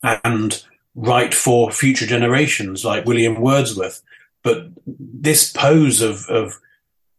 and 0.03 0.62
write 0.94 1.33
for 1.33 1.70
future 1.70 2.07
generations 2.07 2.85
like 2.85 3.07
William 3.07 3.40
Wordsworth. 3.40 4.03
But 4.42 4.68
this 4.87 5.51
pose 5.51 6.01
of, 6.03 6.27
of, 6.29 6.61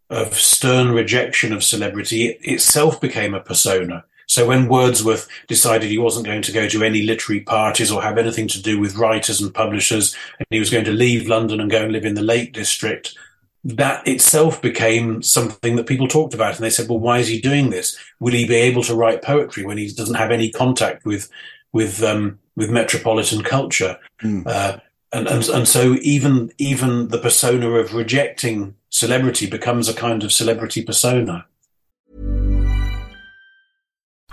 of 0.10 0.36
stern 0.36 0.92
rejection 0.92 1.54
of 1.54 1.64
celebrity 1.64 2.28
it 2.28 2.40
itself 2.44 3.02
became 3.02 3.34
a 3.34 3.40
persona. 3.40 4.06
So 4.30 4.48
when 4.48 4.70
Wordsworth 4.70 5.28
decided 5.48 5.90
he 5.90 5.98
wasn't 5.98 6.28
going 6.28 6.44
to 6.44 6.52
go 6.52 6.70
to 6.70 6.84
any 6.84 7.02
literary 7.02 7.42
parties 7.42 7.92
or 7.92 8.00
have 8.04 8.20
anything 8.20 8.48
to 8.50 8.62
do 8.62 8.80
with 8.80 8.96
writers 8.96 9.42
and 9.42 9.52
publishers, 9.52 10.16
and 10.38 10.46
he 10.52 10.60
was 10.60 10.70
going 10.70 10.86
to 10.86 10.92
leave 10.92 11.28
London 11.28 11.60
and 11.60 11.72
go 11.72 11.82
and 11.82 11.92
live 11.92 12.06
in 12.06 12.14
the 12.14 12.22
Lake 12.22 12.54
District, 12.54 13.18
that 13.64 14.08
itself 14.08 14.62
became 14.62 15.24
something 15.24 15.76
that 15.76 15.88
people 15.88 16.08
talked 16.08 16.36
about. 16.36 16.56
And 16.56 16.64
they 16.64 16.70
said, 16.70 16.88
well, 16.88 17.00
why 17.00 17.18
is 17.18 17.28
he 17.28 17.42
doing 17.42 17.72
this? 17.72 17.98
Will 18.20 18.34
he 18.34 18.48
be 18.48 18.56
able 18.56 18.84
to 18.84 18.94
write 18.94 19.24
poetry 19.24 19.66
when 19.66 19.80
he 19.80 19.92
doesn't 19.92 20.16
have 20.16 20.30
any 20.30 20.52
contact 20.52 21.06
with, 21.06 21.28
with, 21.74 22.04
um, 22.04 22.38
with 22.56 22.70
metropolitan 22.70 23.42
culture? 23.42 23.98
Mm. 24.22 24.46
Uh, 24.46 24.78
and, 25.12 25.28
and, 25.28 25.50
and 25.50 25.68
so 25.68 25.96
even, 26.02 26.52
even 26.60 27.08
the 27.08 27.18
persona 27.18 27.68
of 27.72 27.96
rejecting 27.96 28.76
celebrity 28.92 29.48
becomes 29.48 29.90
a 29.90 29.94
kind 29.96 30.24
of 30.24 30.32
celebrity 30.32 30.84
persona. 30.84 31.48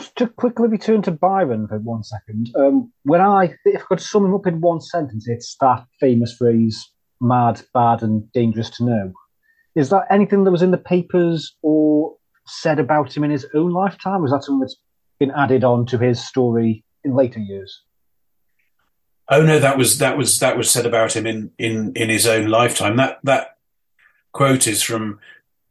Just 0.00 0.16
to 0.16 0.28
quickly 0.28 0.66
return 0.66 1.02
to 1.02 1.10
Byron 1.10 1.68
for 1.68 1.78
one 1.78 2.02
second, 2.02 2.50
um, 2.56 2.90
when 3.02 3.20
I, 3.20 3.52
if 3.66 3.82
I 3.82 3.84
could 3.84 4.00
sum 4.00 4.24
him 4.24 4.34
up 4.34 4.46
in 4.46 4.62
one 4.62 4.80
sentence, 4.80 5.28
it's 5.28 5.56
that 5.60 5.84
famous 6.00 6.34
phrase, 6.34 6.90
mad, 7.20 7.60
bad, 7.74 8.02
and 8.02 8.32
dangerous 8.32 8.70
to 8.78 8.84
know. 8.84 9.12
Is 9.74 9.90
that 9.90 10.06
anything 10.10 10.44
that 10.44 10.52
was 10.52 10.62
in 10.62 10.70
the 10.70 10.78
papers 10.78 11.54
or 11.60 12.16
said 12.46 12.78
about 12.78 13.14
him 13.14 13.24
in 13.24 13.30
his 13.30 13.46
own 13.52 13.72
lifetime? 13.72 14.22
Or 14.22 14.24
is 14.24 14.30
that 14.30 14.42
something 14.42 14.60
that's 14.60 14.80
been 15.18 15.32
added 15.32 15.64
on 15.64 15.84
to 15.86 15.98
his 15.98 16.26
story 16.26 16.82
in 17.04 17.14
later 17.14 17.40
years? 17.40 17.82
Oh 19.28 19.42
no, 19.42 19.58
that 19.58 19.76
was 19.76 19.98
that 19.98 20.16
was 20.16 20.38
that 20.38 20.56
was 20.56 20.70
said 20.70 20.86
about 20.86 21.14
him 21.14 21.26
in 21.26 21.50
in 21.58 21.92
in 21.94 22.08
his 22.08 22.26
own 22.26 22.46
lifetime. 22.46 22.96
That 22.96 23.18
that 23.24 23.58
quote 24.32 24.66
is 24.66 24.82
from 24.82 25.18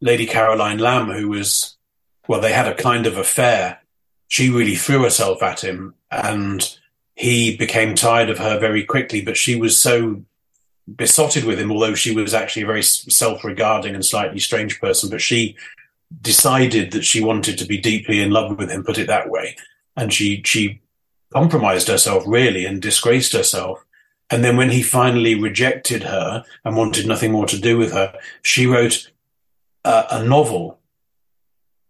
Lady 0.02 0.28
Caroline 0.28 0.78
Lamb, 0.78 1.10
who 1.10 1.30
was 1.30 1.78
well, 2.28 2.40
they 2.40 2.54
had 2.54 2.68
a 2.68 2.76
kind 2.76 3.08
of 3.08 3.18
affair. 3.18 3.80
She 4.30 4.50
really 4.50 4.76
threw 4.76 5.04
herself 5.04 5.44
at 5.44 5.64
him, 5.64 5.96
and 6.10 6.78
he 7.16 7.58
became 7.58 7.94
tired 7.94 8.30
of 8.30 8.38
her 8.38 8.58
very 8.58 8.86
quickly. 8.86 9.22
But 9.22 9.38
she 9.38 9.56
was 9.56 9.80
so 9.80 10.24
besotted 10.96 11.44
with 11.44 11.60
him, 11.60 11.72
although 11.72 11.96
she 11.96 12.16
was 12.16 12.34
actually 12.34 12.64
a 12.64 12.68
very 12.68 12.84
self-regarding 12.84 13.94
and 13.94 14.06
slightly 14.06 14.40
strange 14.40 14.80
person. 14.80 15.10
But 15.10 15.22
she 15.22 15.58
decided 16.22 16.92
that 16.92 17.04
she 17.04 17.22
wanted 17.22 17.58
to 17.58 17.66
be 17.66 17.78
deeply 17.78 18.22
in 18.22 18.32
love 18.32 18.58
with 18.58 18.72
him, 18.72 18.84
put 18.84 18.98
it 18.98 19.08
that 19.08 19.30
way, 19.30 19.56
and 19.98 20.14
she 20.14 20.42
she 20.46 20.80
compromised 21.34 21.88
herself 21.88 22.24
really 22.26 22.66
and 22.66 22.82
disgraced 22.82 23.34
herself. 23.34 23.84
And 24.32 24.44
then 24.44 24.58
when 24.58 24.70
he 24.70 24.84
finally 24.84 25.36
rejected 25.36 26.04
her 26.04 26.44
and 26.64 26.76
wanted 26.76 27.08
nothing 27.08 27.32
more 27.32 27.48
to 27.48 27.60
do 27.60 27.78
with 27.78 27.92
her, 27.94 28.14
she 28.42 28.66
wrote 28.68 29.12
a, 29.84 30.06
a 30.12 30.24
novel 30.24 30.79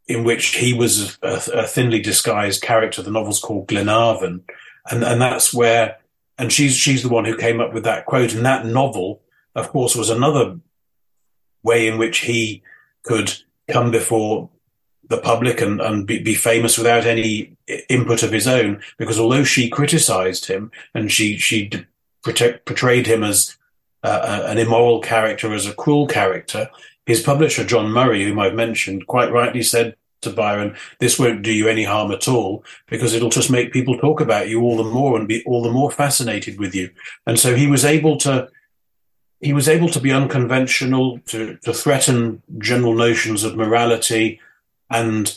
in 0.10 0.24
which 0.24 0.56
he 0.56 0.74
was 0.74 1.20
a, 1.22 1.40
a, 1.54 1.68
thinly 1.68 2.02
disguised 2.02 2.64
character. 2.64 3.04
The 3.04 3.12
novel's 3.12 3.40
called 3.40 3.68
Glenarvon. 3.68 4.42
And, 4.90 5.04
and 5.04 5.22
that's 5.22 5.54
where, 5.54 6.00
and 6.40 6.52
she's, 6.52 6.76
she's 6.76 7.04
the 7.04 7.10
one 7.10 7.26
who 7.26 7.38
came 7.38 7.62
up 7.62 7.74
with 7.74 7.84
that 7.84 8.08
quote. 8.08 8.34
And 8.34 8.44
that 8.44 8.66
novel, 8.66 9.22
of 9.54 9.70
course, 9.70 9.96
was 9.96 10.10
another 10.10 10.60
way 11.62 11.88
in 11.88 12.00
which 12.00 12.20
he 12.20 12.64
could 13.04 13.32
come 13.70 13.92
before 13.92 14.50
the 15.10 15.20
public 15.20 15.62
and, 15.62 15.80
and 15.80 16.08
be, 16.08 16.18
be, 16.18 16.34
famous 16.34 16.78
without 16.78 17.06
any 17.06 17.56
input 17.88 18.24
of 18.24 18.32
his 18.32 18.48
own. 18.48 18.82
Because 18.98 19.20
although 19.20 19.44
she 19.44 19.70
criticized 19.70 20.48
him 20.48 20.72
and 20.96 21.12
she, 21.12 21.38
she 21.38 21.70
portrayed 22.24 23.06
him 23.06 23.24
as 23.24 23.58
uh, 24.04 24.44
an 24.48 24.58
immoral 24.58 25.02
character, 25.02 25.54
as 25.54 25.68
a 25.68 25.74
cruel 25.74 26.08
character, 26.08 26.68
his 27.10 27.24
publisher, 27.24 27.66
John 27.66 27.90
Murray, 27.90 28.24
whom 28.24 28.38
I've 28.38 28.54
mentioned, 28.54 29.08
quite 29.08 29.32
rightly 29.32 29.64
said 29.64 29.96
to 30.22 30.30
Byron, 30.30 30.76
this 31.00 31.18
won't 31.18 31.42
do 31.42 31.52
you 31.52 31.68
any 31.68 31.84
harm 31.84 32.12
at 32.12 32.28
all 32.28 32.64
because 32.86 33.16
it'll 33.16 33.32
just 33.32 33.50
make 33.50 33.74
people 33.74 33.98
talk 33.98 34.22
about 34.22 34.48
you 34.48 34.62
all 34.62 34.78
the 34.78 34.84
more 34.84 35.18
and 35.18 35.28
be 35.28 35.44
all 35.48 35.64
the 35.64 35.72
more 35.72 35.90
fascinated 35.90 36.60
with 36.60 36.76
you. 36.76 36.92
And 37.26 37.40
so 37.40 37.56
he 37.56 37.66
was 37.66 37.84
able 37.84 38.18
to, 38.18 38.48
he 39.40 39.54
was 39.54 39.68
able 39.68 39.90
to 39.90 40.00
be 40.00 40.12
unconventional, 40.12 41.18
to, 41.30 41.58
to 41.64 41.74
threaten 41.74 42.44
general 42.60 42.94
notions 42.94 43.44
of 43.44 43.58
morality 43.58 44.40
and 44.92 45.36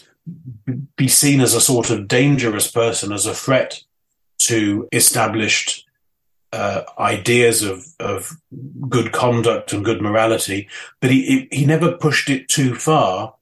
be 0.97 1.09
seen 1.09 1.41
as 1.41 1.55
a 1.55 1.61
sort 1.61 1.89
of 1.89 2.07
dangerous 2.07 2.71
person, 2.71 3.13
as 3.13 3.25
a 3.25 3.33
threat 3.33 3.83
to 4.41 4.87
established 4.93 5.87
uh, 6.53 6.83
ideas 6.99 7.63
of, 7.63 7.87
of 7.99 8.37
good 8.89 9.13
conduct 9.13 9.73
and 9.73 9.85
good 9.85 10.03
morality, 10.03 10.69
but 11.01 11.11
he, 11.11 11.49
he 11.51 11.65
never 11.65 11.93
pushed 11.93 12.29
it 12.29 12.49
too 12.49 12.75
far 12.75 13.35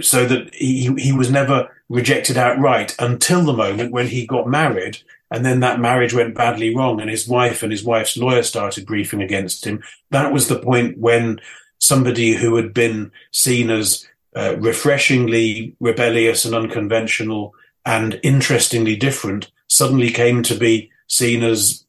so 0.00 0.24
that 0.26 0.54
he, 0.54 0.92
he 0.96 1.12
was 1.12 1.30
never 1.30 1.70
rejected 1.88 2.38
outright 2.38 2.96
until 2.98 3.44
the 3.44 3.52
moment 3.52 3.92
when 3.92 4.06
he 4.06 4.26
got 4.26 4.48
married. 4.48 4.98
And 5.30 5.44
then 5.44 5.60
that 5.60 5.80
marriage 5.80 6.14
went 6.14 6.34
badly 6.34 6.74
wrong 6.74 7.00
and 7.00 7.10
his 7.10 7.28
wife 7.28 7.62
and 7.62 7.70
his 7.70 7.84
wife's 7.84 8.16
lawyer 8.16 8.42
started 8.42 8.86
briefing 8.86 9.20
against 9.20 9.66
him. 9.66 9.82
That 10.10 10.32
was 10.32 10.48
the 10.48 10.58
point 10.58 10.98
when 10.98 11.40
somebody 11.78 12.34
who 12.34 12.56
had 12.56 12.72
been 12.72 13.12
seen 13.32 13.70
as 13.70 14.08
uh, 14.34 14.56
refreshingly 14.58 15.76
rebellious 15.80 16.44
and 16.44 16.54
unconventional 16.54 17.54
and 17.84 18.18
interestingly 18.22 18.96
different 18.96 19.50
suddenly 19.68 20.10
came 20.10 20.42
to 20.44 20.54
be 20.54 20.90
seen 21.06 21.42
as 21.42 21.84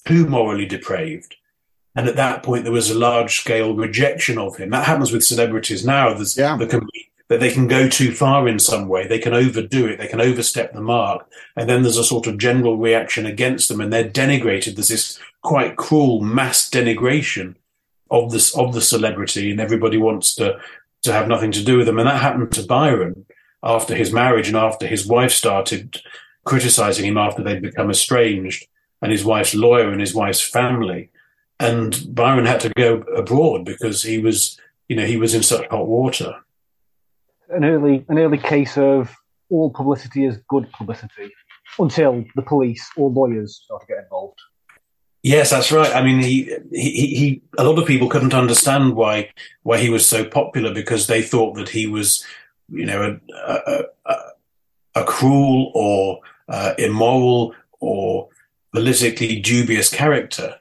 too 0.00 0.26
morally 0.26 0.66
depraved. 0.66 1.36
And 1.96 2.08
at 2.08 2.16
that 2.16 2.42
point, 2.42 2.64
there 2.64 2.72
was 2.72 2.90
a 2.90 2.98
large 2.98 3.40
scale 3.40 3.74
rejection 3.74 4.38
of 4.38 4.56
him. 4.56 4.70
That 4.70 4.86
happens 4.86 5.12
with 5.12 5.24
celebrities 5.24 5.84
now. 5.84 6.14
There's, 6.14 6.36
yeah. 6.36 6.56
there 6.56 6.68
can 6.68 6.86
be 6.92 7.10
that 7.30 7.38
they 7.38 7.52
can 7.52 7.68
go 7.68 7.88
too 7.88 8.12
far 8.12 8.48
in 8.48 8.58
some 8.58 8.88
way. 8.88 9.06
They 9.06 9.20
can 9.20 9.32
overdo 9.32 9.86
it. 9.86 9.98
They 9.98 10.08
can 10.08 10.20
overstep 10.20 10.72
the 10.72 10.80
mark. 10.80 11.30
And 11.56 11.70
then 11.70 11.82
there's 11.82 11.96
a 11.96 12.02
sort 12.02 12.26
of 12.26 12.38
general 12.38 12.76
reaction 12.76 13.24
against 13.24 13.68
them 13.68 13.80
and 13.80 13.92
they're 13.92 14.10
denigrated. 14.10 14.74
There's 14.74 14.88
this 14.88 15.18
quite 15.42 15.76
cruel 15.76 16.20
mass 16.20 16.68
denigration 16.68 17.54
of 18.10 18.32
this, 18.32 18.56
of 18.56 18.74
the 18.74 18.80
celebrity 18.80 19.52
and 19.52 19.60
everybody 19.60 19.96
wants 19.96 20.34
to, 20.34 20.58
to 21.02 21.12
have 21.12 21.28
nothing 21.28 21.52
to 21.52 21.64
do 21.64 21.76
with 21.76 21.86
them. 21.86 22.00
And 22.00 22.08
that 22.08 22.20
happened 22.20 22.50
to 22.52 22.66
Byron 22.66 23.26
after 23.62 23.94
his 23.94 24.12
marriage 24.12 24.48
and 24.48 24.56
after 24.56 24.88
his 24.88 25.06
wife 25.06 25.30
started 25.30 26.02
criticizing 26.44 27.04
him 27.04 27.16
after 27.16 27.44
they'd 27.44 27.62
become 27.62 27.90
estranged 27.90 28.66
and 29.02 29.12
his 29.12 29.24
wife's 29.24 29.54
lawyer 29.54 29.90
and 29.90 30.00
his 30.00 30.14
wife's 30.14 30.40
family. 30.40 31.10
And 31.58 32.14
Byron 32.14 32.46
had 32.46 32.60
to 32.60 32.70
go 32.70 32.96
abroad 33.16 33.64
because 33.64 34.02
he 34.02 34.18
was, 34.18 34.58
you 34.88 34.96
know, 34.96 35.04
he 35.04 35.16
was 35.16 35.34
in 35.34 35.42
such 35.42 35.66
hot 35.68 35.86
water 35.86 36.36
an 37.50 37.64
early 37.64 38.04
an 38.08 38.18
early 38.18 38.38
case 38.38 38.76
of 38.78 39.14
all 39.48 39.70
publicity 39.70 40.24
is 40.24 40.38
good 40.48 40.70
publicity 40.72 41.32
until 41.78 42.24
the 42.36 42.42
police 42.42 42.88
or 42.96 43.10
lawyers 43.10 43.60
start 43.64 43.82
to 43.82 43.86
get 43.86 44.04
involved. 44.04 44.38
Yes, 45.22 45.50
that's 45.50 45.70
right. 45.70 45.94
I 45.94 46.02
mean, 46.02 46.20
he, 46.20 46.50
he, 46.72 47.06
he, 47.14 47.42
a 47.58 47.64
lot 47.64 47.78
of 47.78 47.86
people 47.86 48.08
couldn't 48.08 48.32
understand 48.32 48.94
why, 48.94 49.30
why 49.64 49.78
he 49.78 49.90
was 49.90 50.06
so 50.06 50.24
popular 50.24 50.72
because 50.72 51.06
they 51.06 51.20
thought 51.20 51.56
that 51.56 51.68
he 51.68 51.86
was, 51.86 52.24
you 52.70 52.86
know, 52.86 53.18
a, 53.36 53.52
a, 53.52 53.84
a, 54.06 54.16
a 54.94 55.04
cruel 55.04 55.72
or 55.74 56.20
uh, 56.48 56.72
immoral 56.78 57.54
or 57.80 58.28
politically 58.72 59.40
dubious 59.40 59.88
character. 59.88 60.56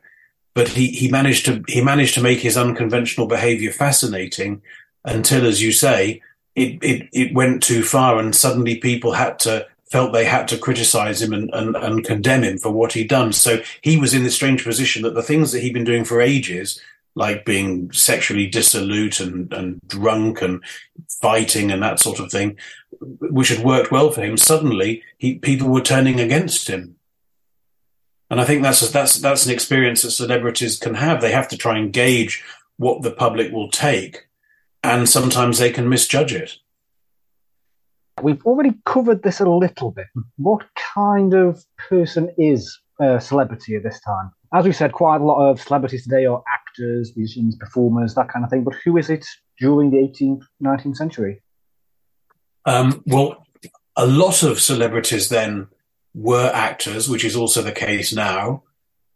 But 0.53 0.69
he, 0.69 0.87
he 0.87 1.09
managed 1.09 1.45
to, 1.45 1.63
he 1.67 1.81
managed 1.81 2.15
to 2.15 2.21
make 2.21 2.39
his 2.39 2.57
unconventional 2.57 3.27
behavior 3.27 3.71
fascinating 3.71 4.61
until, 5.05 5.45
as 5.45 5.61
you 5.61 5.71
say, 5.71 6.21
it, 6.55 6.83
it, 6.83 7.09
it 7.13 7.33
went 7.33 7.63
too 7.63 7.83
far 7.83 8.19
and 8.19 8.35
suddenly 8.35 8.77
people 8.77 9.13
had 9.13 9.39
to 9.39 9.67
felt 9.89 10.13
they 10.13 10.25
had 10.25 10.47
to 10.47 10.57
criticize 10.57 11.21
him 11.21 11.33
and, 11.33 11.49
and, 11.51 11.75
and 11.75 12.05
condemn 12.05 12.43
him 12.43 12.57
for 12.57 12.69
what 12.69 12.93
he'd 12.93 13.09
done. 13.09 13.33
So 13.33 13.61
he 13.81 13.97
was 13.97 14.13
in 14.13 14.23
this 14.23 14.35
strange 14.35 14.63
position 14.63 15.01
that 15.01 15.15
the 15.15 15.23
things 15.23 15.51
that 15.51 15.61
he'd 15.61 15.73
been 15.73 15.83
doing 15.83 16.05
for 16.05 16.21
ages, 16.21 16.79
like 17.15 17.43
being 17.43 17.91
sexually 17.91 18.45
dissolute 18.47 19.19
and, 19.19 19.51
and 19.51 19.79
drunk 19.87 20.43
and 20.43 20.63
fighting 21.21 21.71
and 21.71 21.81
that 21.81 21.99
sort 21.99 22.19
of 22.19 22.31
thing, 22.31 22.57
which 23.01 23.49
had 23.49 23.65
worked 23.65 23.91
well 23.91 24.11
for 24.11 24.21
him, 24.21 24.37
suddenly 24.37 25.01
he, 25.17 25.39
people 25.39 25.69
were 25.69 25.81
turning 25.81 26.19
against 26.19 26.67
him. 26.67 26.95
And 28.29 28.39
I 28.39 28.45
think 28.45 28.61
that's 28.63 28.87
a, 28.87 28.91
that's 28.91 29.15
that's 29.15 29.45
an 29.45 29.51
experience 29.51 30.03
that 30.03 30.11
celebrities 30.11 30.77
can 30.77 30.95
have. 30.95 31.21
They 31.21 31.31
have 31.31 31.47
to 31.49 31.57
try 31.57 31.77
and 31.77 31.91
gauge 31.91 32.43
what 32.77 33.01
the 33.01 33.11
public 33.11 33.51
will 33.51 33.69
take 33.69 34.29
and 34.83 35.07
sometimes 35.07 35.57
they 35.57 35.71
can 35.71 35.89
misjudge 35.89 36.33
it. 36.33 36.57
We've 38.21 38.45
already 38.45 38.73
covered 38.85 39.23
this 39.23 39.39
a 39.39 39.49
little 39.49 39.91
bit. 39.91 40.07
What 40.37 40.65
kind 40.75 41.33
of 41.33 41.63
person 41.77 42.33
is 42.37 42.77
a 42.99 43.19
celebrity 43.19 43.75
at 43.75 43.83
this 43.83 43.99
time? 44.01 44.31
As 44.53 44.65
we 44.65 44.73
said, 44.73 44.91
quite 44.91 45.21
a 45.21 45.25
lot 45.25 45.49
of 45.49 45.61
celebrities 45.61 46.03
today 46.03 46.25
are 46.25 46.43
actors, 46.51 47.13
musicians, 47.15 47.55
performers, 47.55 48.15
that 48.15 48.29
kind 48.29 48.43
of 48.43 48.51
thing. 48.51 48.63
But 48.63 48.75
who 48.83 48.97
is 48.97 49.09
it 49.09 49.25
during 49.59 49.91
the 49.91 49.97
18th, 49.97 50.43
19th 50.61 50.97
century? 50.97 51.41
Um, 52.65 53.03
well, 53.05 53.45
a 53.95 54.05
lot 54.05 54.43
of 54.43 54.59
celebrities 54.59 55.29
then 55.29 55.67
were 56.13 56.51
actors, 56.53 57.07
which 57.09 57.23
is 57.23 57.35
also 57.35 57.61
the 57.61 57.71
case 57.71 58.13
now. 58.13 58.63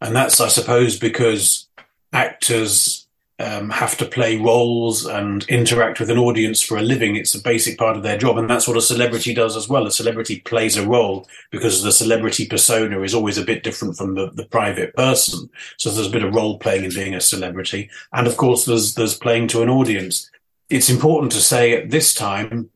And 0.02 0.16
that's, 0.16 0.40
I 0.40 0.50
suppose, 0.50 0.98
because 0.98 1.68
actors 2.12 3.08
um, 3.40 3.72
have 3.72 3.98
to 3.98 4.06
play 4.06 4.38
roles 4.38 5.06
and 5.06 5.44
interact 5.50 6.00
with 6.00 6.10
an 6.10 6.18
audience 6.18 6.62
for 6.62 6.78
a 6.78 6.82
living. 6.82 7.16
It's 7.16 7.34
a 7.34 7.42
basic 7.42 7.78
part 7.78 7.98
of 7.98 8.04
their 8.04 8.18
job. 8.18 8.38
And 8.38 8.50
that's 8.50 8.68
what 8.68 8.78
a 8.78 8.82
celebrity 8.82 9.34
does 9.34 9.58
as 9.58 9.68
well. 9.68 9.88
A 9.88 9.92
celebrity 9.92 10.40
plays 10.42 10.78
a 10.78 10.88
role 10.88 11.28
because 11.52 11.82
the 11.82 11.92
celebrity 11.92 12.46
persona 12.46 13.02
is 13.02 13.16
always 13.16 13.38
a 13.38 13.46
bit 13.46 13.64
different 13.64 13.98
from 13.98 14.16
the, 14.16 14.30
the 14.32 14.46
private 14.46 14.96
person. 14.96 15.50
So 15.78 15.90
there's 15.90 16.08
a 16.08 16.12
bit 16.12 16.24
of 16.24 16.36
role 16.36 16.60
playing 16.60 16.86
in 16.86 16.94
being 16.94 17.16
a 17.16 17.22
celebrity. 17.22 17.90
And 18.12 18.28
of 18.28 18.38
course, 18.38 18.66
there's, 18.66 18.96
there's 18.96 19.18
playing 19.18 19.48
to 19.50 19.62
an 19.64 19.70
audience. 19.70 20.30
It's 20.70 20.90
important 20.90 21.32
to 21.32 21.40
say 21.40 21.74
at 21.74 21.90
this 21.90 22.14
time, 22.14 22.70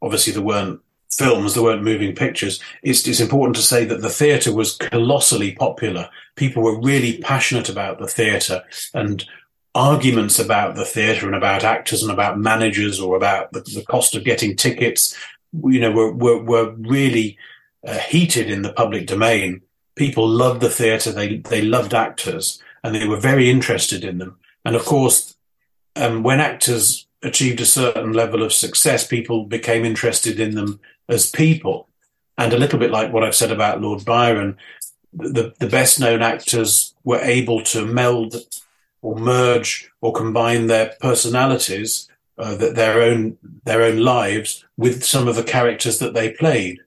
obviously 0.00 0.32
there 0.32 0.42
weren't 0.42 0.80
films, 1.16 1.54
there 1.54 1.62
weren't 1.62 1.82
moving 1.82 2.14
pictures. 2.14 2.60
It's, 2.82 3.06
it's 3.06 3.20
important 3.20 3.56
to 3.56 3.62
say 3.62 3.84
that 3.84 4.00
the 4.00 4.10
theatre 4.10 4.54
was 4.54 4.76
colossally 4.76 5.52
popular. 5.52 6.08
People 6.36 6.62
were 6.62 6.80
really 6.80 7.18
passionate 7.18 7.68
about 7.68 7.98
the 7.98 8.06
theatre 8.06 8.62
and 8.94 9.24
arguments 9.74 10.38
about 10.38 10.74
the 10.74 10.84
theatre 10.84 11.26
and 11.26 11.34
about 11.34 11.64
actors 11.64 12.02
and 12.02 12.12
about 12.12 12.38
managers 12.38 13.00
or 13.00 13.16
about 13.16 13.52
the, 13.52 13.60
the 13.60 13.84
cost 13.88 14.14
of 14.14 14.24
getting 14.24 14.56
tickets, 14.56 15.16
you 15.64 15.80
know, 15.80 15.92
were, 15.92 16.12
were, 16.12 16.42
were 16.42 16.70
really 16.78 17.38
uh, 17.86 17.98
heated 17.98 18.50
in 18.50 18.62
the 18.62 18.72
public 18.72 19.06
domain. 19.06 19.62
People 19.94 20.28
loved 20.28 20.60
the 20.60 20.70
theatre. 20.70 21.12
They, 21.12 21.38
they 21.38 21.62
loved 21.62 21.94
actors 21.94 22.62
and 22.84 22.94
they 22.94 23.06
were 23.06 23.16
very 23.16 23.50
interested 23.50 24.04
in 24.04 24.18
them. 24.18 24.38
And 24.64 24.76
of 24.76 24.84
course, 24.84 25.36
um, 25.96 26.22
when 26.22 26.40
actors 26.40 27.06
achieved 27.22 27.60
a 27.60 27.66
certain 27.66 28.12
level 28.12 28.42
of 28.42 28.52
success, 28.52 29.06
people 29.06 29.44
became 29.44 29.84
interested 29.84 30.40
in 30.40 30.54
them 30.54 30.80
as 31.08 31.30
people. 31.30 31.88
And 32.38 32.52
a 32.52 32.58
little 32.58 32.78
bit 32.78 32.90
like 32.90 33.12
what 33.12 33.24
I've 33.24 33.34
said 33.34 33.52
about 33.52 33.80
Lord 33.80 34.04
Byron, 34.04 34.56
the, 35.12 35.54
the 35.58 35.66
best 35.66 36.00
known 36.00 36.22
actors 36.22 36.94
were 37.04 37.20
able 37.20 37.62
to 37.64 37.84
meld 37.84 38.36
or 39.02 39.16
merge 39.16 39.90
or 40.00 40.12
combine 40.12 40.66
their 40.66 40.94
personalities, 41.00 42.08
uh, 42.38 42.54
their 42.54 43.02
own 43.02 43.36
their 43.64 43.82
own 43.82 43.98
lives 43.98 44.64
with 44.76 45.04
some 45.04 45.28
of 45.28 45.36
the 45.36 45.42
characters 45.42 45.98
that 45.98 46.14
they 46.14 46.30
played. 46.30 46.78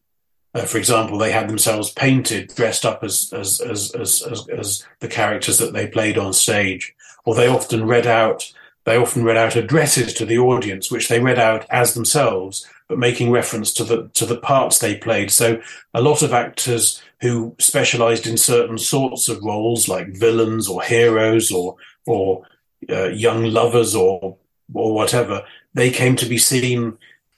Uh, 0.53 0.61
for 0.61 0.77
example, 0.77 1.17
they 1.17 1.31
had 1.31 1.49
themselves 1.49 1.91
painted, 1.91 2.53
dressed 2.55 2.85
up 2.85 3.03
as 3.03 3.31
as, 3.31 3.61
as 3.61 3.91
as 3.91 4.21
as 4.23 4.49
as 4.49 4.87
the 5.01 5.07
characters 5.07 5.59
that 5.59 5.73
they 5.73 5.85
played 5.85 6.17
on 6.17 6.33
stage, 6.33 6.95
or 7.25 7.35
they 7.35 7.47
often 7.47 7.85
read 7.85 8.07
out 8.07 8.51
they 8.85 8.97
often 8.97 9.23
read 9.23 9.37
out 9.37 9.55
addresses 9.55 10.13
to 10.13 10.25
the 10.25 10.37
audience, 10.37 10.91
which 10.91 11.07
they 11.07 11.19
read 11.19 11.39
out 11.39 11.65
as 11.69 11.93
themselves, 11.93 12.67
but 12.87 12.99
making 12.99 13.31
reference 13.31 13.73
to 13.73 13.83
the 13.83 14.09
to 14.13 14.25
the 14.25 14.37
parts 14.37 14.79
they 14.79 14.95
played. 14.95 15.31
So 15.31 15.61
a 15.93 16.01
lot 16.01 16.21
of 16.21 16.33
actors 16.33 17.01
who 17.21 17.55
specialized 17.59 18.27
in 18.27 18.37
certain 18.37 18.77
sorts 18.77 19.27
of 19.29 19.43
roles, 19.43 19.87
like 19.87 20.17
villains 20.17 20.67
or 20.67 20.81
heroes 20.83 21.51
or 21.51 21.75
or 22.05 22.45
uh, 22.89 23.07
young 23.07 23.45
lovers 23.45 23.95
or 23.95 24.37
or 24.73 24.93
whatever, 24.93 25.43
they 25.73 25.89
came 25.89 26.15
to 26.17 26.25
be 26.25 26.37
seen 26.37 26.97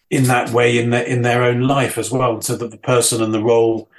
in 0.09 0.23
that 0.23 0.51
way 0.51 0.77
in 0.77 0.89
their 0.89 1.03
in 1.03 1.21
their 1.21 1.43
own 1.43 1.61
life 1.61 1.97
as 1.97 2.11
well, 2.11 2.41
so 2.41 2.55
that 2.55 2.71
the 2.71 2.77
person 2.77 3.21
and 3.21 3.33
the 3.33 3.43
role 3.43 3.89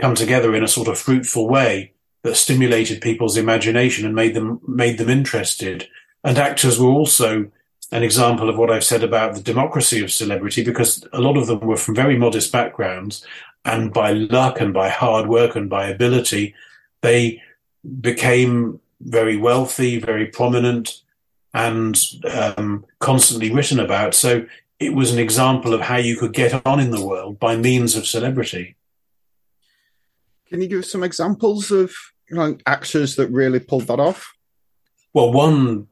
come 0.00 0.14
together 0.14 0.54
in 0.54 0.64
a 0.64 0.68
sort 0.68 0.88
of 0.88 0.98
fruitful 0.98 1.48
way 1.48 1.92
that 2.22 2.36
stimulated 2.36 3.00
people's 3.00 3.36
imagination 3.36 4.04
and 4.04 4.14
made 4.14 4.34
them 4.34 4.60
made 4.66 4.98
them 4.98 5.08
interested. 5.08 5.88
And 6.24 6.38
actors 6.38 6.78
were 6.78 6.90
also 6.90 7.50
an 7.90 8.02
example 8.02 8.48
of 8.48 8.58
what 8.58 8.70
I've 8.70 8.84
said 8.84 9.02
about 9.02 9.34
the 9.34 9.40
democracy 9.40 10.02
of 10.02 10.12
celebrity, 10.12 10.62
because 10.62 11.04
a 11.12 11.20
lot 11.20 11.36
of 11.36 11.46
them 11.46 11.60
were 11.60 11.76
from 11.76 11.94
very 11.94 12.18
modest 12.18 12.52
backgrounds, 12.52 13.24
and 13.64 13.92
by 13.92 14.12
luck 14.12 14.60
and 14.60 14.74
by 14.74 14.88
hard 14.88 15.26
work 15.26 15.56
and 15.56 15.70
by 15.70 15.88
ability, 15.88 16.54
they 17.00 17.42
became 18.00 18.80
very 19.00 19.36
wealthy, 19.36 19.98
very 19.98 20.26
prominent, 20.26 21.02
and 21.54 21.98
um, 22.30 22.84
constantly 22.98 23.52
written 23.52 23.80
about. 23.80 24.14
So 24.14 24.46
it 24.78 24.94
was 24.94 25.12
an 25.12 25.18
example 25.18 25.74
of 25.74 25.80
how 25.80 25.96
you 25.96 26.16
could 26.16 26.32
get 26.32 26.66
on 26.66 26.80
in 26.80 26.90
the 26.90 27.04
world 27.04 27.38
by 27.38 27.56
means 27.56 27.96
of 27.96 28.06
celebrity. 28.06 28.76
Can 30.48 30.60
you 30.60 30.68
give 30.68 30.84
some 30.84 31.02
examples 31.02 31.70
of 31.70 31.92
you 32.30 32.36
know, 32.36 32.56
actors 32.66 33.16
that 33.16 33.28
really 33.28 33.60
pulled 33.60 33.86
that 33.86 34.00
off? 34.00 34.34
Well, 35.12 35.32
one 35.32 35.88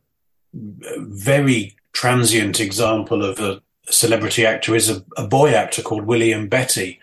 very 0.53 1.76
transient 1.97 2.61
example 2.61 3.25
of 3.25 3.41
a 3.41 3.59
celebrity 3.89 4.45
actor 4.45 4.75
is 4.75 4.91
a, 4.91 5.03
a 5.17 5.27
boy 5.27 5.55
actor 5.55 5.81
called 5.81 6.05
William 6.05 6.47
Betty. 6.47 7.01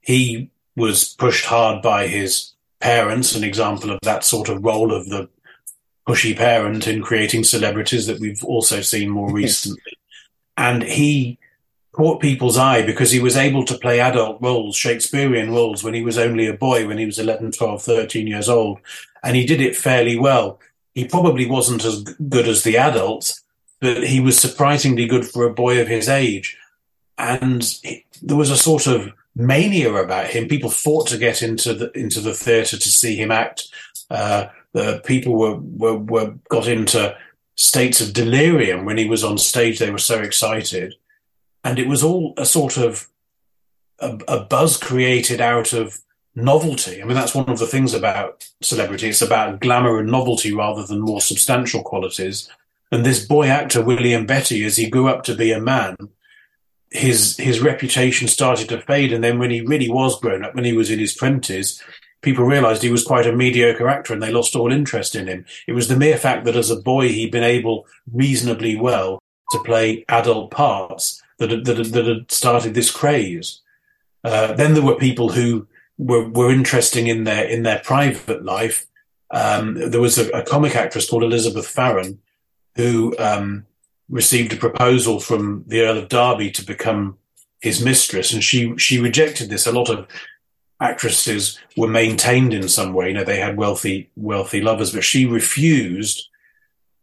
He 0.00 0.48
was 0.76 1.12
pushed 1.14 1.46
hard 1.46 1.82
by 1.82 2.06
his 2.06 2.52
parents, 2.78 3.34
an 3.34 3.42
example 3.42 3.90
of 3.90 3.98
that 4.02 4.22
sort 4.22 4.48
of 4.48 4.64
role 4.64 4.94
of 4.94 5.08
the 5.08 5.28
pushy 6.06 6.36
parent 6.36 6.86
in 6.86 7.02
creating 7.02 7.42
celebrities 7.42 8.06
that 8.06 8.20
we've 8.20 8.44
also 8.44 8.80
seen 8.80 9.10
more 9.10 9.32
recently. 9.32 9.98
and 10.56 10.84
he 10.84 11.36
caught 11.90 12.20
people's 12.22 12.56
eye 12.56 12.86
because 12.86 13.10
he 13.10 13.18
was 13.18 13.36
able 13.36 13.64
to 13.64 13.76
play 13.78 13.98
adult 13.98 14.40
roles, 14.40 14.76
Shakespearean 14.76 15.50
roles, 15.50 15.82
when 15.82 15.94
he 15.94 16.02
was 16.02 16.16
only 16.16 16.46
a 16.46 16.52
boy, 16.52 16.86
when 16.86 16.98
he 16.98 17.06
was 17.06 17.18
11, 17.18 17.50
12, 17.50 17.82
13 17.82 18.28
years 18.28 18.48
old. 18.48 18.78
And 19.24 19.34
he 19.34 19.44
did 19.44 19.60
it 19.60 19.74
fairly 19.76 20.16
well. 20.16 20.60
He 20.94 21.06
probably 21.06 21.46
wasn't 21.46 21.84
as 21.84 22.04
good 22.04 22.46
as 22.46 22.62
the 22.62 22.78
adults, 22.78 23.42
but 23.80 24.06
he 24.06 24.20
was 24.20 24.38
surprisingly 24.38 25.06
good 25.06 25.24
for 25.24 25.46
a 25.46 25.54
boy 25.54 25.80
of 25.80 25.88
his 25.88 26.08
age. 26.08 26.56
And 27.16 27.62
he, 27.82 28.04
there 28.22 28.36
was 28.36 28.50
a 28.50 28.56
sort 28.56 28.86
of 28.86 29.12
mania 29.34 29.92
about 29.94 30.26
him. 30.26 30.48
People 30.48 30.70
fought 30.70 31.08
to 31.08 31.18
get 31.18 31.42
into 31.42 31.74
the 31.74 31.90
into 31.98 32.20
the 32.20 32.34
theatre 32.34 32.76
to 32.76 32.88
see 32.88 33.16
him 33.16 33.30
act. 33.30 33.68
Uh, 34.10 34.46
the 34.72 35.00
people 35.04 35.34
were, 35.34 35.56
were 35.56 35.98
were 35.98 36.34
got 36.48 36.68
into 36.68 37.16
states 37.56 38.00
of 38.00 38.12
delirium 38.12 38.84
when 38.84 38.98
he 38.98 39.08
was 39.08 39.24
on 39.24 39.38
stage. 39.38 39.78
They 39.78 39.90
were 39.90 39.98
so 39.98 40.20
excited 40.20 40.94
and 41.64 41.78
it 41.78 41.88
was 41.88 42.02
all 42.02 42.34
a 42.36 42.46
sort 42.46 42.76
of 42.76 43.08
a, 44.00 44.18
a, 44.28 44.40
buzz 44.40 44.76
created 44.76 45.40
out 45.40 45.72
of 45.72 45.98
novelty. 46.34 47.02
I 47.02 47.04
mean, 47.04 47.14
that's 47.14 47.34
one 47.34 47.48
of 47.48 47.58
the 47.58 47.66
things 47.66 47.94
about 47.94 48.48
celebrity. 48.62 49.08
It's 49.08 49.22
about 49.22 49.60
glamour 49.60 49.98
and 49.98 50.10
novelty 50.10 50.52
rather 50.52 50.84
than 50.84 51.00
more 51.00 51.20
substantial 51.20 51.82
qualities. 51.82 52.48
And 52.90 53.04
this 53.04 53.24
boy 53.24 53.48
actor, 53.48 53.82
William 53.82 54.26
Betty, 54.26 54.64
as 54.64 54.76
he 54.76 54.88
grew 54.88 55.08
up 55.08 55.22
to 55.24 55.34
be 55.34 55.52
a 55.52 55.60
man, 55.60 55.96
his 56.90 57.36
his 57.36 57.60
reputation 57.60 58.28
started 58.28 58.68
to 58.70 58.80
fade. 58.80 59.12
And 59.12 59.22
then 59.22 59.38
when 59.38 59.50
he 59.50 59.60
really 59.60 59.90
was 59.90 60.18
grown 60.20 60.44
up, 60.44 60.54
when 60.54 60.64
he 60.64 60.72
was 60.72 60.90
in 60.90 60.98
his 60.98 61.14
twenties, 61.14 61.82
people 62.22 62.44
realized 62.44 62.82
he 62.82 62.90
was 62.90 63.04
quite 63.04 63.26
a 63.26 63.36
mediocre 63.36 63.88
actor 63.88 64.12
and 64.12 64.22
they 64.22 64.32
lost 64.32 64.56
all 64.56 64.72
interest 64.72 65.14
in 65.14 65.26
him. 65.26 65.44
It 65.66 65.72
was 65.72 65.88
the 65.88 65.96
mere 65.96 66.16
fact 66.16 66.44
that 66.44 66.56
as 66.56 66.70
a 66.70 66.76
boy 66.76 67.08
he'd 67.08 67.30
been 67.30 67.44
able 67.44 67.86
reasonably 68.12 68.74
well 68.76 69.22
to 69.50 69.62
play 69.62 70.04
adult 70.08 70.50
parts 70.50 71.22
that 71.38 71.48
that 71.64 71.92
that 71.92 72.06
had 72.06 72.30
started 72.30 72.74
this 72.74 72.90
craze. 72.90 73.60
Uh, 74.24 74.52
then 74.54 74.74
there 74.74 74.82
were 74.82 74.96
people 74.96 75.30
who 75.30 75.66
were, 75.96 76.28
were 76.28 76.50
interesting 76.50 77.06
in 77.06 77.24
their 77.24 77.44
in 77.44 77.62
their 77.64 77.80
private 77.80 78.44
life. 78.44 78.86
Um, 79.30 79.74
there 79.90 80.00
was 80.00 80.16
a, 80.16 80.30
a, 80.30 80.42
comic 80.42 80.74
actress 80.74 81.08
called 81.08 81.22
Elizabeth 81.22 81.66
Farren 81.66 82.18
who 82.78 83.14
um, 83.18 83.66
received 84.08 84.54
a 84.54 84.56
proposal 84.56 85.20
from 85.20 85.64
the 85.66 85.82
Earl 85.82 85.98
of 85.98 86.08
Derby 86.08 86.50
to 86.52 86.64
become 86.64 87.18
his 87.60 87.84
mistress, 87.84 88.32
and 88.32 88.42
she 88.42 88.74
she 88.78 89.00
rejected 89.00 89.50
this. 89.50 89.66
A 89.66 89.72
lot 89.72 89.90
of 89.90 90.06
actresses 90.80 91.58
were 91.76 91.88
maintained 91.88 92.54
in 92.54 92.68
some 92.68 92.94
way. 92.94 93.08
You 93.08 93.14
know, 93.14 93.24
they 93.24 93.40
had 93.40 93.56
wealthy 93.56 94.08
wealthy 94.16 94.62
lovers, 94.62 94.92
but 94.92 95.04
she 95.04 95.26
refused, 95.26 96.28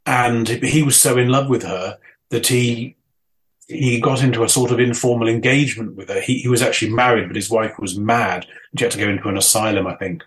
and 0.06 0.48
he 0.48 0.82
was 0.82 1.00
so 1.00 1.18
in 1.18 1.28
love 1.28 1.50
with 1.50 1.64
her 1.64 2.00
that 2.30 2.48
he 2.48 2.96
he 3.68 4.00
got 4.00 4.24
into 4.24 4.44
a 4.44 4.50
sort 4.50 4.72
of 4.72 4.80
informal 4.80 5.28
engagement 5.28 5.96
with 5.96 6.08
her. 6.08 6.22
He, 6.22 6.40
he 6.40 6.48
was 6.48 6.62
actually 6.62 6.92
married, 6.92 7.28
but 7.28 7.36
his 7.36 7.50
wife 7.50 7.78
was 7.80 7.98
mad. 7.98 8.46
She 8.78 8.86
had 8.86 8.92
to 8.92 9.00
go 9.00 9.10
into 9.10 9.28
an 9.28 9.38
asylum, 9.38 9.88
I 9.88 9.96
think. 9.96 10.24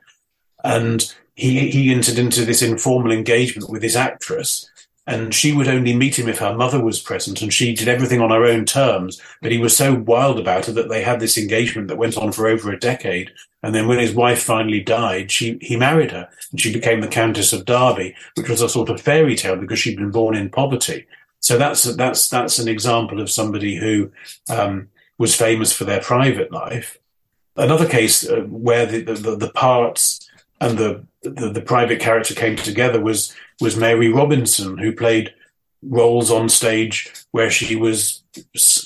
And 0.65 1.15
he, 1.37 1.71
he 1.71 1.93
entered 1.93 2.19
into 2.19 2.45
this 2.45 2.63
informal 2.63 3.13
engagement 3.13 3.71
with 3.71 3.83
his 3.83 3.95
actress. 3.95 4.69
And 5.09 5.35
she 5.35 5.53
would 5.53 5.69
only 5.69 5.97
meet 5.97 6.19
him 6.19 6.29
if 6.29 6.39
her 6.39 6.55
mother 6.55 6.85
was 6.85 7.01
present, 7.01 7.41
and 7.41 7.53
she 7.53 7.75
did 7.75 7.89
everything 7.89 8.21
on 8.21 8.31
her 8.31 8.45
own 8.45 8.67
terms. 8.67 9.19
But 9.41 9.53
he 9.53 9.59
was 9.59 9.75
so 9.75 9.95
wild 9.95 10.39
about 10.39 10.69
it 10.69 10.73
that 10.73 10.91
they 10.91 11.03
had 11.03 11.19
this 11.19 11.39
engagement 11.39 11.89
that 11.89 11.97
went 11.97 12.19
on 12.19 12.31
for 12.31 12.47
over 12.47 12.71
a 12.71 12.79
decade. 12.79 13.31
And 13.63 13.75
then 13.75 13.89
when 13.89 13.99
his 13.99 14.15
wife 14.15 14.43
finally 14.43 14.81
died, 14.81 15.31
she 15.31 15.59
he 15.63 15.77
married 15.77 16.11
her, 16.11 16.29
and 16.51 16.61
she 16.61 16.73
became 16.73 17.01
the 17.01 17.09
Countess 17.09 17.55
of 17.55 17.65
Derby, 17.65 18.15
which 18.37 18.51
was 18.51 18.61
a 18.61 18.69
sort 18.69 18.91
of 18.91 19.01
fairy 19.01 19.35
tale 19.35 19.57
because 19.57 19.79
she'd 19.79 19.97
been 19.97 20.11
born 20.11 20.37
in 20.37 20.51
poverty. 20.51 21.07
So 21.41 21.57
that's 21.57 21.85
that's 21.85 22.29
that's 22.29 22.59
an 22.59 22.69
example 22.69 23.19
of 23.21 23.31
somebody 23.31 23.77
who 23.77 24.13
um, 24.51 24.89
was 25.17 25.35
famous 25.35 25.73
for 25.73 25.85
their 25.85 26.01
private 26.01 26.53
life. 26.53 26.99
Another 27.57 27.89
case 27.89 28.29
uh, 28.29 28.43
where 28.43 28.87
the, 28.87 29.01
the, 29.01 29.37
the 29.37 29.51
parts 29.51 30.29
and 30.61 30.79
the, 30.79 31.05
the, 31.23 31.51
the 31.51 31.61
private 31.61 31.99
character 31.99 32.35
came 32.35 32.57
together 32.57 33.01
was 33.01 33.35
was 33.61 33.77
Mary 33.77 34.13
Robinson, 34.13 34.79
who 34.79 34.93
played 34.93 35.35
roles 35.83 36.31
on 36.31 36.49
stage 36.49 37.13
where 37.31 37.51
she 37.51 37.77
was 37.77 38.23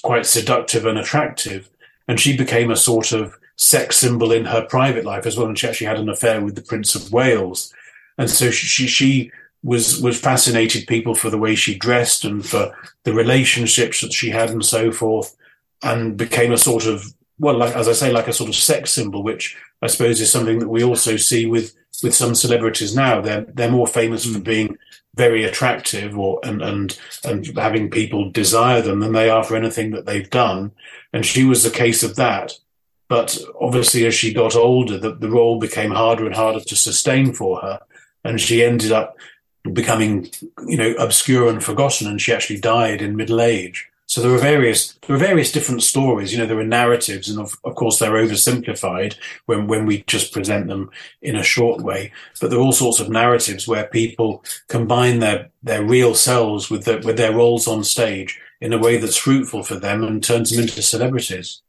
quite 0.03 0.27
seductive 0.27 0.87
and 0.87 0.99
attractive, 0.99 1.69
and 2.09 2.19
she 2.19 2.37
became 2.37 2.71
a 2.71 2.77
sort 2.77 3.13
of 3.13 3.37
sex 3.57 3.97
symbol 3.97 4.33
in 4.33 4.45
her 4.47 4.67
private 4.67 5.05
life 5.05 5.27
as 5.27 5.37
well. 5.37 5.47
And 5.47 5.59
she 5.59 5.69
actually 5.69 5.87
had 5.87 5.99
an 5.99 6.09
affair 6.09 6.41
with 6.41 6.55
the 6.55 6.63
Prince 6.63 6.95
of 6.95 7.13
Wales, 7.13 7.73
and 8.19 8.29
so 8.29 8.51
she 8.51 8.87
she 8.87 9.31
was 9.63 10.01
was 10.01 10.21
fascinated 10.21 10.87
people 10.87 11.15
for 11.15 11.31
the 11.31 11.39
way 11.39 11.55
she 11.55 11.77
dressed 11.77 12.25
and 12.25 12.45
for 12.45 12.77
the 13.05 13.15
relationships 13.15 14.01
that 14.01 14.13
she 14.13 14.31
had 14.31 14.51
and 14.51 14.65
so 14.65 14.91
forth, 14.91 15.37
and 15.83 16.17
became 16.17 16.53
a 16.53 16.59
sort 16.59 16.87
of 16.87 17.05
well, 17.39 17.59
like, 17.59 17.75
as 17.75 17.89
I 17.89 17.93
say, 17.93 18.13
like 18.13 18.29
a 18.29 18.33
sort 18.33 18.49
of 18.49 18.55
sex 18.55 18.93
symbol, 18.93 19.23
which 19.23 19.57
I 19.83 19.89
suppose 19.89 20.21
is 20.21 20.31
something 20.31 20.61
that 20.61 20.69
we 20.69 20.85
also 20.85 21.17
see 21.17 21.47
with 21.47 21.75
with 22.03 22.15
some 22.15 22.35
celebrities 22.35 22.95
now. 22.95 23.21
They're 23.21 23.43
they're 23.43 23.71
more 23.71 23.87
famous 23.87 24.27
mm. 24.27 24.35
for 24.35 24.41
being 24.41 24.79
very 25.15 25.45
attractive 25.45 26.19
or 26.19 26.41
and 26.43 26.63
and 26.63 26.99
and 27.25 27.47
having 27.59 27.91
people 27.91 28.31
desire 28.31 28.81
them 28.83 29.01
than 29.01 29.13
they 29.13 29.29
are 29.29 29.45
for 29.45 29.57
anything 29.57 29.91
that 29.93 30.07
they've 30.07 30.31
done. 30.31 30.73
And 31.13 31.25
she 31.27 31.45
was 31.45 31.63
the 31.63 31.71
case 31.71 32.03
of 32.03 32.17
that. 32.17 32.53
But 33.09 33.39
obviously, 33.61 34.07
as 34.07 34.15
she 34.15 34.33
got 34.33 34.57
older, 34.57 34.97
the, 34.97 35.15
the 35.15 35.29
role 35.29 35.59
became 35.59 35.91
harder 35.91 36.25
and 36.25 36.35
harder 36.35 36.61
to 36.61 36.77
sustain 36.77 37.35
for 37.35 37.61
her, 37.61 37.81
and 38.25 38.41
she 38.41 38.65
ended 38.65 38.91
up 38.91 39.19
becoming, 39.71 40.31
you 40.67 40.79
know, 40.79 40.93
obscure 40.95 41.49
and 41.49 41.63
forgotten, 41.63 42.07
and 42.07 42.23
she 42.23 42.33
actually 42.33 42.61
died 42.61 43.03
in 43.03 43.15
middle 43.15 43.43
age. 43.43 43.87
So 44.13 44.21
there 44.21 44.35
are 44.35 44.39
various 44.39 44.93
there 45.07 45.17
are 45.17 45.19
various 45.19 45.51
different 45.51 45.83
stories. 45.83 46.33
You 46.33 46.39
know, 46.39 46.45
there 46.45 46.59
are 46.59 46.65
narratives, 46.65 47.31
and 47.31 47.41
of, 47.41 47.55
of 47.65 47.75
course 47.77 47.99
they're 47.99 48.11
oversimplified 48.11 49.17
when 49.47 49.69
when 49.69 49.87
we 49.87 50.03
just 50.03 50.35
present 50.35 50.67
them 50.69 50.91
in 51.23 51.35
a 51.35 51.43
short 51.43 51.81
way. 51.81 52.13
But 52.39 52.51
there 52.51 52.59
are 52.59 52.63
all 52.63 52.73
sorts 52.73 53.01
of 53.01 53.09
narratives 53.09 53.67
where 53.67 53.87
people 53.87 54.45
combine 54.69 55.21
their 55.21 55.49
their 55.63 55.83
real 55.83 56.15
selves 56.15 56.69
with 56.69 56.85
their, 56.85 56.99
with 56.99 57.17
their 57.17 57.33
roles 57.33 57.67
on 57.67 57.85
stage 57.85 58.39
in 58.61 58.75
a 58.75 58.79
way 58.79 58.99
that's 58.99 59.17
fruitful 59.17 59.63
for 59.63 59.77
them 59.77 60.05
and 60.05 60.23
turns 60.23 60.51
them 60.51 60.61
into 60.61 60.83
celebrities. 60.83 61.63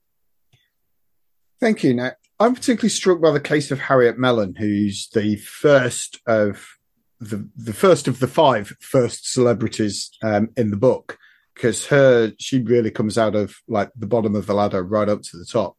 Thank 1.61 1.81
you. 1.81 1.93
Now, 1.93 2.11
I'm 2.41 2.55
particularly 2.55 2.89
struck 2.89 3.21
by 3.21 3.31
the 3.31 3.39
case 3.39 3.71
of 3.71 3.79
Harriet 3.79 4.17
Mellon, 4.17 4.55
who's 4.55 5.07
the 5.13 5.37
first 5.37 6.19
of 6.27 6.77
the 7.21 7.47
the 7.55 7.71
first 7.71 8.09
of 8.09 8.19
the 8.19 8.27
five 8.27 8.75
first 8.81 9.31
celebrities 9.31 10.11
um, 10.21 10.49
in 10.57 10.71
the 10.71 10.75
book 10.75 11.17
because 11.53 11.85
her 11.87 12.33
she 12.39 12.61
really 12.61 12.91
comes 12.91 13.17
out 13.17 13.35
of 13.35 13.55
like 13.67 13.91
the 13.95 14.07
bottom 14.07 14.35
of 14.35 14.45
the 14.45 14.53
ladder 14.53 14.83
right 14.83 15.09
up 15.09 15.21
to 15.21 15.37
the 15.37 15.45
top. 15.45 15.77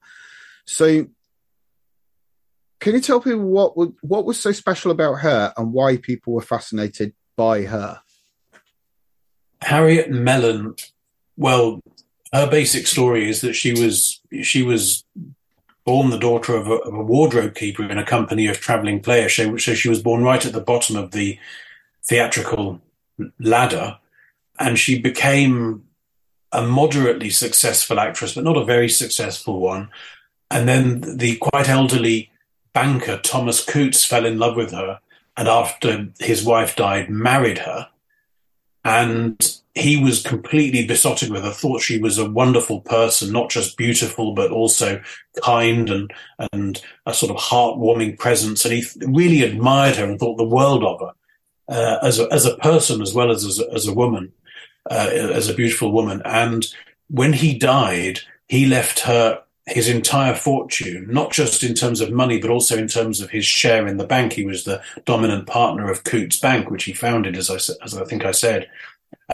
So, 0.67 1.07
can 2.81 2.95
you 2.95 3.01
tell 3.01 3.21
people 3.21 3.41
what 3.41 3.77
what 4.03 4.25
was 4.25 4.39
so 4.39 4.53
special 4.53 4.91
about 4.91 5.21
her 5.21 5.53
and 5.57 5.73
why 5.73 5.97
people 5.97 6.33
were 6.33 6.43
fascinated 6.43 7.15
by 7.37 7.63
her? 7.63 8.01
Harriet 9.63 10.11
Mellon, 10.11 10.75
well, 11.37 11.81
her 12.33 12.49
basic 12.51 12.87
story 12.87 13.29
is 13.29 13.41
that 13.41 13.55
she 13.55 13.73
was 13.73 14.21
she 14.43 14.63
was 14.63 15.05
born 15.85 16.11
the 16.11 16.19
daughter 16.19 16.57
of 16.57 16.67
a, 16.67 16.75
of 16.75 16.95
a 16.95 17.03
wardrobe 17.03 17.55
keeper 17.55 17.89
in 17.89 17.99
a 17.99 18.05
company 18.05 18.47
of 18.47 18.59
traveling 18.59 19.01
players. 19.01 19.35
So, 19.35 19.57
so 19.57 19.75
she 19.75 19.89
was 19.89 20.03
born 20.03 20.23
right 20.23 20.45
at 20.45 20.53
the 20.53 20.61
bottom 20.61 20.97
of 20.97 21.11
the 21.11 21.39
theatrical 22.03 22.81
ladder, 23.39 23.99
and 24.59 24.79
she 24.79 24.99
became 24.99 25.85
a 26.53 26.63
moderately 26.63 27.31
successful 27.31 27.99
actress, 27.99 28.35
but 28.35 28.45
not 28.45 28.57
a 28.57 28.65
very 28.65 28.89
successful 28.89 29.61
one. 29.61 29.91
And 30.51 30.69
then 30.69 31.01
the 31.17 31.37
quite 31.37 31.69
elderly 31.69 32.31
banker 32.73 33.19
Thomas 33.19 33.65
Coutts 33.65 34.05
fell 34.05 34.25
in 34.25 34.39
love 34.39 34.57
with 34.57 34.71
her, 34.71 35.01
and 35.37 35.49
after 35.49 36.09
his 36.21 36.45
wife 36.45 36.77
died, 36.77 37.11
married 37.11 37.59
her. 37.59 37.89
And 38.85 39.37
he 39.75 39.97
was 39.97 40.23
completely 40.23 40.87
besotted 40.87 41.31
with 41.31 41.43
her, 41.43 41.51
thought 41.51 41.81
she 41.81 41.99
was 41.99 42.19
a 42.19 42.31
wonderful 42.31 42.83
person, 42.83 43.33
not 43.33 43.51
just 43.51 43.77
beautiful, 43.77 44.35
but 44.35 44.53
also 44.53 45.03
kind 45.43 45.91
and, 45.91 46.13
and 46.53 46.81
a 47.07 47.15
sort 47.15 47.31
of 47.31 47.43
heartwarming 47.43 48.19
presence. 48.19 48.65
And 48.65 48.75
he 48.75 48.85
really 49.01 49.43
admired 49.43 49.97
her 49.97 50.05
and 50.05 50.21
thought 50.21 50.37
the 50.37 50.45
world 50.45 50.85
of 50.85 51.01
her 51.01 51.13
uh, 51.69 51.99
as, 52.03 52.19
a, 52.19 52.33
as 52.33 52.45
a 52.45 52.57
person 52.59 53.01
as 53.03 53.15
well 53.15 53.31
as 53.31 53.45
as 53.45 53.59
a, 53.59 53.73
as 53.73 53.87
a 53.87 53.95
woman, 53.95 54.33
uh, 54.91 55.11
as 55.13 55.49
a 55.49 55.55
beautiful 55.55 55.93
woman. 55.93 56.23
And 56.25 56.67
when 57.09 57.33
he 57.33 57.59
died, 57.59 58.21
he 58.49 58.67
left 58.67 59.01
her 59.01 59.41
his 59.67 59.89
entire 59.89 60.35
fortune, 60.35 61.07
not 61.09 61.33
just 61.33 61.63
in 61.63 61.73
terms 61.73 62.03
of 62.03 62.13
money, 62.13 62.39
but 62.39 62.51
also 62.51 62.77
in 62.77 62.87
terms 62.87 63.23
of 63.23 63.31
his 63.31 63.47
share 63.47 63.87
in 63.87 63.97
the 63.97 64.07
bank. 64.07 64.35
He 64.35 64.45
was 64.45 64.65
the 64.65 64.83
dominant 65.07 65.47
partner 65.47 65.91
of 65.91 66.05
Coutts 66.05 66.39
Bank, 66.39 66.71
which 66.71 66.85
he 66.85 66.93
founded, 66.93 67.35
as 67.35 67.49
I, 67.51 67.55
as 67.83 67.97
I 67.97 68.05
think 68.05 68.27
I 68.27 68.33
said 68.33 68.69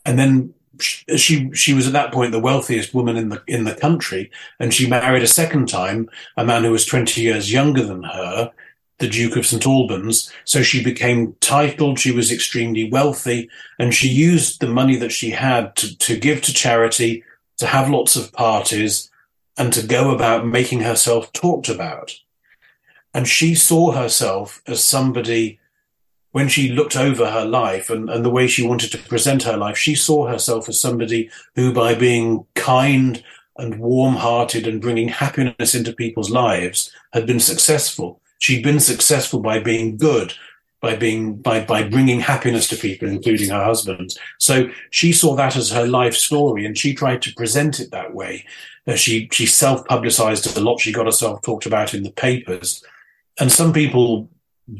and 0.04 0.18
then 0.18 0.54
she 0.80 1.50
she 1.52 1.74
was 1.74 1.86
at 1.86 1.92
that 1.92 2.12
point 2.12 2.32
the 2.32 2.40
wealthiest 2.40 2.94
woman 2.94 3.16
in 3.16 3.28
the 3.28 3.42
in 3.46 3.64
the 3.64 3.74
country, 3.74 4.30
and 4.58 4.72
she 4.72 4.88
married 4.88 5.22
a 5.22 5.28
second 5.28 5.68
time 5.68 6.08
a 6.36 6.44
man 6.44 6.64
who 6.64 6.70
was 6.70 6.86
twenty 6.86 7.20
years 7.22 7.52
younger 7.52 7.84
than 7.84 8.02
her, 8.02 8.50
the 9.00 9.08
Duke 9.08 9.36
of 9.36 9.46
St 9.46 9.66
Albans. 9.66 10.32
So 10.44 10.62
she 10.62 10.84
became 10.84 11.34
titled. 11.40 11.98
She 11.98 12.12
was 12.12 12.30
extremely 12.30 12.88
wealthy, 12.88 13.50
and 13.78 13.92
she 13.92 14.08
used 14.08 14.60
the 14.60 14.68
money 14.68 14.96
that 14.96 15.12
she 15.12 15.30
had 15.30 15.74
to 15.76 15.96
to 15.98 16.18
give 16.18 16.42
to 16.42 16.54
charity, 16.54 17.24
to 17.58 17.66
have 17.66 17.90
lots 17.90 18.14
of 18.14 18.32
parties, 18.32 19.10
and 19.58 19.72
to 19.72 19.86
go 19.86 20.14
about 20.14 20.46
making 20.46 20.80
herself 20.80 21.32
talked 21.32 21.68
about. 21.68 22.14
And 23.12 23.26
she 23.26 23.56
saw 23.56 23.90
herself 23.90 24.62
as 24.66 24.84
somebody 24.84 25.58
when 26.32 26.48
she 26.48 26.70
looked 26.70 26.96
over 26.96 27.30
her 27.30 27.44
life 27.44 27.90
and, 27.90 28.08
and 28.08 28.24
the 28.24 28.30
way 28.30 28.46
she 28.46 28.66
wanted 28.66 28.92
to 28.92 28.98
present 28.98 29.42
her 29.42 29.56
life, 29.56 29.76
she 29.76 29.94
saw 29.94 30.28
herself 30.28 30.68
as 30.68 30.80
somebody 30.80 31.28
who, 31.56 31.72
by 31.72 31.94
being 31.94 32.46
kind 32.54 33.24
and 33.56 33.80
warm 33.80 34.14
hearted 34.14 34.66
and 34.66 34.80
bringing 34.80 35.08
happiness 35.08 35.74
into 35.74 35.92
people's 35.92 36.30
lives, 36.30 36.92
had 37.12 37.26
been 37.26 37.40
successful. 37.40 38.20
She'd 38.40 38.64
been 38.64 38.80
successful 38.80 39.40
by 39.40 39.60
being 39.60 39.96
good, 39.96 40.34
by 40.80 40.96
being 40.96 41.36
by 41.36 41.62
by 41.64 41.84
bringing 41.84 42.20
happiness 42.20 42.66
to 42.68 42.76
people, 42.76 43.06
including 43.08 43.50
her 43.50 43.64
husband. 43.64 44.14
So 44.38 44.70
she 44.90 45.12
saw 45.12 45.36
that 45.36 45.56
as 45.56 45.70
her 45.70 45.86
life 45.86 46.14
story, 46.14 46.66
and 46.66 46.76
she 46.76 46.94
tried 46.94 47.22
to 47.22 47.34
present 47.34 47.78
it 47.80 47.92
that 47.92 48.14
way. 48.14 48.44
Uh, 48.86 48.96
she 48.96 49.28
she 49.30 49.46
self 49.46 49.86
publicized 49.86 50.56
a 50.56 50.60
lot. 50.60 50.80
She 50.80 50.92
got 50.92 51.06
herself 51.06 51.42
talked 51.42 51.66
about 51.66 51.94
in 51.94 52.02
the 52.02 52.12
papers, 52.12 52.82
and 53.38 53.52
some 53.52 53.72
people 53.72 54.28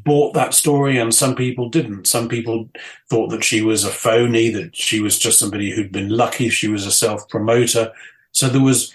bought 0.04 0.34
that 0.34 0.54
story 0.54 0.98
and 0.98 1.14
some 1.14 1.34
people 1.34 1.68
didn't. 1.68 2.06
Some 2.06 2.28
people 2.28 2.68
thought 3.08 3.28
that 3.30 3.44
she 3.44 3.60
was 3.60 3.84
a 3.84 3.90
phony, 3.90 4.48
that 4.50 4.76
she 4.76 5.00
was 5.00 5.18
just 5.18 5.38
somebody 5.38 5.70
who'd 5.70 5.92
been 5.92 6.08
lucky, 6.08 6.48
she 6.48 6.68
was 6.68 6.86
a 6.86 6.92
self 6.92 7.28
promoter. 7.28 7.92
So 8.32 8.48
there 8.48 8.60
was 8.62 8.94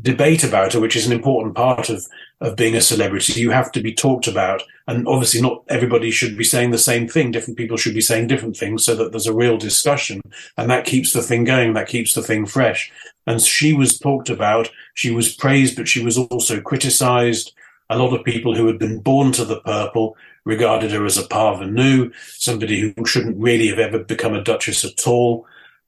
debate 0.00 0.44
about 0.44 0.74
her, 0.74 0.80
which 0.80 0.96
is 0.96 1.06
an 1.06 1.12
important 1.12 1.54
part 1.54 1.88
of, 1.88 2.06
of 2.44 2.56
being 2.56 2.76
a 2.76 2.80
celebrity. 2.80 3.40
You 3.40 3.50
have 3.50 3.72
to 3.72 3.80
be 3.80 3.94
talked 3.94 4.26
about. 4.26 4.62
And 4.86 5.08
obviously, 5.08 5.40
not 5.40 5.64
everybody 5.68 6.10
should 6.10 6.36
be 6.36 6.44
saying 6.44 6.72
the 6.72 6.78
same 6.78 7.08
thing. 7.08 7.30
Different 7.30 7.56
people 7.56 7.78
should 7.78 7.94
be 7.94 8.02
saying 8.02 8.26
different 8.26 8.56
things 8.56 8.84
so 8.84 8.94
that 8.96 9.12
there's 9.12 9.26
a 9.26 9.34
real 9.34 9.56
discussion. 9.56 10.20
And 10.58 10.70
that 10.70 10.84
keeps 10.84 11.14
the 11.14 11.22
thing 11.22 11.44
going, 11.44 11.72
that 11.72 11.88
keeps 11.88 12.12
the 12.12 12.22
thing 12.22 12.44
fresh. 12.44 12.92
And 13.26 13.40
she 13.40 13.72
was 13.72 13.98
talked 13.98 14.28
about, 14.28 14.70
she 14.92 15.10
was 15.10 15.34
praised, 15.34 15.74
but 15.74 15.88
she 15.88 16.04
was 16.04 16.18
also 16.18 16.60
criticized. 16.60 17.54
A 17.88 17.98
lot 17.98 18.12
of 18.14 18.24
people 18.24 18.54
who 18.54 18.66
had 18.66 18.78
been 18.78 19.00
born 19.00 19.32
to 19.32 19.46
the 19.46 19.60
purple 19.60 20.14
regarded 20.44 20.90
her 20.92 21.06
as 21.06 21.16
a 21.16 21.22
parvenu, 21.22 22.12
somebody 22.36 22.78
who 22.78 23.06
shouldn't 23.06 23.38
really 23.38 23.68
have 23.68 23.78
ever 23.78 23.98
become 24.00 24.34
a 24.34 24.44
duchess 24.44 24.84
at 24.84 25.06
all. 25.06 25.46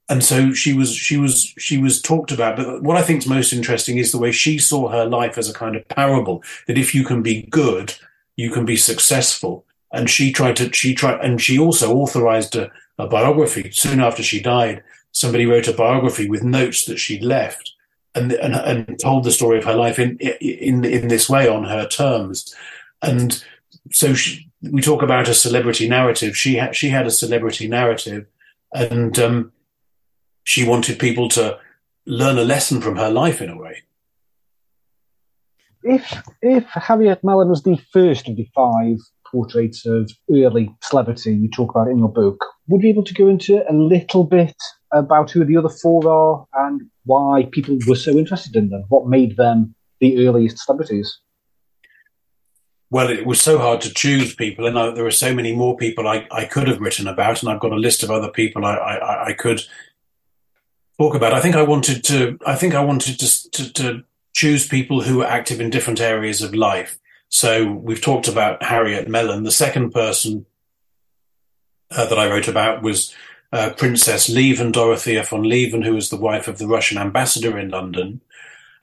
And 0.09 0.23
so 0.23 0.53
she 0.53 0.73
was, 0.73 0.95
she 0.95 1.17
was, 1.17 1.53
she 1.57 1.77
was 1.77 2.01
talked 2.01 2.31
about. 2.31 2.55
But 2.55 2.81
what 2.81 2.97
I 2.97 3.01
think 3.01 3.21
is 3.21 3.27
most 3.27 3.51
interesting 3.51 3.97
is 3.97 4.11
the 4.11 4.17
way 4.17 4.31
she 4.31 4.57
saw 4.57 4.87
her 4.89 5.05
life 5.05 5.37
as 5.37 5.49
a 5.49 5.53
kind 5.53 5.75
of 5.75 5.87
parable 5.89 6.43
that 6.67 6.77
if 6.77 6.95
you 6.95 7.03
can 7.03 7.21
be 7.21 7.43
good, 7.43 7.93
you 8.35 8.51
can 8.51 8.65
be 8.65 8.77
successful. 8.77 9.65
And 9.91 10.09
she 10.09 10.31
tried 10.31 10.55
to, 10.57 10.71
she 10.71 10.93
tried, 10.93 11.19
and 11.21 11.41
she 11.41 11.59
also 11.59 11.95
authorized 11.95 12.55
a, 12.55 12.71
a 12.97 13.07
biography 13.07 13.71
soon 13.71 13.99
after 13.99 14.23
she 14.23 14.41
died. 14.41 14.83
Somebody 15.11 15.45
wrote 15.45 15.67
a 15.67 15.73
biography 15.73 16.29
with 16.29 16.43
notes 16.43 16.85
that 16.85 16.97
she'd 16.97 17.23
left 17.23 17.73
and, 18.15 18.31
and, 18.31 18.55
and 18.55 18.99
told 18.99 19.23
the 19.23 19.31
story 19.31 19.57
of 19.57 19.65
her 19.65 19.75
life 19.75 19.99
in, 19.99 20.17
in, 20.19 20.85
in 20.85 21.07
this 21.07 21.29
way 21.29 21.47
on 21.47 21.65
her 21.65 21.87
terms. 21.87 22.53
And 23.01 23.43
so 23.91 24.13
she, 24.13 24.49
we 24.61 24.81
talk 24.81 25.01
about 25.01 25.27
a 25.27 25.33
celebrity 25.33 25.87
narrative. 25.87 26.35
She 26.35 26.55
had 26.55 26.75
she 26.75 26.89
had 26.89 27.07
a 27.07 27.11
celebrity 27.11 27.67
narrative, 27.67 28.25
and 28.73 29.17
um, 29.19 29.51
she 30.47 30.65
wanted 30.65 30.97
people 30.97 31.27
to 31.27 31.59
learn 32.05 32.37
a 32.37 32.43
lesson 32.43 32.79
from 32.79 32.95
her 32.95 33.11
life 33.11 33.41
in 33.41 33.49
a 33.49 33.57
way. 33.57 33.83
If 35.83 36.23
if 36.41 36.63
Harriet 36.63 37.21
Mellon 37.21 37.49
was 37.49 37.63
the 37.63 37.77
first 37.91 38.29
of 38.29 38.37
the 38.37 38.47
five 38.55 38.97
portraits 39.29 39.85
of 39.85 40.09
early 40.31 40.73
celebrity 40.81 41.35
you 41.35 41.49
talk 41.49 41.71
about 41.71 41.89
in 41.89 41.97
your 41.97 42.11
book, 42.11 42.39
would 42.67 42.81
you 42.81 42.87
be 42.87 42.89
able 42.89 43.03
to 43.03 43.13
go 43.13 43.27
into 43.27 43.61
a 43.69 43.73
little 43.73 44.23
bit 44.23 44.55
about 44.93 45.31
who 45.31 45.43
the 45.43 45.57
other 45.57 45.69
four 45.81 46.09
are 46.09 46.45
and 46.65 46.81
why 47.03 47.49
people 47.51 47.77
were 47.85 47.95
so 47.95 48.11
interested 48.11 48.55
in 48.55 48.69
them? 48.69 48.85
What 48.87 49.07
made 49.07 49.35
them 49.35 49.75
the 49.99 50.25
earliest 50.25 50.59
celebrities? 50.59 51.19
well, 52.89 53.09
it 53.09 53.25
was 53.25 53.41
so 53.41 53.57
hard 53.57 53.81
to 53.81 53.93
choose 53.93 54.33
people, 54.33 54.65
and 54.65 54.79
I, 54.79 54.91
there 54.91 55.03
were 55.03 55.11
so 55.11 55.33
many 55.33 55.53
more 55.53 55.75
people 55.75 56.07
I, 56.07 56.25
I 56.31 56.45
could 56.45 56.69
have 56.69 56.79
written 56.79 57.07
about, 57.07 57.41
and 57.41 57.51
I've 57.51 57.59
got 57.59 57.73
a 57.73 57.75
list 57.75 58.01
of 58.01 58.11
other 58.11 58.29
people 58.29 58.65
I, 58.65 58.75
I, 58.75 59.25
I 59.25 59.33
could 59.33 59.61
talk 60.99 61.15
about. 61.15 61.33
I 61.33 61.41
think 61.41 61.55
I 61.55 61.63
wanted 61.63 62.03
to. 62.05 62.39
I 62.45 62.55
think 62.55 62.73
I 62.73 62.83
wanted 62.83 63.19
to, 63.19 63.51
to, 63.51 63.73
to 63.73 64.03
choose 64.33 64.67
people 64.67 65.01
who 65.01 65.17
were 65.17 65.25
active 65.25 65.59
in 65.61 65.69
different 65.69 66.01
areas 66.01 66.41
of 66.41 66.53
life. 66.53 66.99
So 67.29 67.71
we've 67.71 68.01
talked 68.01 68.27
about 68.27 68.63
Harriet 68.63 69.07
Mellon. 69.07 69.43
The 69.43 69.51
second 69.51 69.91
person 69.91 70.45
uh, 71.91 72.05
that 72.05 72.19
I 72.19 72.29
wrote 72.29 72.47
about 72.47 72.81
was 72.81 73.13
uh, 73.51 73.71
Princess 73.75 74.29
Lieven, 74.29 74.71
Dorothea 74.71 75.23
von 75.23 75.43
Lieven, 75.43 75.81
who 75.81 75.93
was 75.93 76.09
the 76.09 76.17
wife 76.17 76.47
of 76.47 76.57
the 76.57 76.67
Russian 76.67 76.97
ambassador 76.97 77.57
in 77.57 77.69
London. 77.69 78.21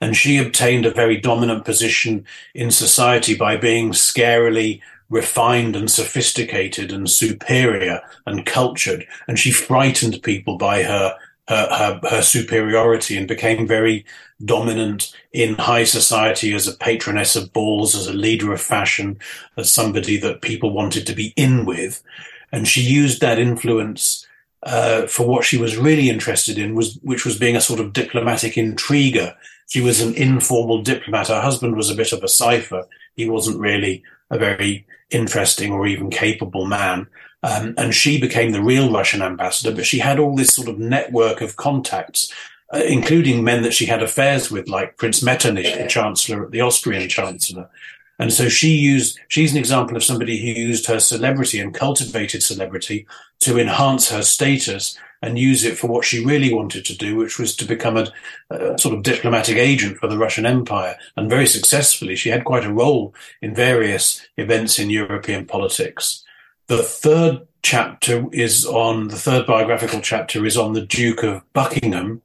And 0.01 0.15
she 0.15 0.37
obtained 0.37 0.85
a 0.85 0.91
very 0.91 1.17
dominant 1.17 1.65
position 1.65 2.25
in 2.53 2.69
society 2.69 3.35
by 3.35 3.57
being 3.57 3.91
scarily 3.91 4.81
refined 5.09 5.75
and 5.75 5.89
sophisticated 5.89 6.91
and 6.91 7.09
superior 7.09 8.01
and 8.25 8.45
cultured. 8.45 9.07
And 9.27 9.39
she 9.39 9.51
frightened 9.51 10.21
people 10.23 10.57
by 10.57 10.83
her, 10.83 11.15
her, 11.47 11.67
her, 11.69 11.99
her, 12.09 12.21
superiority 12.21 13.17
and 13.17 13.27
became 13.27 13.67
very 13.67 14.05
dominant 14.43 15.15
in 15.31 15.55
high 15.55 15.83
society 15.83 16.53
as 16.53 16.67
a 16.67 16.77
patroness 16.77 17.35
of 17.35 17.53
balls, 17.53 17.95
as 17.95 18.07
a 18.07 18.13
leader 18.13 18.51
of 18.51 18.61
fashion, 18.61 19.19
as 19.57 19.71
somebody 19.71 20.17
that 20.17 20.41
people 20.41 20.71
wanted 20.71 21.05
to 21.07 21.13
be 21.13 21.33
in 21.35 21.65
with. 21.65 22.03
And 22.51 22.67
she 22.67 22.81
used 22.81 23.21
that 23.21 23.39
influence 23.39 24.25
uh, 24.63 25.05
for 25.05 25.27
what 25.27 25.45
she 25.45 25.57
was 25.57 25.77
really 25.77 26.09
interested 26.09 26.57
in 26.57 26.73
was, 26.73 26.95
which 27.03 27.25
was 27.25 27.37
being 27.37 27.55
a 27.55 27.61
sort 27.61 27.79
of 27.79 27.93
diplomatic 27.93 28.53
intriguer 28.53 29.35
she 29.67 29.81
was 29.81 30.01
an 30.01 30.13
informal 30.15 30.81
diplomat. 30.81 31.27
Her 31.27 31.41
husband 31.41 31.75
was 31.75 31.89
a 31.89 31.95
bit 31.95 32.13
of 32.13 32.23
a 32.23 32.27
cipher. 32.27 32.85
He 33.15 33.29
wasn't 33.29 33.59
really 33.59 34.03
a 34.29 34.37
very 34.37 34.85
interesting 35.09 35.71
or 35.71 35.87
even 35.87 36.09
capable 36.09 36.65
man. 36.65 37.07
Um, 37.45 37.75
and 37.77 37.93
she 37.93 38.19
became 38.19 38.51
the 38.51 38.63
real 38.63 38.91
Russian 38.91 39.21
ambassador, 39.21 39.75
but 39.75 39.85
she 39.85 39.99
had 39.99 40.17
all 40.17 40.35
this 40.35 40.53
sort 40.53 40.67
of 40.67 40.79
network 40.79 41.41
of 41.41 41.57
contacts, 41.57 42.33
uh, 42.73 42.79
including 42.79 43.43
men 43.43 43.61
that 43.61 43.73
she 43.73 43.85
had 43.85 44.01
affairs 44.01 44.49
with, 44.49 44.67
like 44.67 44.97
Prince 44.97 45.21
Metternich, 45.21 45.77
the 45.77 45.85
chancellor, 45.87 46.45
at 46.45 46.51
the 46.51 46.61
Austrian 46.61 47.07
chancellor. 47.07 47.69
And 48.17 48.33
so 48.33 48.49
she 48.49 48.69
used, 48.69 49.19
she's 49.27 49.51
an 49.51 49.59
example 49.59 49.95
of 49.95 50.03
somebody 50.03 50.39
who 50.39 50.59
used 50.59 50.87
her 50.87 50.99
celebrity 50.99 51.59
and 51.59 51.71
cultivated 51.71 52.41
celebrity 52.41 53.05
to 53.41 53.59
enhance 53.59 54.09
her 54.09 54.23
status 54.23 54.97
and 55.21 55.37
use 55.37 55.63
it 55.65 55.77
for 55.77 55.87
what 55.87 56.05
she 56.05 56.25
really 56.25 56.51
wanted 56.51 56.83
to 56.85 56.97
do, 56.97 57.15
which 57.15 57.37
was 57.37 57.55
to 57.57 57.65
become 57.65 57.97
a, 57.97 58.07
a, 58.49 58.77
sort 58.79 58.95
of 58.95 59.03
diplomatic 59.03 59.57
agent 59.57 59.97
for 59.97 60.07
the 60.07 60.17
Russian 60.17 60.47
Empire. 60.47 60.95
And 61.15 61.29
very 61.29 61.45
successfully, 61.45 62.15
she 62.15 62.29
had 62.29 62.43
quite 62.43 62.65
a 62.65 62.73
role 62.73 63.13
in 63.41 63.53
various 63.53 64.25
events 64.35 64.79
in 64.79 64.89
European 64.89 65.45
politics. 65.45 66.24
The 66.67 66.81
third 66.81 67.47
chapter 67.61 68.25
is 68.31 68.65
on, 68.65 69.09
the 69.09 69.17
third 69.17 69.45
biographical 69.45 70.01
chapter 70.01 70.45
is 70.45 70.57
on 70.57 70.73
the 70.73 70.85
Duke 70.85 71.23
of 71.23 71.41
Buckingham. 71.53 72.21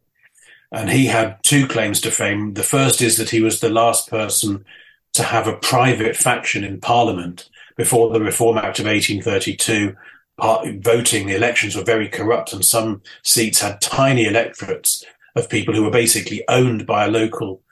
And 0.72 0.91
he 0.91 1.07
had 1.07 1.43
two 1.43 1.66
claims 1.66 2.01
to 2.03 2.11
fame. 2.11 2.55
The 2.55 2.62
first 2.62 3.03
is 3.03 3.16
that 3.16 3.30
he 3.30 3.41
was 3.41 3.61
the 3.61 3.68
last 3.68 4.09
person 4.09 4.64
to 5.14 5.22
have 5.24 5.47
a 5.47 5.57
private 5.57 6.16
faction 6.16 6.62
in 6.64 6.80
Parliament 6.80 7.51
before 7.76 8.11
the 8.11 8.20
Reform 8.20 8.57
Act 8.57 8.78
of 8.78 8.86
1832. 8.86 9.97
voting, 10.80 11.26
the 11.26 11.34
elections 11.34 11.76
were 11.76 11.82
very 11.82 12.09
corrupt, 12.09 12.53
and 12.53 12.64
some 12.64 13.03
seats 13.22 13.61
had 13.61 13.80
tiny 13.80 14.26
electorates 14.26 15.05
of 15.34 15.51
people 15.51 15.74
who 15.74 15.82
were 15.82 15.91
basically 15.91 16.45
owned 16.49 16.86
by 16.86 17.05
a 17.05 17.11
local, 17.11 17.62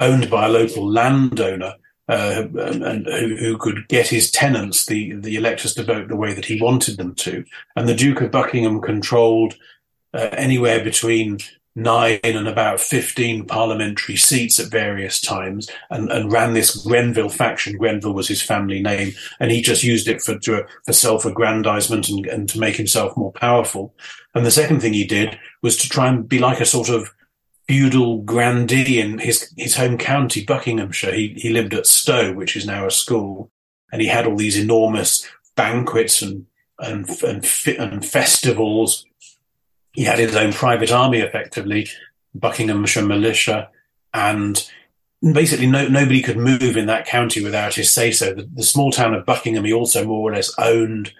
owned 0.00 0.28
by 0.28 0.46
a 0.46 0.50
local 0.50 0.86
landowner 0.90 1.76
uh, 2.08 2.44
and, 2.54 3.06
who, 3.06 3.36
who, 3.36 3.58
could 3.58 3.88
get 3.88 4.08
his 4.08 4.30
tenants, 4.30 4.86
the, 4.86 5.14
the 5.14 5.36
electors, 5.36 5.74
to 5.74 5.82
vote 5.82 6.08
the 6.08 6.16
way 6.16 6.34
that 6.34 6.44
he 6.44 6.60
wanted 6.60 6.98
them 6.98 7.14
to. 7.14 7.44
And 7.76 7.88
the 7.88 7.94
Duke 7.94 8.20
of 8.20 8.30
Buckingham 8.30 8.82
controlled 8.82 9.54
uh, 10.12 10.28
anywhere 10.32 10.84
between 10.84 11.38
nine 11.76 12.20
and 12.22 12.46
about 12.46 12.78
15 12.80 13.46
parliamentary 13.46 14.16
seats 14.16 14.60
at 14.60 14.70
various 14.70 15.20
times 15.20 15.68
and, 15.90 16.10
and 16.12 16.30
ran 16.30 16.52
this 16.52 16.76
Grenville 16.84 17.28
faction. 17.28 17.76
Grenville 17.76 18.12
was 18.12 18.28
his 18.28 18.42
family 18.42 18.80
name, 18.80 19.12
and 19.40 19.50
he 19.50 19.60
just 19.60 19.82
used 19.82 20.06
it 20.06 20.22
for, 20.22 20.38
to, 20.40 20.66
for 20.84 20.92
self-aggrandizement 20.92 22.08
and, 22.08 22.26
and 22.26 22.48
to 22.50 22.60
make 22.60 22.76
himself 22.76 23.16
more 23.16 23.32
powerful. 23.32 23.94
And 24.34 24.46
the 24.46 24.50
second 24.50 24.80
thing 24.80 24.92
he 24.92 25.06
did 25.06 25.38
was 25.62 25.76
to 25.78 25.88
try 25.88 26.08
and 26.08 26.28
be 26.28 26.38
like 26.38 26.60
a 26.60 26.66
sort 26.66 26.88
of 26.88 27.10
feudal 27.66 28.22
grandee 28.22 29.00
in 29.00 29.18
his 29.18 29.52
his 29.56 29.76
home 29.76 29.98
county, 29.98 30.44
Buckinghamshire. 30.44 31.14
He 31.14 31.34
he 31.36 31.50
lived 31.50 31.74
at 31.74 31.86
Stowe, 31.86 32.32
which 32.32 32.56
is 32.56 32.66
now 32.66 32.86
a 32.86 32.90
school, 32.90 33.50
and 33.92 34.00
he 34.02 34.08
had 34.08 34.26
all 34.26 34.36
these 34.36 34.58
enormous 34.58 35.26
banquets 35.56 36.22
and 36.22 36.46
and 36.78 37.08
and, 37.22 37.46
and 37.78 38.04
festivals. 38.04 39.06
He 39.92 40.04
had 40.04 40.18
his 40.18 40.34
own 40.34 40.52
private 40.52 40.90
army, 40.90 41.20
effectively, 41.20 41.88
Buckinghamshire 42.34 43.06
militia, 43.06 43.70
and 44.12 44.68
basically 45.32 45.66
no, 45.66 45.86
nobody 45.88 46.20
could 46.20 46.36
move 46.36 46.76
in 46.76 46.86
that 46.86 47.06
county 47.06 47.42
without 47.42 47.74
his 47.74 47.92
say 47.92 48.10
so. 48.10 48.34
The, 48.34 48.48
the, 48.54 48.62
small 48.64 48.90
town 48.90 49.14
of 49.14 49.24
Buckingham 49.24 49.64
he 49.64 49.72
also 49.72 50.04
more 50.04 50.30
or 50.30 50.34
less 50.34 50.52
owned, 50.58 51.12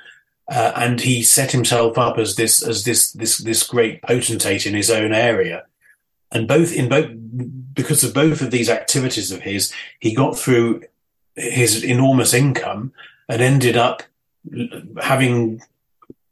uh, 0.51 0.73
and 0.75 1.01
he 1.01 1.23
set 1.23 1.53
himself 1.53 1.97
up 1.97 2.19
as 2.19 2.35
this 2.35 2.63
as 2.63 2.85
this 2.85 3.13
this 3.13 3.39
this 3.39 3.63
great 3.63 4.03
potentate 4.03 4.67
in 4.67 4.75
his 4.75 4.91
own 4.91 5.15
area 5.15 5.65
and 6.35 6.49
both 6.49 6.73
in 6.73 6.89
both 6.89 7.09
because 7.75 8.05
of 8.05 8.13
both 8.13 8.43
of 8.43 8.51
these 8.51 8.69
activities 8.69 9.33
of 9.33 9.41
his, 9.43 9.73
he 9.99 10.15
got 10.15 10.39
through 10.39 10.83
his 11.37 11.83
enormous 11.83 12.35
income 12.35 12.93
and 13.29 13.41
ended 13.41 13.77
up 13.77 14.03
having 15.03 15.61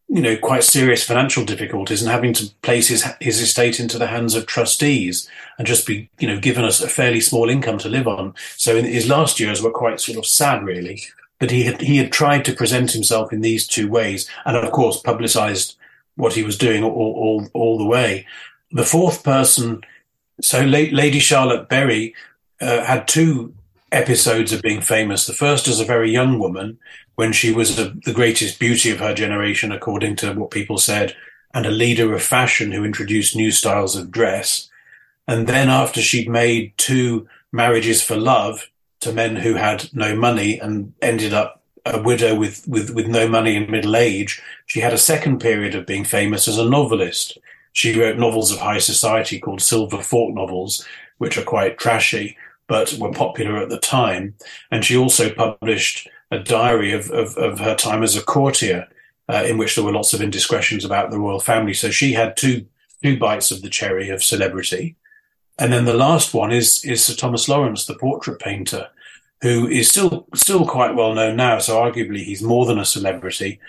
you 0.08 0.20
know 0.20 0.36
quite 0.36 0.62
serious 0.62 1.02
financial 1.02 1.44
difficulties 1.44 2.02
and 2.02 2.10
having 2.10 2.32
to 2.34 2.50
place 2.62 2.88
his 2.88 3.04
his 3.20 3.40
estate 3.40 3.80
into 3.80 3.98
the 3.98 4.08
hands 4.08 4.34
of 4.34 4.46
trustees 4.46 5.28
and 5.56 5.66
just 5.66 5.86
be 5.86 6.10
you 6.18 6.28
know 6.28 6.38
given 6.38 6.64
us 6.64 6.82
a 6.82 6.88
fairly 6.88 7.20
small 7.20 7.48
income 7.48 7.78
to 7.78 7.88
live 7.88 8.06
on. 8.06 8.34
So 8.56 8.80
his 8.82 9.08
last 9.08 9.40
years 9.40 9.62
were 9.62 9.70
quite 9.70 10.00
sort 10.00 10.18
of 10.18 10.26
sad 10.26 10.64
really. 10.64 11.02
But 11.38 11.50
he 11.50 11.64
had 11.64 11.80
he 11.80 11.96
had 11.96 12.12
tried 12.12 12.44
to 12.44 12.54
present 12.54 12.92
himself 12.92 13.32
in 13.32 13.40
these 13.40 13.66
two 13.66 13.88
ways 13.88 14.28
and 14.44 14.56
of 14.56 14.70
course 14.70 15.00
publicized 15.00 15.76
what 16.14 16.34
he 16.34 16.42
was 16.42 16.58
doing 16.58 16.84
all 16.84 16.92
all, 16.92 17.48
all 17.54 17.78
the 17.78 17.86
way. 17.86 18.26
The 18.70 18.84
fourth 18.84 19.24
person 19.24 19.82
so 20.42 20.62
Lady 20.62 21.18
Charlotte 21.18 21.68
Bury 21.68 22.14
uh, 22.60 22.84
had 22.84 23.08
two 23.08 23.54
episodes 23.90 24.52
of 24.52 24.62
being 24.62 24.80
famous. 24.80 25.26
The 25.26 25.34
first 25.34 25.68
as 25.68 25.80
a 25.80 25.84
very 25.84 26.10
young 26.10 26.38
woman, 26.38 26.78
when 27.14 27.32
she 27.32 27.52
was 27.52 27.78
a, 27.78 27.90
the 28.04 28.12
greatest 28.12 28.58
beauty 28.58 28.90
of 28.90 29.00
her 29.00 29.14
generation, 29.14 29.70
according 29.70 30.16
to 30.16 30.32
what 30.32 30.50
people 30.50 30.78
said, 30.78 31.14
and 31.54 31.66
a 31.66 31.70
leader 31.70 32.14
of 32.14 32.22
fashion 32.22 32.72
who 32.72 32.84
introduced 32.84 33.36
new 33.36 33.50
styles 33.50 33.94
of 33.94 34.10
dress. 34.10 34.70
And 35.28 35.46
then 35.46 35.68
after 35.68 36.00
she'd 36.00 36.28
made 36.28 36.72
two 36.78 37.28
marriages 37.52 38.02
for 38.02 38.16
love 38.16 38.68
to 39.00 39.12
men 39.12 39.36
who 39.36 39.54
had 39.54 39.92
no 39.92 40.16
money 40.16 40.58
and 40.58 40.94
ended 41.02 41.34
up 41.34 41.62
a 41.84 42.00
widow 42.00 42.34
with, 42.34 42.66
with, 42.66 42.90
with 42.90 43.06
no 43.06 43.28
money 43.28 43.56
in 43.56 43.70
middle 43.70 43.96
age, 43.96 44.40
she 44.66 44.80
had 44.80 44.92
a 44.92 44.98
second 44.98 45.40
period 45.40 45.74
of 45.74 45.86
being 45.86 46.04
famous 46.04 46.48
as 46.48 46.58
a 46.58 46.68
novelist. 46.68 47.38
She 47.72 47.98
wrote 47.98 48.18
novels 48.18 48.52
of 48.52 48.58
high 48.58 48.78
society 48.78 49.38
called 49.38 49.62
Silver 49.62 50.02
Fork 50.02 50.34
novels, 50.34 50.86
which 51.18 51.38
are 51.38 51.44
quite 51.44 51.78
trashy, 51.78 52.36
but 52.66 52.92
were 52.94 53.12
popular 53.12 53.56
at 53.56 53.68
the 53.68 53.78
time. 53.78 54.34
And 54.70 54.84
she 54.84 54.96
also 54.96 55.32
published 55.32 56.08
a 56.30 56.38
diary 56.38 56.92
of, 56.92 57.10
of, 57.10 57.36
of 57.36 57.60
her 57.60 57.74
time 57.74 58.02
as 58.02 58.16
a 58.16 58.22
courtier, 58.22 58.88
uh, 59.28 59.44
in 59.46 59.58
which 59.58 59.74
there 59.74 59.84
were 59.84 59.92
lots 59.92 60.12
of 60.12 60.22
indiscretions 60.22 60.84
about 60.84 61.10
the 61.10 61.18
royal 61.18 61.40
family. 61.40 61.74
So 61.74 61.90
she 61.90 62.12
had 62.12 62.36
two 62.36 62.66
two 63.02 63.18
bites 63.18 63.50
of 63.50 63.62
the 63.62 63.68
cherry 63.68 64.10
of 64.10 64.22
celebrity. 64.22 64.96
And 65.58 65.72
then 65.72 65.84
the 65.84 65.94
last 65.94 66.34
one 66.34 66.52
is 66.52 66.84
is 66.84 67.04
Sir 67.04 67.14
Thomas 67.14 67.48
Lawrence, 67.48 67.86
the 67.86 67.94
portrait 67.94 68.40
painter, 68.40 68.88
who 69.42 69.68
is 69.68 69.88
still 69.88 70.26
still 70.34 70.66
quite 70.66 70.94
well 70.94 71.14
known 71.14 71.36
now. 71.36 71.58
So 71.58 71.76
arguably 71.76 72.24
he's 72.24 72.42
more 72.42 72.66
than 72.66 72.78
a 72.78 72.84
celebrity. 72.84 73.60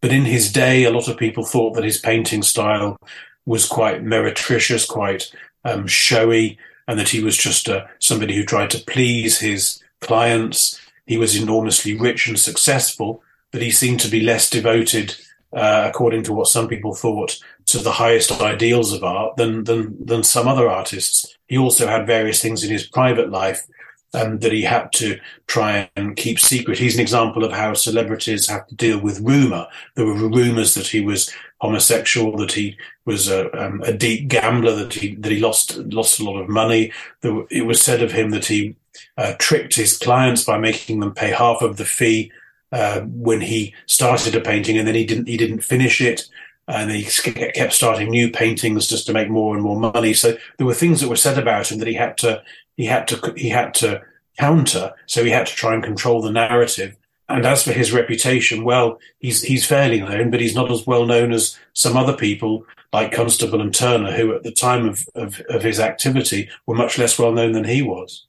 But 0.00 0.12
in 0.12 0.24
his 0.24 0.52
day, 0.52 0.84
a 0.84 0.90
lot 0.90 1.08
of 1.08 1.16
people 1.16 1.44
thought 1.44 1.74
that 1.74 1.84
his 1.84 1.98
painting 1.98 2.42
style 2.42 2.98
was 3.46 3.66
quite 3.66 4.02
meretricious, 4.02 4.86
quite 4.86 5.32
um, 5.64 5.86
showy, 5.86 6.58
and 6.86 6.98
that 6.98 7.10
he 7.10 7.22
was 7.22 7.36
just 7.36 7.68
uh, 7.68 7.86
somebody 7.98 8.34
who 8.34 8.44
tried 8.44 8.70
to 8.70 8.84
please 8.84 9.38
his 9.38 9.82
clients. 10.00 10.80
He 11.06 11.16
was 11.16 11.40
enormously 11.40 11.96
rich 11.96 12.26
and 12.28 12.38
successful, 12.38 13.22
but 13.50 13.62
he 13.62 13.70
seemed 13.70 14.00
to 14.00 14.10
be 14.10 14.20
less 14.20 14.50
devoted, 14.50 15.16
uh, 15.52 15.84
according 15.88 16.24
to 16.24 16.32
what 16.32 16.48
some 16.48 16.68
people 16.68 16.94
thought, 16.94 17.38
to 17.66 17.78
the 17.78 17.92
highest 17.92 18.40
ideals 18.40 18.92
of 18.92 19.04
art 19.04 19.36
than 19.36 19.64
than 19.64 20.04
than 20.04 20.22
some 20.22 20.48
other 20.48 20.68
artists. 20.68 21.36
He 21.46 21.58
also 21.58 21.86
had 21.86 22.06
various 22.06 22.40
things 22.40 22.64
in 22.64 22.70
his 22.70 22.86
private 22.86 23.30
life 23.30 23.66
um, 24.14 24.38
that 24.40 24.52
he 24.52 24.62
had 24.62 24.92
to 24.92 25.18
try 25.46 25.90
and 25.96 26.16
keep 26.16 26.38
secret. 26.38 26.78
He's 26.78 26.94
an 26.94 27.00
example 27.00 27.44
of 27.44 27.52
how 27.52 27.74
celebrities 27.74 28.48
have 28.48 28.66
to 28.66 28.74
deal 28.74 28.98
with 28.98 29.20
rumor. 29.20 29.66
There 29.94 30.06
were 30.06 30.14
rumors 30.14 30.74
that 30.74 30.86
he 30.86 31.00
was 31.00 31.32
homosexual, 31.60 32.36
that 32.38 32.52
he 32.52 32.76
was 33.04 33.28
a, 33.28 33.50
um, 33.58 33.80
a 33.82 33.92
deep 33.92 34.28
gambler, 34.28 34.74
that 34.74 34.94
he 34.94 35.14
that 35.16 35.32
he 35.32 35.40
lost 35.40 35.76
lost 35.76 36.20
a 36.20 36.24
lot 36.24 36.40
of 36.40 36.48
money. 36.48 36.92
There, 37.20 37.44
it 37.50 37.66
was 37.66 37.80
said 37.80 38.02
of 38.02 38.12
him 38.12 38.30
that 38.30 38.46
he 38.46 38.76
uh, 39.16 39.34
tricked 39.38 39.74
his 39.74 39.96
clients 39.96 40.44
by 40.44 40.58
making 40.58 41.00
them 41.00 41.14
pay 41.14 41.30
half 41.30 41.62
of 41.62 41.76
the 41.76 41.84
fee 41.84 42.32
uh, 42.72 43.00
when 43.00 43.40
he 43.40 43.74
started 43.86 44.34
a 44.34 44.40
painting, 44.40 44.78
and 44.78 44.86
then 44.86 44.94
he 44.94 45.06
didn't 45.06 45.28
he 45.28 45.36
didn't 45.36 45.60
finish 45.60 46.00
it. 46.00 46.28
And 46.68 46.92
he 46.92 47.02
kept 47.02 47.72
starting 47.72 48.08
new 48.08 48.30
paintings 48.30 48.86
just 48.86 49.04
to 49.06 49.12
make 49.12 49.28
more 49.28 49.54
and 49.54 49.64
more 49.64 49.78
money. 49.78 50.14
So 50.14 50.36
there 50.56 50.66
were 50.66 50.74
things 50.74 51.00
that 51.00 51.08
were 51.08 51.16
said 51.16 51.36
about 51.36 51.72
him 51.72 51.78
that 51.78 51.88
he 51.88 51.94
had 51.94 52.16
to 52.18 52.40
he 52.76 52.86
had 52.86 53.08
to 53.08 53.34
he 53.36 53.48
had 53.48 53.74
to 53.74 54.02
counter. 54.38 54.92
So 55.06 55.24
he 55.24 55.30
had 55.30 55.46
to 55.46 55.54
try 55.54 55.74
and 55.74 55.82
control 55.82 56.22
the 56.22 56.30
narrative. 56.30 56.96
And 57.28 57.46
as 57.46 57.62
for 57.62 57.72
his 57.72 57.92
reputation, 57.92 58.64
well, 58.64 58.98
he's 59.18 59.42
he's 59.42 59.64
fairly 59.64 60.00
known, 60.00 60.30
but 60.30 60.40
he's 60.40 60.54
not 60.54 60.70
as 60.70 60.86
well 60.86 61.06
known 61.06 61.32
as 61.32 61.58
some 61.72 61.96
other 61.96 62.16
people 62.16 62.66
like 62.92 63.12
Constable 63.12 63.60
and 63.60 63.74
Turner, 63.74 64.12
who 64.12 64.34
at 64.34 64.42
the 64.42 64.52
time 64.52 64.86
of, 64.86 65.06
of, 65.14 65.40
of 65.48 65.62
his 65.62 65.80
activity 65.80 66.50
were 66.66 66.74
much 66.74 66.98
less 66.98 67.18
well 67.18 67.32
known 67.32 67.52
than 67.52 67.64
he 67.64 67.80
was. 67.80 68.26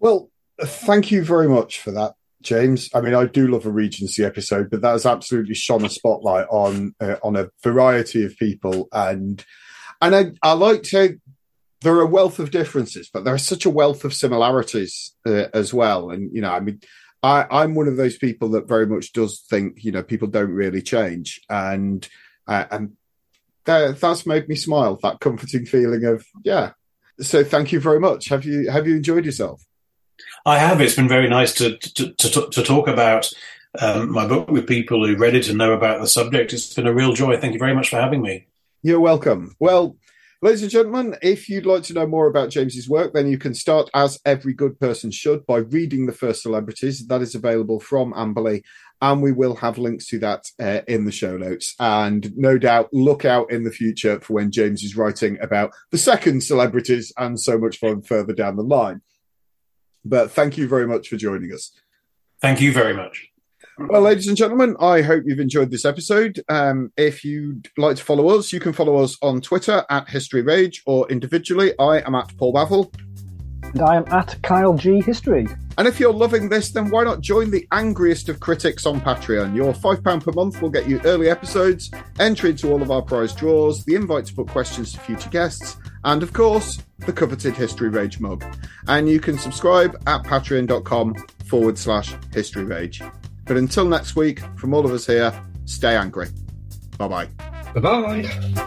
Well, 0.00 0.30
thank 0.60 1.12
you 1.12 1.24
very 1.24 1.48
much 1.48 1.80
for 1.80 1.92
that, 1.92 2.14
James. 2.42 2.90
I 2.92 3.00
mean, 3.00 3.14
I 3.14 3.26
do 3.26 3.46
love 3.46 3.66
a 3.66 3.70
Regency 3.70 4.24
episode, 4.24 4.68
but 4.68 4.80
that 4.80 4.90
has 4.90 5.06
absolutely 5.06 5.54
shone 5.54 5.84
a 5.84 5.88
spotlight 5.88 6.46
on 6.50 6.94
uh, 7.00 7.16
on 7.22 7.36
a 7.36 7.50
variety 7.62 8.24
of 8.24 8.36
people, 8.36 8.88
and 8.92 9.44
and 10.02 10.14
I, 10.14 10.24
I 10.42 10.52
like 10.52 10.82
to 10.84 11.20
there 11.86 11.94
are 11.94 12.00
a 12.00 12.06
wealth 12.06 12.40
of 12.40 12.50
differences, 12.50 13.08
but 13.08 13.22
there 13.22 13.32
are 13.32 13.38
such 13.38 13.64
a 13.64 13.70
wealth 13.70 14.04
of 14.04 14.12
similarities 14.12 15.14
uh, 15.24 15.44
as 15.54 15.72
well. 15.72 16.10
And 16.10 16.34
you 16.34 16.40
know, 16.40 16.50
I 16.50 16.58
mean, 16.58 16.80
I, 17.22 17.46
I'm 17.48 17.76
one 17.76 17.86
of 17.86 17.96
those 17.96 18.18
people 18.18 18.48
that 18.50 18.66
very 18.66 18.86
much 18.86 19.12
does 19.12 19.38
think 19.48 19.84
you 19.84 19.92
know 19.92 20.02
people 20.02 20.26
don't 20.26 20.50
really 20.50 20.82
change, 20.82 21.40
and 21.48 22.06
uh, 22.48 22.64
and 22.72 22.96
that, 23.66 24.00
that's 24.00 24.26
made 24.26 24.48
me 24.48 24.56
smile. 24.56 24.98
That 25.00 25.20
comforting 25.20 25.64
feeling 25.64 26.04
of 26.04 26.26
yeah. 26.42 26.72
So 27.20 27.44
thank 27.44 27.70
you 27.70 27.78
very 27.78 28.00
much. 28.00 28.30
Have 28.30 28.44
you 28.44 28.68
have 28.68 28.88
you 28.88 28.96
enjoyed 28.96 29.24
yourself? 29.24 29.64
I 30.44 30.58
have. 30.58 30.80
It's 30.80 30.96
been 30.96 31.08
very 31.08 31.28
nice 31.28 31.54
to 31.54 31.76
to 31.76 32.12
to, 32.14 32.48
to 32.50 32.62
talk 32.64 32.88
about 32.88 33.30
um, 33.78 34.10
my 34.10 34.26
book 34.26 34.50
with 34.50 34.66
people 34.66 35.06
who 35.06 35.14
read 35.16 35.36
it 35.36 35.48
and 35.48 35.56
know 35.56 35.72
about 35.72 36.00
the 36.00 36.08
subject. 36.08 36.52
It's 36.52 36.74
been 36.74 36.88
a 36.88 36.92
real 36.92 37.12
joy. 37.12 37.36
Thank 37.36 37.52
you 37.52 37.60
very 37.60 37.76
much 37.76 37.90
for 37.90 38.00
having 38.00 38.22
me. 38.22 38.48
You're 38.82 38.98
welcome. 38.98 39.54
Well, 39.60 39.96
Ladies 40.42 40.60
and 40.60 40.70
gentlemen, 40.70 41.16
if 41.22 41.48
you'd 41.48 41.64
like 41.64 41.82
to 41.84 41.94
know 41.94 42.06
more 42.06 42.26
about 42.26 42.50
James's 42.50 42.90
work, 42.90 43.14
then 43.14 43.26
you 43.26 43.38
can 43.38 43.54
start, 43.54 43.88
as 43.94 44.20
every 44.26 44.52
good 44.52 44.78
person 44.78 45.10
should, 45.10 45.46
by 45.46 45.58
reading 45.58 46.04
The 46.04 46.12
First 46.12 46.42
Celebrities. 46.42 47.06
That 47.06 47.22
is 47.22 47.34
available 47.34 47.80
from 47.80 48.12
Amberley, 48.12 48.62
and 49.00 49.22
we 49.22 49.32
will 49.32 49.56
have 49.56 49.78
links 49.78 50.06
to 50.08 50.18
that 50.18 50.44
uh, 50.60 50.82
in 50.86 51.06
the 51.06 51.12
show 51.12 51.38
notes. 51.38 51.74
And 51.80 52.36
no 52.36 52.58
doubt, 52.58 52.92
look 52.92 53.24
out 53.24 53.50
in 53.50 53.64
the 53.64 53.70
future 53.70 54.20
for 54.20 54.34
when 54.34 54.50
James 54.50 54.82
is 54.82 54.94
writing 54.94 55.38
about 55.40 55.72
the 55.90 55.98
second 55.98 56.42
celebrities 56.42 57.14
and 57.16 57.40
so 57.40 57.56
much 57.56 57.78
further 57.78 58.34
down 58.34 58.56
the 58.56 58.62
line. 58.62 59.00
But 60.04 60.32
thank 60.32 60.58
you 60.58 60.68
very 60.68 60.86
much 60.86 61.08
for 61.08 61.16
joining 61.16 61.50
us. 61.52 61.72
Thank 62.42 62.60
you 62.60 62.72
very 62.72 62.94
much. 62.94 63.30
Well, 63.78 64.00
ladies 64.00 64.26
and 64.26 64.38
gentlemen, 64.38 64.74
I 64.80 65.02
hope 65.02 65.24
you've 65.26 65.38
enjoyed 65.38 65.70
this 65.70 65.84
episode. 65.84 66.42
Um, 66.48 66.92
if 66.96 67.26
you'd 67.26 67.68
like 67.76 67.96
to 67.96 68.02
follow 68.02 68.30
us, 68.30 68.50
you 68.50 68.58
can 68.58 68.72
follow 68.72 68.96
us 68.96 69.18
on 69.20 69.42
Twitter 69.42 69.84
at 69.90 70.08
History 70.08 70.40
Rage 70.40 70.82
or 70.86 71.06
individually. 71.10 71.74
I 71.78 71.98
am 71.98 72.14
at 72.14 72.34
Paul 72.38 72.54
Bavill. 72.54 72.90
And 73.74 73.82
I 73.82 73.96
am 73.96 74.04
at 74.08 74.40
Kyle 74.42 74.72
G 74.72 75.02
History. 75.02 75.46
And 75.76 75.86
if 75.86 76.00
you're 76.00 76.12
loving 76.12 76.48
this, 76.48 76.70
then 76.70 76.88
why 76.88 77.04
not 77.04 77.20
join 77.20 77.50
the 77.50 77.68
angriest 77.70 78.30
of 78.30 78.40
critics 78.40 78.86
on 78.86 78.98
Patreon? 78.98 79.54
Your 79.54 79.74
£5 79.74 80.24
per 80.24 80.32
month 80.32 80.62
will 80.62 80.70
get 80.70 80.88
you 80.88 80.98
early 81.04 81.28
episodes, 81.28 81.90
entry 82.18 82.50
into 82.50 82.72
all 82.72 82.80
of 82.80 82.90
our 82.90 83.02
prize 83.02 83.34
draws, 83.34 83.84
the 83.84 83.94
invite 83.94 84.24
to 84.26 84.34
put 84.34 84.48
questions 84.48 84.92
to 84.92 85.00
future 85.00 85.28
guests, 85.28 85.76
and 86.04 86.22
of 86.22 86.32
course, 86.32 86.78
the 87.00 87.12
coveted 87.12 87.54
History 87.54 87.90
Rage 87.90 88.20
mug. 88.20 88.42
And 88.88 89.06
you 89.06 89.20
can 89.20 89.36
subscribe 89.36 90.00
at 90.06 90.22
patreon.com 90.22 91.14
forward 91.44 91.76
slash 91.76 92.14
history 92.32 92.64
rage. 92.64 93.02
But 93.46 93.56
until 93.56 93.86
next 93.86 94.16
week, 94.16 94.40
from 94.56 94.74
all 94.74 94.84
of 94.84 94.92
us 94.92 95.06
here, 95.06 95.32
stay 95.64 95.96
angry. 95.96 96.28
Bye 96.98 97.08
bye. 97.08 97.26
Bye 97.74 97.80
bye. 97.80 98.66